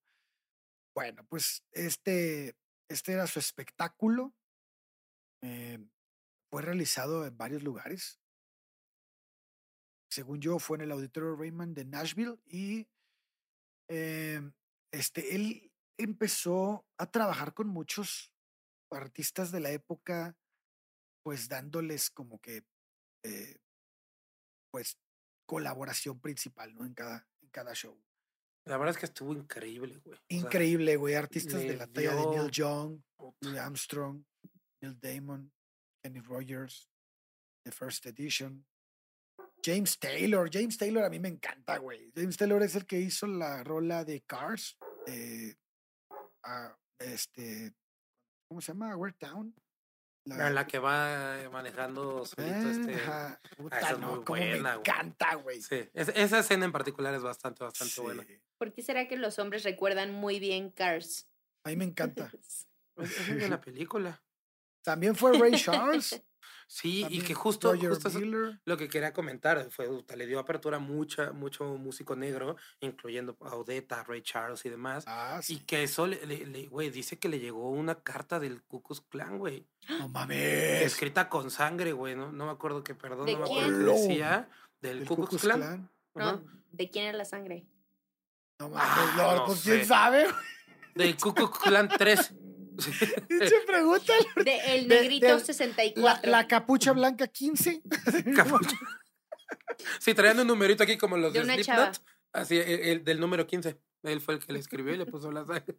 [0.96, 2.58] Bueno, pues este,
[2.90, 4.34] este era su espectáculo.
[5.44, 5.78] eh,
[6.50, 8.20] fue realizado en varios lugares.
[10.10, 12.88] Según yo, fue en el Auditorio Raymond de Nashville y
[13.90, 14.54] em,
[14.92, 18.32] este, él empezó a trabajar con muchos
[18.92, 20.38] artistas de la época,
[21.24, 22.64] pues dándoles como que,
[23.24, 23.58] eh,
[24.72, 24.98] pues,
[25.46, 26.86] colaboración principal, ¿no?
[26.86, 28.02] En cada, en cada show.
[28.66, 30.14] La verdad es que estuvo increíble, güey.
[30.14, 31.16] O sea, Increíble, güey.
[31.16, 33.02] Artistas de la talla de Neil Young.
[33.42, 34.24] Louis Armstrong,
[34.82, 35.52] Neil Damon,
[36.04, 36.90] Kenny Rogers,
[37.64, 38.66] The First Edition,
[39.68, 40.50] James Taylor.
[40.52, 42.10] James Taylor a mí me encanta, güey.
[42.16, 44.78] James Taylor es el que hizo la rola de Cars.
[45.08, 45.56] eh,
[46.44, 47.74] ah, este,
[48.48, 48.96] ¿cómo se llama?
[48.96, 49.54] We're Town.
[50.26, 52.96] En la que va eh, manejando solito este.
[52.96, 55.62] Ajá, puta, esa es no, muy cómo buena, me encanta, güey.
[55.62, 58.26] Sí, es- esa escena en particular es bastante, bastante buena.
[58.58, 61.30] ¿Por qué será que los hombres recuerdan muy bien Cars?
[61.66, 62.32] A mí me encanta.
[62.42, 62.68] Es,
[62.98, 64.24] es muy buena película.
[64.84, 66.20] También fue Ray Charles.
[66.70, 68.20] Sí, y que justo, eso-
[68.66, 73.38] lo que quería comentar fue, puta, le dio apertura a mucha, mucho músico negro, incluyendo
[73.40, 75.06] a Odetta, Ray Charles y demás.
[75.08, 78.62] Ah, Y que eso, le, le- le- güey, dice que le llegó una carta del
[78.64, 79.66] Ku Klux Klan, güey.
[79.98, 80.82] No mames.
[80.84, 82.34] Escrita con sangre, güey, ¿no?
[82.34, 83.80] No me acuerdo qué, perdón, ¿De no me acuerdo quién?
[83.80, 84.50] qué Lo- decía.
[84.82, 85.90] Del Del Ku Klux Klan.
[86.16, 87.66] No, ¿de quién era la sangre?
[88.60, 90.28] No Ah, mames, no, no pues quién sabe.
[90.96, 92.34] Del Ku Klux Klan 3.
[93.50, 94.14] Se pregunta
[94.44, 96.32] De El De- Negrito del- la, 64.
[96.32, 97.82] la capucha blanca 15.
[98.36, 98.78] Capucha.
[100.00, 101.92] Sí, traían un numerito aquí como los De de, una Slipknot.
[101.94, 102.06] chava.
[102.34, 103.80] Así, el, el del número 15.
[104.04, 105.78] Él fue el que le escribió y le puso la sangre.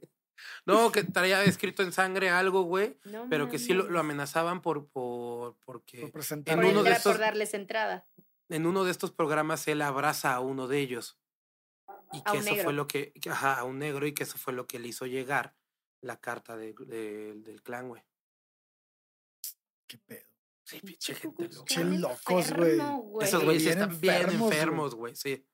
[0.67, 2.97] No, que traía escrito en sangre algo, güey.
[3.05, 6.57] No Pero que sí lo, lo amenazaban por, por porque Por presentar.
[6.57, 8.07] Por, en uno de entrar- por estos- darles entrada.
[8.49, 11.19] en uno de estos programas él abraza a uno de ellos.
[12.13, 12.65] Y A que un eso negro.
[12.65, 14.89] fue lo que, que- ajá, a un negro y que eso fue lo que le
[14.89, 15.55] hizo llegar
[16.03, 18.03] la carta de- de- del clan, güey.
[19.87, 20.27] Qué pedo.
[20.65, 21.65] Sí, Pinche gente loca.
[21.65, 22.79] Che Klan locos, güey.
[23.23, 24.53] Esos güeyes están bien enfermos, güey.
[24.53, 25.47] enfermos, güey, sí.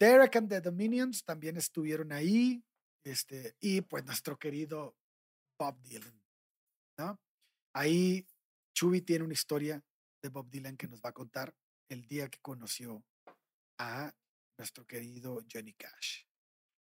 [0.00, 2.64] Derek and the Dominions también estuvieron ahí.
[3.04, 4.96] Este, y pues nuestro querido
[5.58, 6.22] Bob Dylan.
[6.98, 7.20] ¿no?
[7.74, 8.26] Ahí
[8.74, 9.84] Chubi tiene una historia
[10.22, 11.54] de Bob Dylan que nos va a contar
[11.90, 13.04] el día que conoció
[13.78, 14.14] a
[14.58, 16.24] nuestro querido Johnny Cash.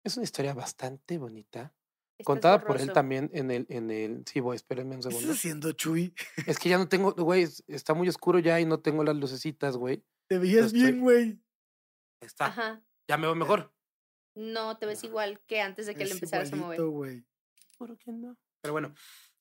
[0.05, 1.75] Es una historia bastante bonita
[2.19, 4.23] Estás Contada por él también en el, en el.
[4.25, 5.33] Sí, voy, espérenme un ¿Qué estás segundo.
[5.33, 6.13] haciendo, Chuy?
[6.47, 9.15] Es que ya no tengo, güey, es- está muy oscuro ya y no tengo las
[9.15, 10.03] lucecitas, güey.
[10.27, 11.39] Te veías bien, güey.
[12.21, 12.47] Está.
[12.47, 12.83] Ajá.
[13.07, 13.71] Ya me veo mejor.
[14.35, 16.81] No, te ves igual que antes de que Es le empezaras a mover.
[16.81, 17.23] güey.
[17.77, 18.35] ¿Por qué no?
[18.61, 18.93] Pero bueno,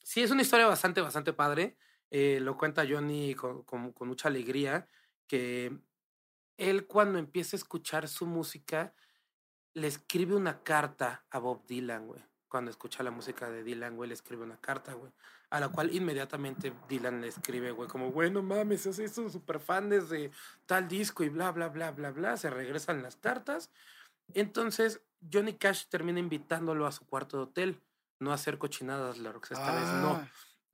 [0.02, 1.76] sí, es una historia bastante, bastante padre.
[2.10, 4.86] Eh, lo cuenta Johnny con, con- con mucha alegría,
[5.26, 5.76] que
[6.58, 8.94] él cuando empieza a escuchar su música,
[9.74, 12.22] le escribe una carta a Bob Dylan, güey.
[12.48, 15.10] Cuando escucha la música de Dylan, güey, le escribe una carta, güey.
[15.50, 19.60] A la cual inmediatamente Dylan le escribe, güey, como, güey, no mames, soy un super
[19.60, 20.30] fan desde
[20.66, 22.36] tal disco y bla, bla, bla, bla, bla.
[22.36, 23.70] Se regresan las cartas.
[24.34, 25.00] Entonces,
[25.32, 27.80] Johnny Cash termina invitándolo a su cuarto de hotel.
[28.18, 29.52] No hacer cochinadas, Lorx.
[29.52, 30.28] Esta vez no.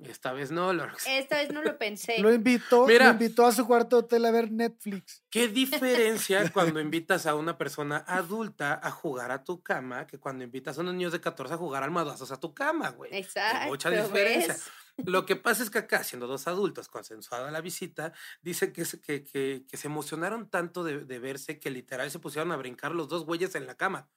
[0.05, 1.07] Esta vez no, Lorx.
[1.07, 2.19] Esta vez no lo pensé.
[2.19, 3.07] Lo invitó, Mira.
[3.07, 5.23] lo invitó a su cuarto hotel a ver Netflix.
[5.31, 10.45] ¿Qué diferencia cuando invitas a una persona adulta a jugar a tu cama que cuando
[10.45, 13.12] invitas a unos niños de 14 a jugar almohadazos a tu cama, güey?
[13.15, 13.66] Hay Exacto.
[13.69, 14.55] mucha diferencia.
[14.55, 14.70] ¿ves?
[15.07, 18.12] Lo que pasa es que acá, siendo dos adultos, consensuada la visita,
[18.43, 22.19] dice que, se- que, que, que se emocionaron tanto de, de verse que literal se
[22.19, 24.11] pusieron a brincar los dos güeyes en la cama.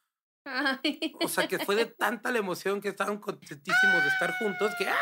[0.47, 1.13] Ay.
[1.23, 4.87] O sea, que fue de tanta la emoción que estaban contentísimos de estar juntos que,
[4.87, 4.95] ¡ah!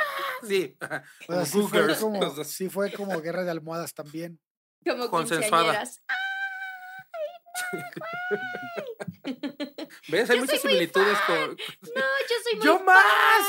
[0.48, 4.40] Sí, O como sea, sí, fue como, sí fue como guerra de almohadas también.
[4.86, 5.84] Como Consensuada.
[10.10, 10.30] ¿Ves?
[10.30, 11.36] Hay Yo muchas similitudes con...
[11.50, 12.86] No, yo soy muy ¡Yo fan.
[12.86, 13.48] más!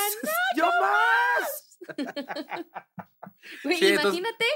[0.57, 1.79] ¡Yo más!
[3.63, 4.47] Güey, Sí, entonces- imagínate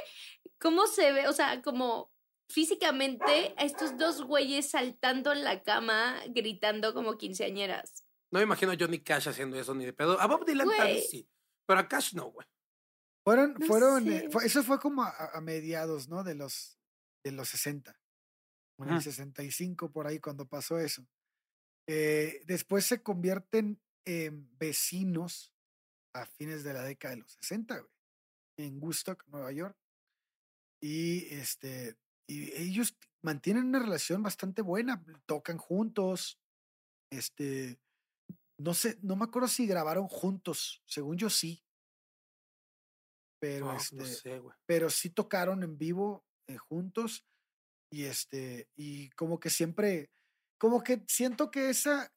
[0.59, 2.11] cómo se ve, o sea, como
[2.49, 8.07] físicamente a estos dos güeyes saltando en la cama, gritando como quinceañeras.
[8.31, 10.19] No me imagino a Johnny Cash haciendo eso ni de pedo.
[10.21, 11.29] A Bob Dylan tal sí,
[11.69, 12.47] pero a Cash no, güey.
[13.25, 16.25] Fueron, No fueron, eh, fue- eso fue como a, a mediados, ¿no?
[16.25, 16.81] De los,
[17.23, 17.95] de los 60.
[18.79, 19.03] En el Ujú.
[19.03, 21.07] 65 por ahí cuando pasó eso.
[21.87, 25.53] Eh, después se convierten en vecinos
[26.15, 27.93] a fines de la década de los 60, güey,
[28.59, 29.77] en Woodstock, Nueva York.
[30.83, 31.97] Y este,
[32.29, 36.41] y ellos mantienen una relación bastante buena, tocan juntos.
[37.11, 37.79] Este,
[38.59, 41.65] no sé, no me acuerdo si grabaron juntos, según yo sí.
[43.41, 44.57] Pero No, este, no sé, güey.
[44.67, 47.25] pero sí tocaron en vivo eh, juntos
[47.91, 50.11] y este y como que siempre
[50.59, 52.13] como que siento que esa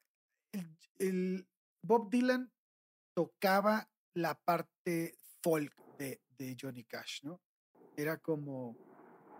[0.52, 1.48] el, el
[1.82, 2.52] Bob Dylan
[3.14, 7.40] tocaba la parte folk de, de Johnny Cash, ¿no?
[7.96, 8.76] Era como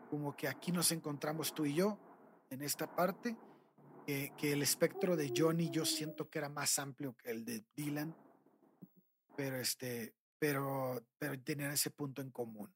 [0.09, 1.99] como que aquí nos encontramos tú y yo
[2.51, 3.37] en esta parte
[4.07, 7.65] que, que el espectro de Johnny yo siento que era más amplio que el de
[7.75, 8.15] Dylan
[9.37, 12.73] pero este pero pero tenían ese punto en común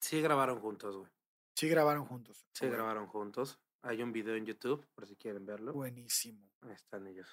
[0.00, 1.10] Sí grabaron juntos, güey.
[1.54, 2.46] Sí grabaron juntos.
[2.54, 3.60] Sí grabaron juntos.
[3.82, 5.72] Hay un video en YouTube, por si quieren verlo.
[5.72, 6.50] Buenísimo.
[6.62, 7.28] Ahí están ellos.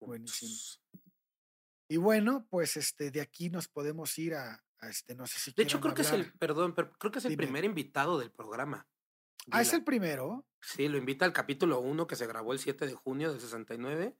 [0.00, 0.52] Buenísimo.
[1.88, 5.52] Y bueno, pues este, de aquí nos podemos ir a, a este, no sé si
[5.52, 7.44] De hecho, creo que es el, perdón, pero creo que es el Dime.
[7.44, 8.86] primer invitado del programa.
[9.50, 10.46] Ah, es el primero.
[10.60, 14.16] Sí, lo invita al capítulo 1 que se grabó el 7 de junio del 69.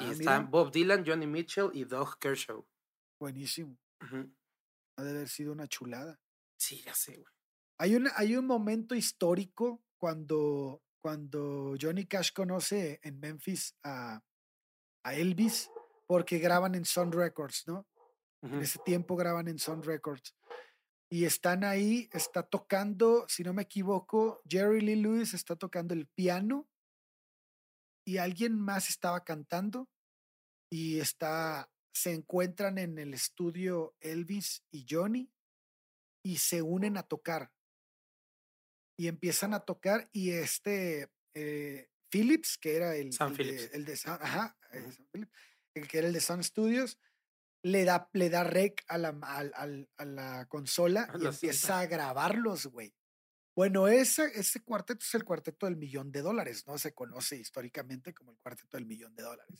[0.00, 0.50] Y Ah, están mira.
[0.50, 2.66] Bob Dylan, Johnny Mitchell y Doug Kershaw.
[3.20, 3.78] Buenísimo.
[4.96, 6.18] Ha de haber sido una chulada.
[6.56, 7.32] Sí, ya sé, güey.
[7.78, 14.22] Hay, una, hay un momento histórico cuando, cuando Johnny Cash conoce en Memphis a,
[15.04, 15.70] a Elvis
[16.06, 17.86] porque graban en Sun Records, ¿no?
[18.42, 18.56] Ujú.
[18.56, 20.34] En ese tiempo graban en Sun Records.
[21.12, 26.06] Y están ahí, está tocando, si no me equivoco, Jerry Lee Lewis está tocando el
[26.06, 26.70] piano
[28.06, 29.90] y alguien más estaba cantando
[30.70, 35.30] y está, se encuentran en el estudio Elvis y Johnny
[36.24, 37.52] y se unen a tocar.
[38.98, 43.96] Y empiezan a tocar y este eh, Phillips, que era el, el de, el de
[43.96, 44.90] Sun- ajá, eh,
[45.74, 46.98] el que era el de Sun Studios,
[47.62, 51.80] le da, le da rec a la, al- al- a la consola A y empieza
[51.80, 52.94] a grabarlos, güey.
[53.54, 56.78] Bueno, ese, ese cuarteto es el cuarteto del millón de dólares, ¿no?
[56.78, 59.56] Se conoce históricamente como el cuarteto del millón de dólares.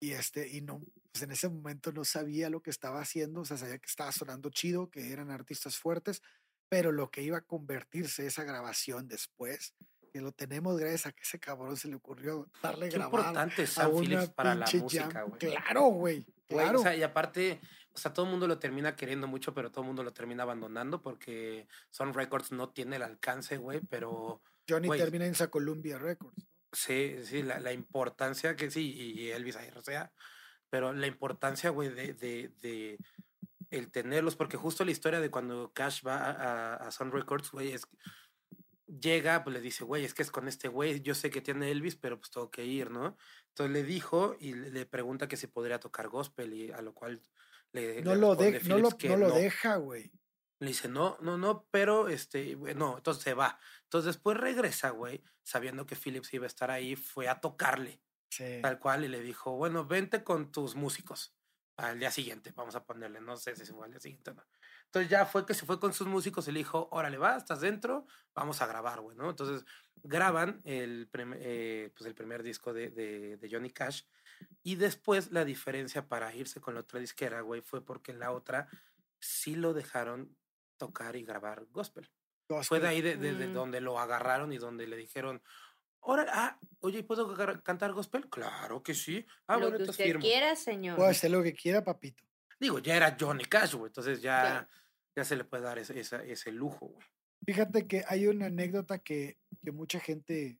[0.00, 0.80] Y este, y no,
[1.12, 4.10] pues en ese momento no sabía lo que estaba haciendo, o sea, sabía que estaba
[4.12, 6.20] sonando chido, que eran artistas fuertes,
[6.68, 9.74] pero lo que iba a convertirse esa grabación después,
[10.14, 13.64] que lo tenemos gracias a que ese cabrón se le ocurrió darle Qué grabar importante
[13.64, 15.38] es Phillips para la música, güey.
[15.40, 16.78] Claro, güey, claro.
[16.78, 17.60] O sea, y aparte,
[17.92, 20.44] o sea, todo el mundo lo termina queriendo mucho, pero todo el mundo lo termina
[20.44, 25.98] abandonando porque Sun Records no tiene el alcance, güey, pero Johnny termina en esa Columbia
[25.98, 26.46] Records.
[26.72, 30.12] sí, sí, la, la importancia que sí, y Elvis ahí, o sea,
[30.70, 32.98] pero la importancia, güey, de, de, de
[33.70, 37.50] el tenerlos, porque justo la historia de cuando Cash va a, a- a Sun Records,
[37.50, 37.88] güey, es
[39.00, 41.70] llega, pues le dice, güey, es que es con este güey, yo sé que tiene
[41.70, 43.16] Elvis, pero pues tengo que ir, ¿no?
[43.48, 47.20] Entonces le dijo y le pregunta que si podría tocar gospel y a lo cual
[47.72, 48.02] le...
[48.02, 50.12] No le lo, de- no lo, que no lo deja, güey.
[50.60, 53.58] Le dice, no, no, no, pero este, no, entonces se va.
[53.84, 58.00] Entonces después regresa, güey, sabiendo que Phillips iba a estar ahí, fue a tocarle,
[58.30, 58.58] Sí.
[58.62, 61.36] tal cual, y le dijo, bueno, vente con tus músicos
[61.76, 64.44] al día siguiente, vamos a ponerle, no sé si fue al día siguiente o no.
[64.94, 67.60] Entonces ya fue que se fue con sus músicos y le dijo, órale, va, estás
[67.60, 69.28] dentro, vamos a grabar, güey, ¿no?
[69.28, 69.64] Entonces
[70.04, 74.02] graban el, prim- eh, pues el primer disco de, de, de Johnny Cash
[74.62, 78.30] y después la diferencia para irse con la otra disquera, güey, fue porque en la
[78.30, 78.68] otra
[79.18, 80.36] sí lo dejaron
[80.76, 82.08] tocar y grabar gospel.
[82.62, 83.52] Fue de ahí de, de- de Mm.
[83.52, 85.42] donde lo agarraron y donde le dijeron,
[86.02, 87.34] ahora, ah, oye, ¿puedo
[87.64, 88.28] cantar gospel?
[88.30, 89.26] Claro que sí.
[89.48, 90.20] Ah, lo bueno, que entonces usted firmo.
[90.22, 90.96] quiera, señor.
[90.98, 92.22] Puede hacer lo que quiera, papito.
[92.60, 94.68] Digo, ya era Johnny Cash, güey, entonces ya.
[95.16, 97.06] Ya se le puede dar ese, ese lujo, güey.
[97.46, 100.58] Fíjate que hay una anécdota que, que mucha gente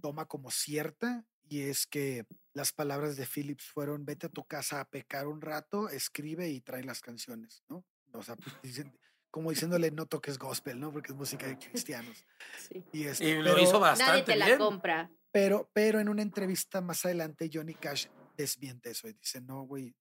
[0.00, 2.24] toma como cierta y es que
[2.54, 6.60] las palabras de Phillips fueron vete a tu casa a pecar un rato, escribe y
[6.60, 7.84] trae las canciones, ¿no?
[8.12, 8.96] O sea, pues, dicen-
[9.30, 10.92] como diciéndole no toques gospel, ¿no?
[10.92, 12.24] Porque es música de cristianos.
[12.70, 12.84] Sí.
[12.92, 14.58] Y, este, Y lo pero, hizo Nadie bastante te la bien.
[14.58, 15.10] compra.
[15.32, 18.06] pero, pero en una entrevista más adelante Johnny Cash
[18.36, 19.92] desmiente eso y dice, no, güey,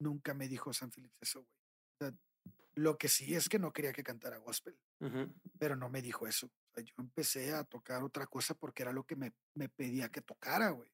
[0.00, 1.58] nunca me dijo San Phillips eso, güey.
[2.00, 2.18] O sea,
[2.78, 4.78] lo que sí es que no quería que cantara gospel.
[5.58, 6.46] Pero no me dijo eso.
[6.46, 10.08] O sea, yo empecé a tocar otra cosa porque era lo que me, me pedía
[10.10, 10.90] que tocara, güey.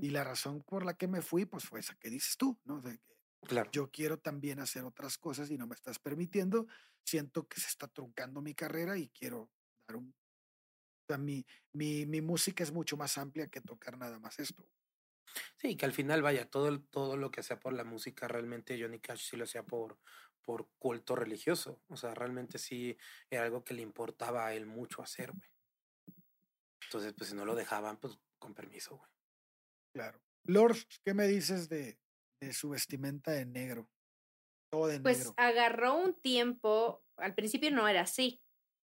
[0.00, 2.80] Y la razón por la que me fui, pues fue esa que dices tú, ¿no?
[2.80, 3.16] De que
[3.46, 3.70] Claro.
[3.72, 6.66] yo quiero también hacer otras cosas y no me estás permitiendo.
[7.04, 9.50] Siento que se está truncando mi carrera y quiero
[9.86, 10.10] dar un...
[10.10, 14.66] O sea, mi, mi, mi música es mucho más amplia que tocar nada más esto.
[15.56, 19.00] Sí, que al final, vaya, todo, todo lo que hacía por la música, realmente Johnny
[19.00, 19.98] Cash sí lo hacía por,
[20.44, 21.82] por culto religioso.
[21.88, 22.96] O sea, realmente sí
[23.30, 25.48] era algo que le importaba a él mucho hacer, güey.
[26.84, 29.10] Entonces, pues si no lo dejaban, pues con permiso, güey.
[29.94, 30.20] Claro.
[30.44, 31.98] Lord, ¿qué me dices de,
[32.40, 33.90] de su vestimenta de negro?
[34.70, 35.34] Todo de Pues negro.
[35.36, 38.42] agarró un tiempo, al principio no era así.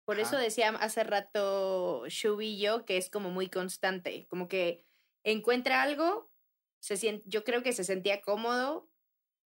[0.04, 4.84] Por eso decía hace rato Shubillo que es como muy constante, como que
[5.24, 6.32] encuentra algo,
[6.80, 8.90] se sien- yo creo que se sentía cómodo,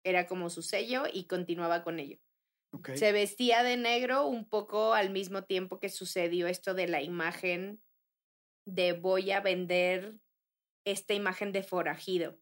[0.03, 2.19] era como su sello y continuaba con ello.
[2.95, 7.84] Se vestía de negro un poco al mismo tiempo que sucedió esto de la imagen
[8.65, 10.15] de voy a vender
[10.85, 12.39] esta imagen de forajido.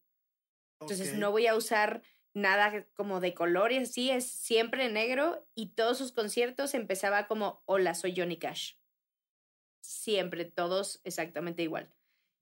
[0.79, 2.01] Entonces no voy a usar
[2.33, 7.93] nada como de colores, así es siempre negro y todos sus conciertos empezaba como hola,
[7.93, 8.75] soy Johnny Cash.
[9.83, 11.93] Siempre, todos exactamente igual.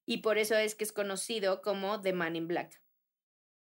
[0.06, 2.82] Y por eso es que es conocido como The Man in Black.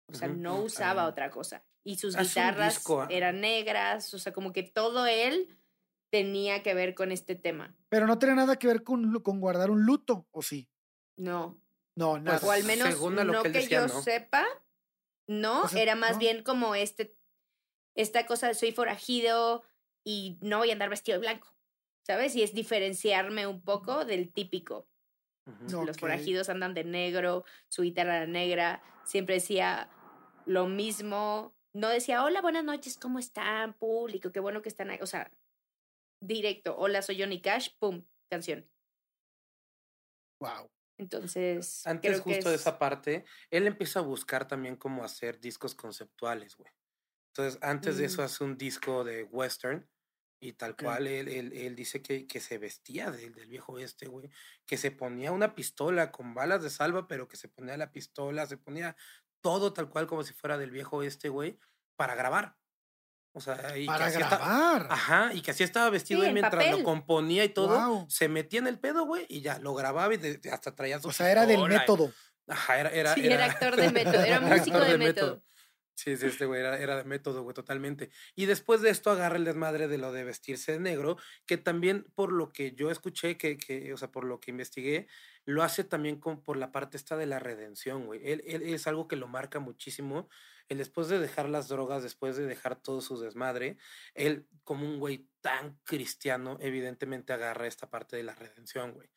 [0.07, 1.07] O sea, no usaba Ah.
[1.07, 1.63] otra cosa.
[1.83, 3.07] Y sus guitarras disco, ah.
[3.09, 5.47] eran negras, o sea, como que todo él
[6.11, 7.75] tenía que ver con este tema.
[7.89, 10.69] Pero no tiene nada que ver con, con guardar un luto, ¿o sí?
[11.17, 11.61] No,
[11.95, 12.39] No, nada.
[12.45, 14.01] o al menos según a lo no que decía, yo ¿no?
[14.01, 14.45] sepa,
[15.27, 16.17] no, O sea, era más no.
[16.19, 17.17] bien como este,
[17.95, 19.63] esta cosa de soy forajido
[20.03, 21.55] y no voy a andar vestido de blanco,
[22.05, 22.35] ¿sabes?
[22.35, 24.87] Y es diferenciarme un poco del típico.
[25.69, 29.89] Los forajidos andan de negro, su guitarra era negra, siempre decía
[30.45, 34.31] lo mismo, no decía, hola, buenas noches, ¿cómo están, público?
[34.31, 35.31] Qué bueno que están ahí, o sea,
[36.19, 38.67] directo, hola, soy Johnny Cash, pum, canción.
[40.39, 40.69] Wow.
[40.97, 45.03] Entonces, Antes creo que justo de es- esa parte, él empieza a buscar también cómo
[45.03, 46.71] hacer discos conceptuales, güey.
[47.33, 48.25] Entonces, antes de eso Mm.
[48.25, 49.87] hace un disco de western
[50.39, 54.07] y tal cual él, él, él dice que, que se vestía del, del viejo este,
[54.07, 54.29] güey.
[54.65, 58.45] Que se ponía una pistola con balas de salva, pero que se ponía la pistola,
[58.45, 58.95] se ponía
[59.41, 61.57] todo tal cual como si fuera del viejo este, güey,
[61.95, 62.57] para grabar.
[63.37, 64.87] O sea, y que Para así esta- grabar.
[64.89, 66.79] Ajá, y que así estaba vestido Sí, en mientras papel.
[66.79, 68.05] lo componía y todo.
[68.09, 71.09] Se metía en el pedo, güey, y ya, lo grababa y de- hasta traía su
[71.09, 72.13] O sea, era del y- método.
[72.47, 75.43] Ajá, era, era, Sí, era actor de método, era músico de método.
[75.95, 78.09] Sí, sí, este güey era, era de método, güey, totalmente.
[78.35, 82.05] Y después de esto agarra el desmadre de lo de vestirse de negro, que también
[82.15, 85.07] por lo que yo escuché, que, que o sea, por lo que investigué,
[85.45, 88.19] lo hace también con, por la parte esta de la redención, güey.
[88.29, 90.27] Él, él es algo que lo marca muchísimo.
[90.67, 93.77] El después de dejar las drogas, después de dejar todo su desmadre,
[94.15, 99.09] él, como un güey tan cristiano, evidentemente agarra esta parte de la redención, güey.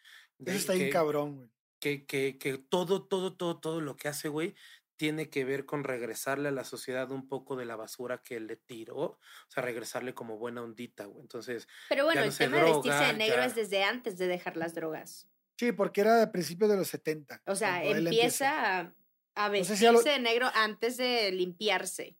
[0.44, 1.50] Eso está bien cabrón, güey.
[1.80, 4.54] que, que, que todo, todo, todo, todo lo que hace, güey,
[4.98, 8.56] tiene que ver con regresarle a la sociedad un poco de la basura que le
[8.56, 9.18] tiró, o
[9.48, 11.22] sea, regresarle como buena ondita, güey.
[11.22, 13.46] Entonces, Pero bueno, no el tema de vestirse de negro ya.
[13.46, 15.28] es desde antes de dejar las drogas.
[15.56, 17.42] Sí, porque era a principios de los 70.
[17.46, 18.94] O sea, él empieza a,
[19.34, 22.18] a No sé vestirse si a lo- de negro antes de limpiarse.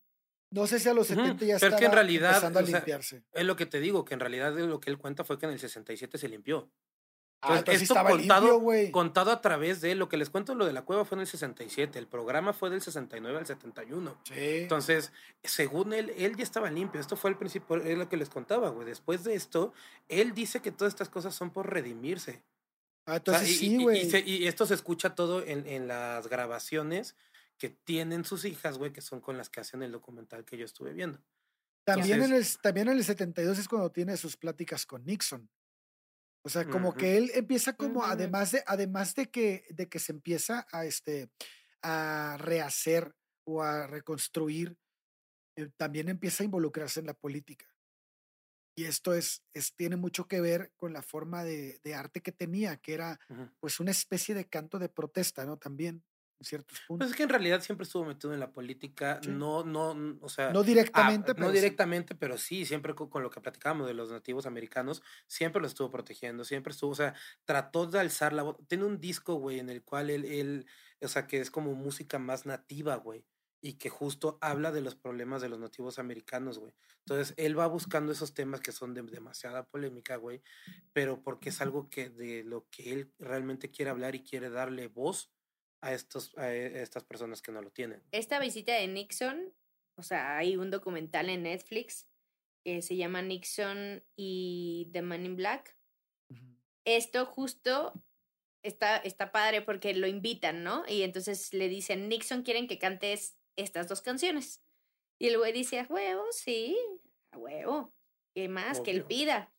[0.51, 2.59] No sé si a los Ujú, 70 ya pero es que en estaba realidad, empezando
[2.59, 3.23] a o sea, limpiarse.
[3.33, 5.51] es lo que te digo, que en realidad lo que él cuenta fue que en
[5.51, 6.71] el 67 se limpió.
[7.41, 10.73] Ah, Entonces, esto contado, limpio, contado a través de lo que les cuento, lo de
[10.73, 14.17] la cueva fue en el 67, el programa fue del 69 al 71.
[14.25, 14.33] Sí.
[14.37, 15.13] Entonces,
[15.43, 16.99] según él, él ya estaba limpio.
[16.99, 18.85] Esto fue el principio, es lo que les contaba, güey.
[18.85, 19.73] Después de esto,
[20.09, 22.43] él dice que todas estas cosas son por redimirse.
[23.05, 24.29] ah, O sea, entonces y, sí, y- y güey.
[24.29, 27.15] y esto se escucha todo en, en las grabaciones
[27.57, 30.65] que tienen sus hijas, güey, que son con las que hacen el documental que yo
[30.65, 31.19] estuve viendo.
[31.85, 35.49] También, en Entonces- el, también en el 72 es cuando tiene sus pláticas con Nixon.
[36.41, 40.13] O sea, como que él empieza como, además de, además de que, de que se
[40.13, 41.29] empieza a este
[41.81, 43.13] a rehacer
[43.45, 44.77] o a reconstruir,
[45.55, 47.65] eh, también empieza a involucrarse en la política.
[48.75, 52.31] Y esto es, es, tiene mucho que ver con la forma de, de arte que
[52.31, 53.19] tenía, que era
[53.59, 55.57] pues una especie de canto de protesta, ¿no?
[55.57, 56.05] También,
[56.41, 57.11] ciertos Pues puntos.
[57.11, 59.31] es que en realidad siempre estuvo metido en la política, Sí.
[59.31, 61.69] no, no, o sea, no ah, directamente, pero no sí.
[61.69, 65.67] directamente, pero sí, siempre co- con, lo que platicábamos de los nativos americanos, siempre lo
[65.67, 68.57] estuvo protegiendo, siempre estuvo, o sea, trató de alzar la voz.
[68.67, 70.65] Tiene un disco, güey, en el cual él, él,
[71.01, 73.25] o sea, que es como música más nativa, güey,
[73.61, 76.73] y que justo habla de los problemas de los nativos americanos, güey.
[76.99, 80.41] Entonces, él va buscando esos temas que son de demasiada polémica, güey,
[80.93, 84.87] pero porque es algo que de lo que él realmente quiere hablar y quiere darle
[84.87, 85.31] voz
[85.81, 88.03] a, estos, a e- estas personas que no lo tienen.
[88.11, 89.53] Esta visita de Nixon,
[89.95, 92.07] o sea, hay un documental en Netflix
[92.63, 95.77] que se llama Nixon y The Man in Black.
[96.85, 97.93] Esto justo
[98.63, 100.83] está, está padre porque lo invitan, ¿no?
[100.87, 104.63] Y entonces le dicen, Nixon quieren que cantes estas dos canciones.
[105.19, 106.77] Y el güey dice, a huevo, sí,
[107.31, 107.93] a huevo.
[108.33, 108.79] ¿Qué más?
[108.81, 109.07] Que él Obvio.
[109.07, 109.53] pida.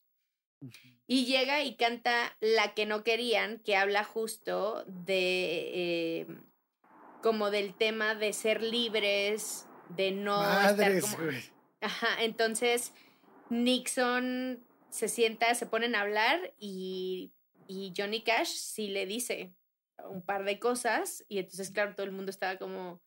[1.07, 6.27] Y llega y canta La que no querían, que habla justo de eh,
[7.23, 9.66] como del tema de ser libres,
[9.97, 11.24] de no estar Madres, como.
[11.24, 11.43] güey.
[11.81, 12.93] Ajá, entonces
[13.49, 17.32] Nixon se sienta, se ponen a hablar y,
[17.66, 19.55] y Johnny Cash sí le dice
[20.09, 23.03] un par de cosas y entonces claro, todo el mundo estaba como,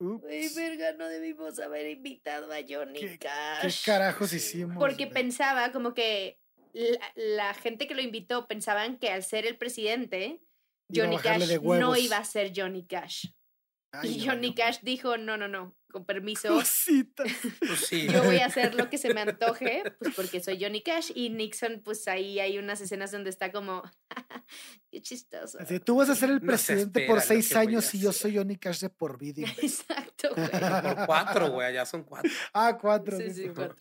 [0.00, 3.84] Ay, Ups, verga, no debimos haber invitado a Johnny ¿Qué- ¿Qué Cash.
[3.84, 4.76] carajos hicimos?
[4.78, 6.38] Porque pensaba como que
[6.72, 10.42] la, la gente que lo invitó pensaban que al ser el presidente,
[10.94, 13.26] Johnny Cash no iba a ser Johnny Cash.
[13.92, 17.24] Ay, y no, Johnny no, Cash dijo, no, no, no, con permiso, Cosita.
[17.60, 18.06] Pues sí.
[18.08, 21.10] yo voy a hacer lo que se me antoje, pues porque soy Johnny Cash.
[21.14, 23.82] Y Nixon, pues ahí hay unas escenas donde está como,
[24.92, 25.58] qué chistoso.
[25.58, 28.00] Así, tú vas a ser el No se presidente por espera lo seis años y
[28.00, 29.48] yo soy Johnny Cash de por vida.
[29.60, 30.48] Exacto, güey.
[30.48, 32.30] Por cuatro, güey, allá son cuatro.
[32.54, 33.18] ah, cuatro.
[33.18, 33.76] Sí, sí, cuatro.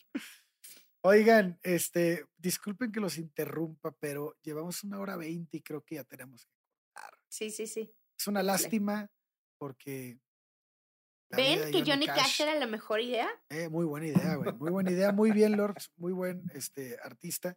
[1.01, 6.03] Oigan, este, disculpen que los interrumpa, pero llevamos una hora veinte y creo que ya
[6.03, 7.17] tenemos que cortar.
[7.29, 7.93] Sí, sí, sí.
[8.17, 9.09] Es una lástima
[9.57, 10.19] porque.
[11.31, 13.29] ¿Ven que Johnny Cash era la mejor idea?
[13.49, 14.51] Eh, muy buena idea, güey.
[14.53, 15.11] Muy buena idea.
[15.11, 15.77] Muy bien, Lord.
[15.95, 17.55] Muy buen este, artista.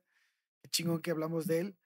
[0.61, 1.77] Qué chingón que hablamos de él.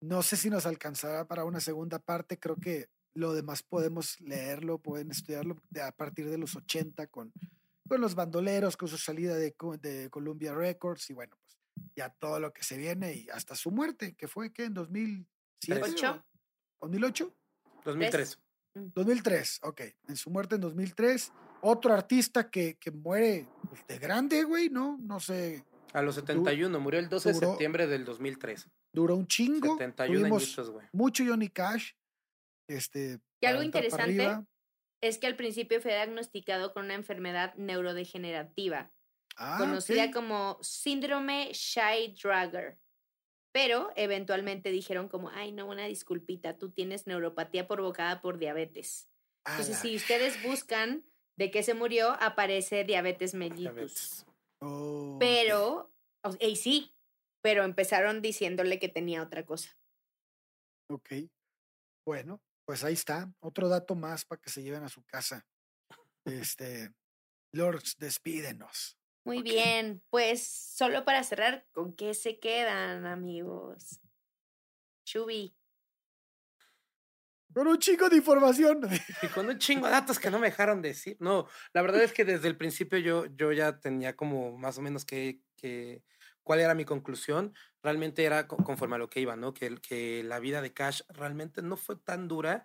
[0.00, 2.38] No sé si nos alcanzará para una segunda parte.
[2.38, 7.32] Creo que lo demás podemos leerlo, pueden estudiarlo a partir de los 80 con,
[7.88, 11.58] con los bandoleros, con su salida de, de Columbia Records y bueno, pues
[11.96, 15.82] ya todo lo que se viene y hasta su muerte, que fue que en 2007.
[15.82, 16.24] Ocho.
[16.78, 17.34] o 2008.
[17.84, 18.38] 2003.
[18.76, 19.80] 2003, ok.
[20.08, 21.32] En su muerte en 2003.
[21.62, 24.98] Otro artista que, que muere pues, de grande, güey, ¿no?
[25.00, 25.64] No sé.
[25.92, 28.68] A los 71, murió el 12 de duró- septiembre del 2003.
[28.92, 29.76] Duró un chingo.
[29.78, 30.86] 71 Tuvimos añitos, güey.
[30.92, 31.92] mucho Johnny Cash.
[32.68, 33.20] Este.
[33.40, 34.44] Y algo interesante.
[35.08, 38.90] Es que al principio fue diagnosticado con una enfermedad neurodegenerativa,
[39.36, 42.78] Ah, conocida como síndrome Shy-Dragger.
[43.52, 49.08] Pero eventualmente dijeron como, ay, no, una disculpita, tú tienes neuropatía provocada por diabetes.
[49.46, 51.04] Entonces, la si ustedes buscan
[51.36, 54.24] de qué se murió, aparece diabetes mellitus.
[54.60, 55.16] Oh.
[55.20, 56.94] Pero, o- y sí,
[57.42, 59.76] pero empezaron diciéndole que tenía otra cosa.
[60.90, 61.10] Ok.
[62.06, 63.32] Bueno, pues ahí está.
[63.40, 65.46] Otro dato más para que se lleven a su casa.
[66.24, 66.92] Este.
[67.52, 68.98] Lords, despídenos.
[69.24, 74.00] Muy bien, pues solo para cerrar, ¿con qué se quedan, amigos?
[75.04, 75.56] Chubi.
[77.54, 78.80] Con un chico de información.
[79.22, 81.16] Y con un chingo de datos que no me dejaron decir.
[81.20, 84.82] No, la verdad es que desde el principio yo, yo ya tenía como más o
[84.82, 86.02] menos que, que
[86.44, 87.54] cuál era mi conclusión.
[87.82, 89.54] Realmente era co- conforme a lo que iba, ¿no?
[89.54, 92.64] Que, que la vida de Cash realmente no fue tan dura.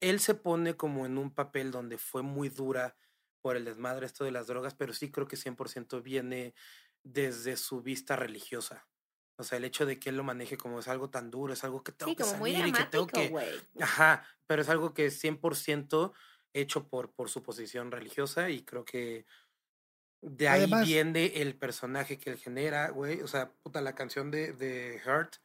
[0.00, 2.96] Él se pone como en un papel donde fue muy dura
[3.42, 6.54] por el desmadre esto de las drogas, pero sí creo que 100% viene
[7.02, 8.88] desde su vista religiosa.
[9.36, 11.64] O sea, el hecho de que él lo maneje como es algo tan duro, es
[11.64, 13.68] algo que tengo Sí, que como muy salir y que tengo que, güey.
[13.80, 16.14] Ajá, pero es algo que es 100%
[16.52, 19.26] hecho por, por su posición religiosa y creo que
[20.24, 23.20] de ahí Además- viene el personaje que él genera, güey.
[23.22, 25.36] O sea, puta, la canción de, de Hurt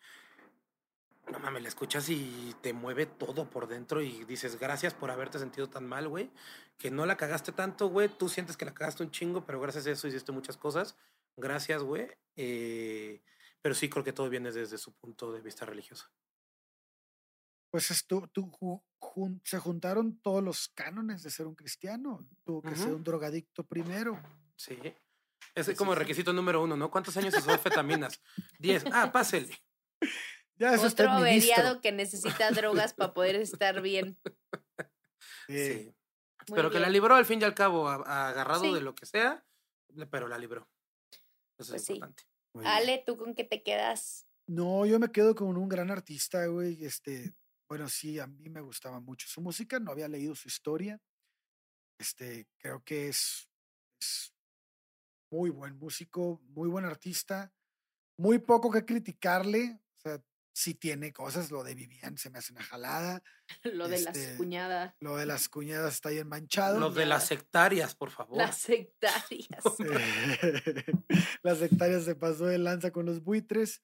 [1.31, 5.37] no mames, la escuchas y te mueve todo por dentro y dices, gracias por haberte
[5.37, 6.31] sentido tan mal, güey,
[6.79, 9.85] que no la cagaste tanto, güey, tú sientes que la cagaste un chingo, pero gracias
[9.85, 10.95] a eso hiciste muchas cosas,
[11.37, 13.21] gracias, güey, eh,
[13.61, 16.09] pero sí creo que todo viene desde su punto de vista religioso.
[17.69, 18.49] Pues esto, tú,
[18.99, 22.27] jun- se juntaron todos los cánones de ser un cristiano.
[22.43, 24.19] Tuvo que ser un drogadicto primero.
[24.59, 24.77] Sí.
[25.55, 25.99] Es Sí, como sí, sí.
[25.99, 26.91] requisito número uno, ¿no?
[26.91, 28.21] ¿Cuántos años usó anfetaminas?
[28.59, 28.83] Diez.
[28.91, 29.57] Ah, pásele.
[30.57, 31.53] Ya es usted Otro ministro.
[31.53, 34.19] averiado que necesita drogas para poder estar bien.
[35.47, 35.95] Sí.
[36.53, 38.73] Pero que la libró al fin y al cabo, a- a- agarrado Sí.
[38.73, 39.45] de lo que sea,
[40.11, 40.67] pero la libró.
[41.57, 41.93] Eso Pues es sí.
[41.93, 42.23] importante.
[42.53, 42.73] muy bien.
[42.75, 44.25] Ale, ¿tú con qué te quedas?
[44.47, 46.83] No, yo me quedo con un gran artista, güey.
[46.83, 47.33] Este,
[47.69, 50.99] bueno, sí, a mí me gustaba mucho su música, no había leído su historia.
[51.99, 53.47] Este, creo que es,
[54.01, 54.33] es
[55.31, 57.51] muy buen músico, muy buen artista.
[58.17, 59.79] Muy poco que criticarle.
[59.97, 60.21] O sea,
[60.53, 63.23] sí tiene cosas, lo de Vivian se me hace una jalada.
[63.63, 66.79] Lo de las Este, cuñadas, Lo de las cuñadas está bien manchado.
[66.79, 68.37] Los de las sectarias, por favor.
[68.37, 69.63] las sectarias.
[71.43, 73.81] las hectáreas se pasó de lanza con los buitres,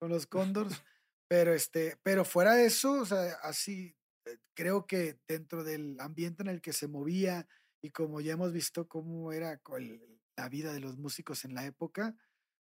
[0.00, 0.82] con los cóndors,
[1.28, 3.96] pero este, pero fuera de eso, o sea, así
[4.26, 7.46] eh, creo que dentro del ambiente en el que se movía
[7.82, 11.64] y como ya hemos visto cómo era el- la vida de los músicos en la
[11.66, 12.14] época,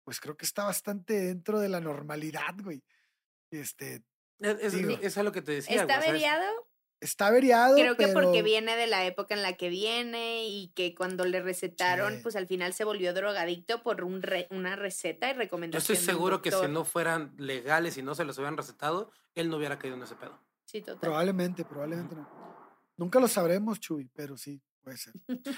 [0.03, 2.83] pues creo que está bastante dentro de la normalidad, güey.
[3.51, 4.03] Este,
[4.39, 4.97] Es, es, Digo.
[5.01, 5.81] es a lo que te decía.
[5.81, 6.45] ¿Está averiado?
[6.99, 10.93] está averiado, Creo que porque viene de la época en la que viene y que
[10.93, 12.19] cuando le recetaron, Sí.
[12.21, 15.81] pues al final se volvió drogadicto por un re- una receta y Yo recomendación.
[15.81, 19.11] estoy de un seguro que si no fueran legales y no se los hubieran recetado,
[19.33, 20.39] él no hubiera caído en ese pedo.
[20.65, 20.99] Sí, total.
[20.99, 22.29] Probablemente, probablemente no.
[22.97, 25.13] Nunca lo sabremos, Chuy, pero sí, puede ser.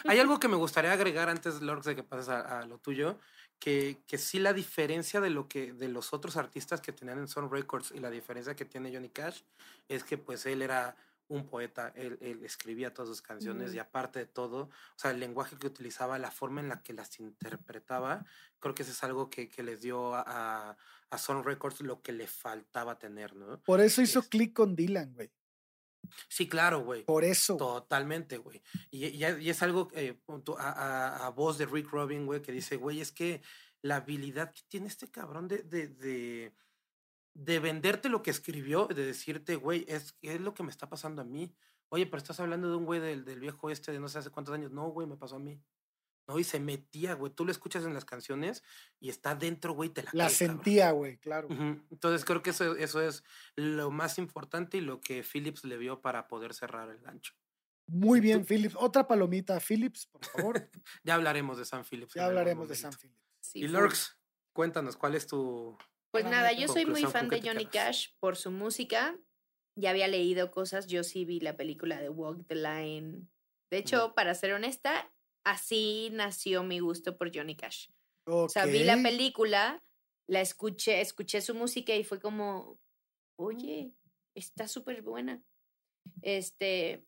[0.06, 3.20] Hay algo que me gustaría agregar antes, Lorx, de que pases a, a lo tuyo,
[3.60, 7.28] que, que sí la diferencia de lo que de los otros artistas que tenían en
[7.28, 9.42] Sun Records y la diferencia que tiene Johnny Cash
[9.88, 10.96] es que pues él era
[11.30, 13.78] un poeta, él, él escribía todas sus canciones Ujú.
[13.78, 16.92] y aparte de todo, o sea, el lenguaje que utilizaba, la forma en la que
[16.94, 18.26] las interpretaba,
[18.60, 20.78] creo que eso es algo que, que les dio a, a,
[21.10, 23.60] a Sun Records lo que le faltaba tener, ¿no?
[23.62, 25.32] Por eso hizo Es- clic con Dylan, güey.
[26.28, 27.04] Sí, claro, güey.
[27.06, 27.58] Por eso.
[27.58, 28.62] Totalmente, güey.
[28.92, 30.20] Y, y- y es algo eh,
[30.58, 33.42] a, a- a voz de Rick Rubin, güey, que dice, güey, es que
[33.82, 36.54] la habilidad que tiene este cabrón de, de, de,
[37.34, 41.22] de venderte lo que escribió, de decirte, güey, es, es lo que me está pasando
[41.22, 41.54] a mí.
[41.90, 44.30] Oye, pero estás hablando de un güey del, del viejo este de no sé hace
[44.32, 44.72] cuántos años.
[44.72, 45.62] No, güey, me pasó a mí.
[46.28, 47.34] No, y se metía, güey.
[47.34, 48.64] Tú lo escuchas en las canciones
[49.00, 50.56] y está dentro, güey, te la La caes, cabrón.
[50.58, 51.50] sentía, güey, claro.
[51.50, 53.24] Entonces creo que eso, eso es
[53.56, 57.34] lo más importante y lo que Phillips le vio para poder cerrar el gancho.
[57.88, 58.76] Muy bien, Phillips.
[58.78, 60.70] Otra palomita, Phillips, por favor.
[61.04, 62.14] Ya hablaremos de San Phillips.
[62.14, 63.02] Ya hablaremos de Sam momento.
[63.02, 63.20] Phillips.
[63.42, 63.68] Sí, Y.
[63.68, 64.18] Lurks,
[64.54, 65.78] cuéntanos, ¿cuál es tu...?
[66.12, 67.66] Pues nada, yo soy muy fan ¿con de Johnny?
[67.66, 69.18] Cash por su música.
[69.76, 73.28] Ya había leído cosas, yo sí vi la película de Walk the Line.
[73.72, 75.12] De hecho, para ser honesta,
[75.44, 77.90] así nació mi gusto por Johnny Cash.
[78.26, 79.84] O sea, vi la película,
[80.28, 82.80] la escuché, escuché su música y fue como,
[83.36, 83.94] oye,
[84.36, 85.44] está súper buena.
[86.22, 87.06] Este,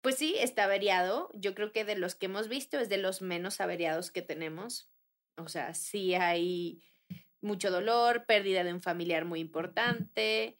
[0.00, 1.30] pues sí, está averiado.
[1.34, 4.90] Yo creo que de los que hemos visto es de los menos averiados que tenemos.
[5.36, 6.82] O sea, sí hay
[7.40, 10.56] mucho dolor, pérdida de un familiar muy importante,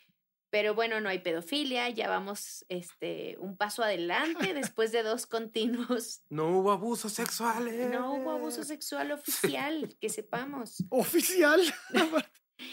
[0.50, 6.22] pero bueno, no hay pedofilia, ya vamos este, un paso adelante después de dos continuos.
[6.30, 7.90] No hubo abusos sexuales.
[7.90, 10.84] No hubo abuso sexual oficial, que sepamos.
[10.90, 11.60] Oficial.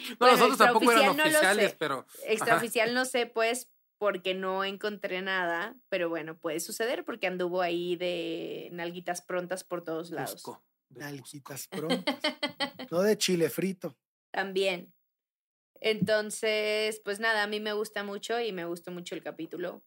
[0.09, 1.75] No, Bueno, nosotros tampoco eran no oficiales, sé.
[1.77, 2.07] pero...
[2.25, 3.69] Extraoficial no sé, pues,
[3.99, 9.83] porque no encontré nada, pero bueno, puede suceder porque anduvo ahí de nalguitas prontas por
[9.83, 10.43] todos lados.
[10.89, 12.15] Nalguitas prontas.
[12.89, 13.95] No de chile frito.
[14.31, 14.94] También.
[15.81, 19.83] Entonces, pues nada, a mí me gusta mucho y me gustó mucho el capítulo.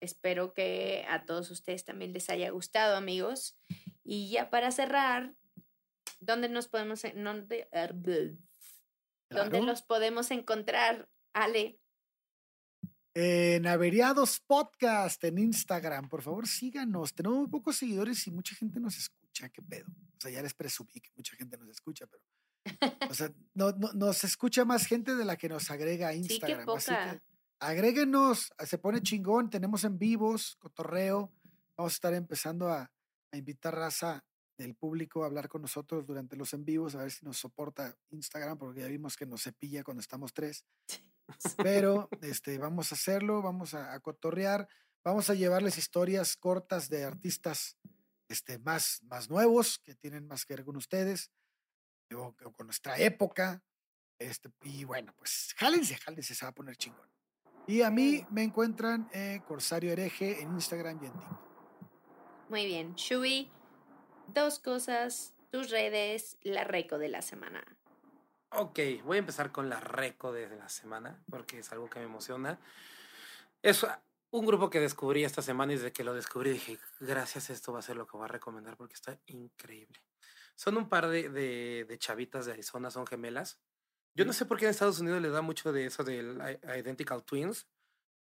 [0.00, 3.58] Espero que a todos ustedes también les haya gustado, amigos.
[4.04, 5.34] Y ya para cerrar,
[6.20, 8.38] ¿dónde nos podemos, dónde, er, ¿dónde
[9.28, 9.62] Claro.
[9.62, 11.80] los podemos encontrar, Ale?
[13.14, 17.14] En Averiados Podcast en Instagram, por favor síganos.
[17.14, 19.48] Tenemos muy pocos seguidores y mucha gente nos escucha.
[19.48, 19.86] ¿Qué pedo?
[20.16, 22.22] O sea, ya les presumí que mucha gente nos escucha, pero.
[23.10, 26.22] O sea, no, no- nos escucha más gente de la que nos agrega a Sí,
[26.26, 26.68] qué Instagram.
[26.76, 27.10] así poca.
[27.12, 27.22] que
[27.60, 29.50] agréguenos, se pone chingón.
[29.50, 31.32] Tenemos en vivos, cotorreo.
[31.76, 32.90] Vamos a estar empezando a,
[33.32, 34.24] a invitar raza
[34.56, 37.96] del público a hablar con nosotros durante los en vivos, a ver si nos soporta
[38.10, 40.64] Instagram, porque ya vimos que nos cepilla cuando estamos tres
[41.56, 44.68] pero este, vamos a hacerlo, vamos a, a cotorrear,
[45.04, 47.76] vamos a llevarles historias cortas de artistas
[48.28, 51.30] este, más, más nuevos, que tienen más que ver con ustedes,
[52.14, 53.62] o, o con nuestra época.
[54.18, 57.08] Este, y bueno, pues jálense, jálense, se va a poner chingón.
[57.68, 61.48] Y a mí me encuentran eh, Corsario Hereje en Instagram y en TikTok.
[62.48, 62.94] Muy bien.
[62.94, 63.50] Shui,
[64.26, 67.62] dos cosas, tus redes, la reco de la semana.
[68.50, 72.06] Ok, voy a empezar con la reco de la semana, porque es algo que me
[72.06, 72.58] emociona.
[73.60, 73.86] Es
[74.30, 77.80] un grupo que descubrí esta semana y desde que lo descubrí dije, gracias, esto va
[77.80, 80.00] a ser lo que voy a recomendar porque está increíble.
[80.58, 83.60] Son un par de, de, de chavitas de Arizona, son gemelas.
[84.12, 87.22] Yo no sé por qué en Estados Unidos le da mucho de eso del Identical
[87.22, 87.68] Twins.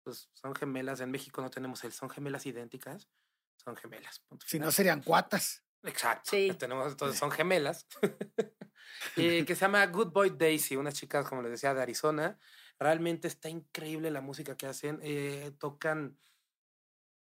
[0.03, 0.99] Pues son gemelas.
[0.99, 3.09] En México no tenemos el son gemelas idénticas.
[3.55, 4.19] Son gemelas.
[4.19, 5.65] punto Si no serían cuatas.
[5.85, 6.31] Exacto.
[6.33, 6.51] Sí.
[6.59, 7.87] Tenemos, entonces son gemelas.
[9.17, 12.39] Eh, que se llama Good Boy Daisy, unas chicas, como les decía, de Arizona.
[12.79, 15.01] Realmente está increíble la música que hacen.
[15.03, 16.19] eh, tocan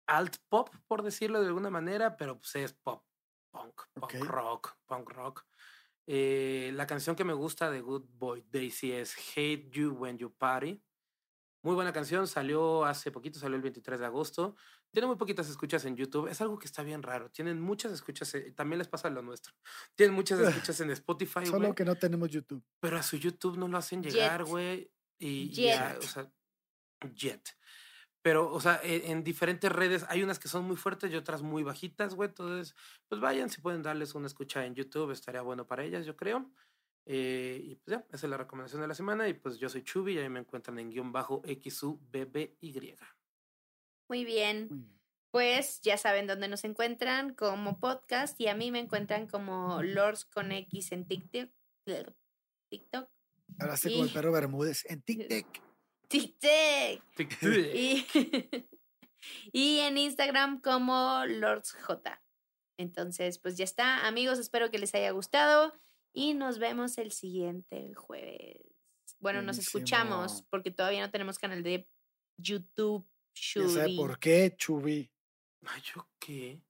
[0.07, 3.05] alt pop, por decirlo de alguna manera, pero pues es pop,
[3.51, 5.45] punk, punk rock, punk rock.
[6.07, 10.33] Eh, la canción que me gusta de Good Boy Daisy es Hate You When You
[10.33, 10.81] Party.
[11.63, 14.55] Muy buena canción, salió hace poquito, salió el 23 de agosto.
[14.91, 16.27] Tiene muy poquitas escuchas en YouTube.
[16.27, 17.29] Es algo que está bien raro.
[17.29, 19.53] Tienen muchas escuchas, eh, también les pasa lo nuestro.
[19.95, 22.63] Tienen muchas escuchas en Spotify, Solo güey, que no tenemos YouTube.
[22.79, 24.91] pero a su YouTube no lo hacen llegar, güey.
[25.19, 25.99] Y Jet.
[25.99, 26.31] o sea,
[27.13, 27.55] Jet.
[28.23, 31.41] Pero, o sea, e- en, diferentes redes hay unas que son muy fuertes y otras
[31.41, 32.29] muy bajitas, güey.
[32.29, 32.75] Entonces,
[33.07, 36.51] pues vayan, si pueden darles una escucha en YouTube, estaría bueno para ellas, yo creo.
[37.07, 39.27] Eh, y pues ya, esa es la recomendación de la semana.
[39.27, 42.57] Y pues yo soy Chubi y ahí me encuentran en guion bajo XUBBY.
[42.61, 42.97] Muy bien.
[44.07, 44.97] Muy bien.
[45.31, 50.25] Pues ya saben dónde nos encuentran como podcast y a mí me encuentran como Lords
[50.25, 51.49] con X en TikTok.
[52.69, 53.09] TikTok.
[53.59, 55.45] Ahora sí como el Y- perro Bermúdez en TikTok.
[56.11, 57.43] TikTok.
[57.73, 58.05] Y,
[59.53, 62.21] y en Instagram como Lords J.
[62.77, 64.39] Entonces, pues ya está, amigos.
[64.39, 65.73] Espero que les haya gustado
[66.13, 68.61] y nos vemos el siguiente jueves.
[69.19, 71.87] Bueno, nos escuchamos porque todavía no tenemos canal de
[72.37, 73.07] YouTube.
[73.35, 75.11] Ya sabe por qué, Chubi.
[75.67, 76.61] Ay, ¿yo qué?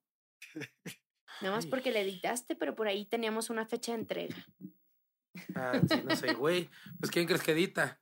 [1.42, 4.48] Nada más porque le editaste, pero por ahí teníamos una fecha de entrega.
[5.56, 6.70] Ah, sí, no soy güey.
[7.00, 8.02] Pues ¿quién crees que edita?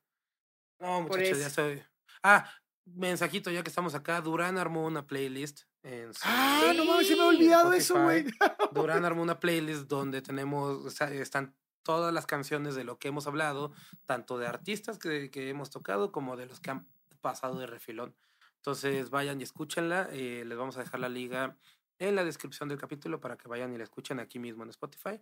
[0.80, 1.84] No, muchachos, ya soy.
[2.24, 2.50] Ah,
[2.86, 4.22] mensajito, ya que estamos acá.
[4.22, 8.26] Durán armó una playlist en su- Ah, no mames, se me ha olvidado eso, güey.
[8.72, 13.08] Durán armó una playlist donde tenemos, o sea, están todas las canciones de lo que
[13.08, 13.72] hemos hablado,
[14.06, 16.88] tanto de artistas que, que hemos tocado como de los que han
[17.22, 18.16] pasado de refilón.
[18.58, 20.10] Entonces vayan y escúchenla.
[20.12, 21.58] eh, les vamos a dejar la liga
[21.98, 25.20] en la descripción del capítulo para que vayan y la escuchen aquí mismo en Spotify.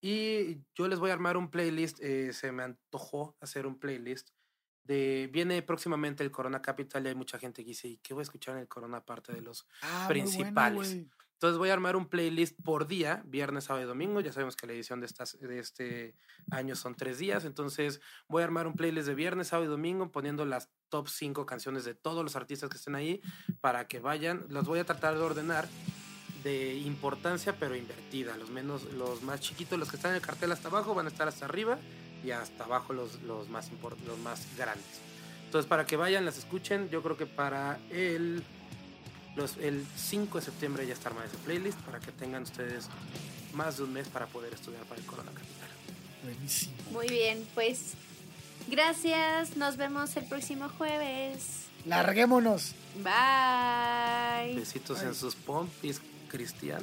[0.00, 2.00] Y yo les voy a armar un playlist.
[2.00, 4.30] eh, se me antojó hacer un playlist.
[4.84, 8.22] De, viene próximamente el Corona Capital y hay mucha gente que dice, ¿y qué voy
[8.22, 10.94] a escuchar en el Corona aparte de los Ah, bueno, principales.
[10.94, 11.08] güey.
[11.34, 14.20] entonces voy a armar un playlist por día, viernes, sábado y domingo.
[14.20, 16.14] Ya sabemos que la edición de, estas, de este
[16.50, 17.44] año son tres días.
[17.44, 21.46] Entonces voy a armar un playlist de viernes, sábado y domingo poniendo las top 5
[21.46, 23.20] canciones de todos los artistas que estén ahí
[23.60, 24.44] para que vayan.
[24.50, 25.68] Los voy a tratar de ordenar
[26.42, 28.36] de importancia pero invertida.
[28.36, 31.08] Los, menos, los más chiquitos, los que están en el cartel hasta abajo van a
[31.08, 31.78] estar hasta arriba
[32.24, 34.84] y hasta abajo los, los, más, import- los más grandes.
[35.46, 38.42] Entonces para que vayan, las escuchen, yo creo que para el
[39.36, 42.86] los, el 5 de septiembre ya está armada ese playlist para que tengan ustedes
[43.54, 45.68] más de un mes para poder estudiar para el Corona Capital.
[46.22, 46.72] Buenísimo.
[46.90, 47.92] Muy bien, pues
[48.68, 49.56] gracias.
[49.56, 51.62] Nos vemos el próximo jueves.
[51.86, 52.74] Larguémonos.
[53.02, 54.54] Bye.
[54.56, 56.82] Besitos en sus pompis cristianas.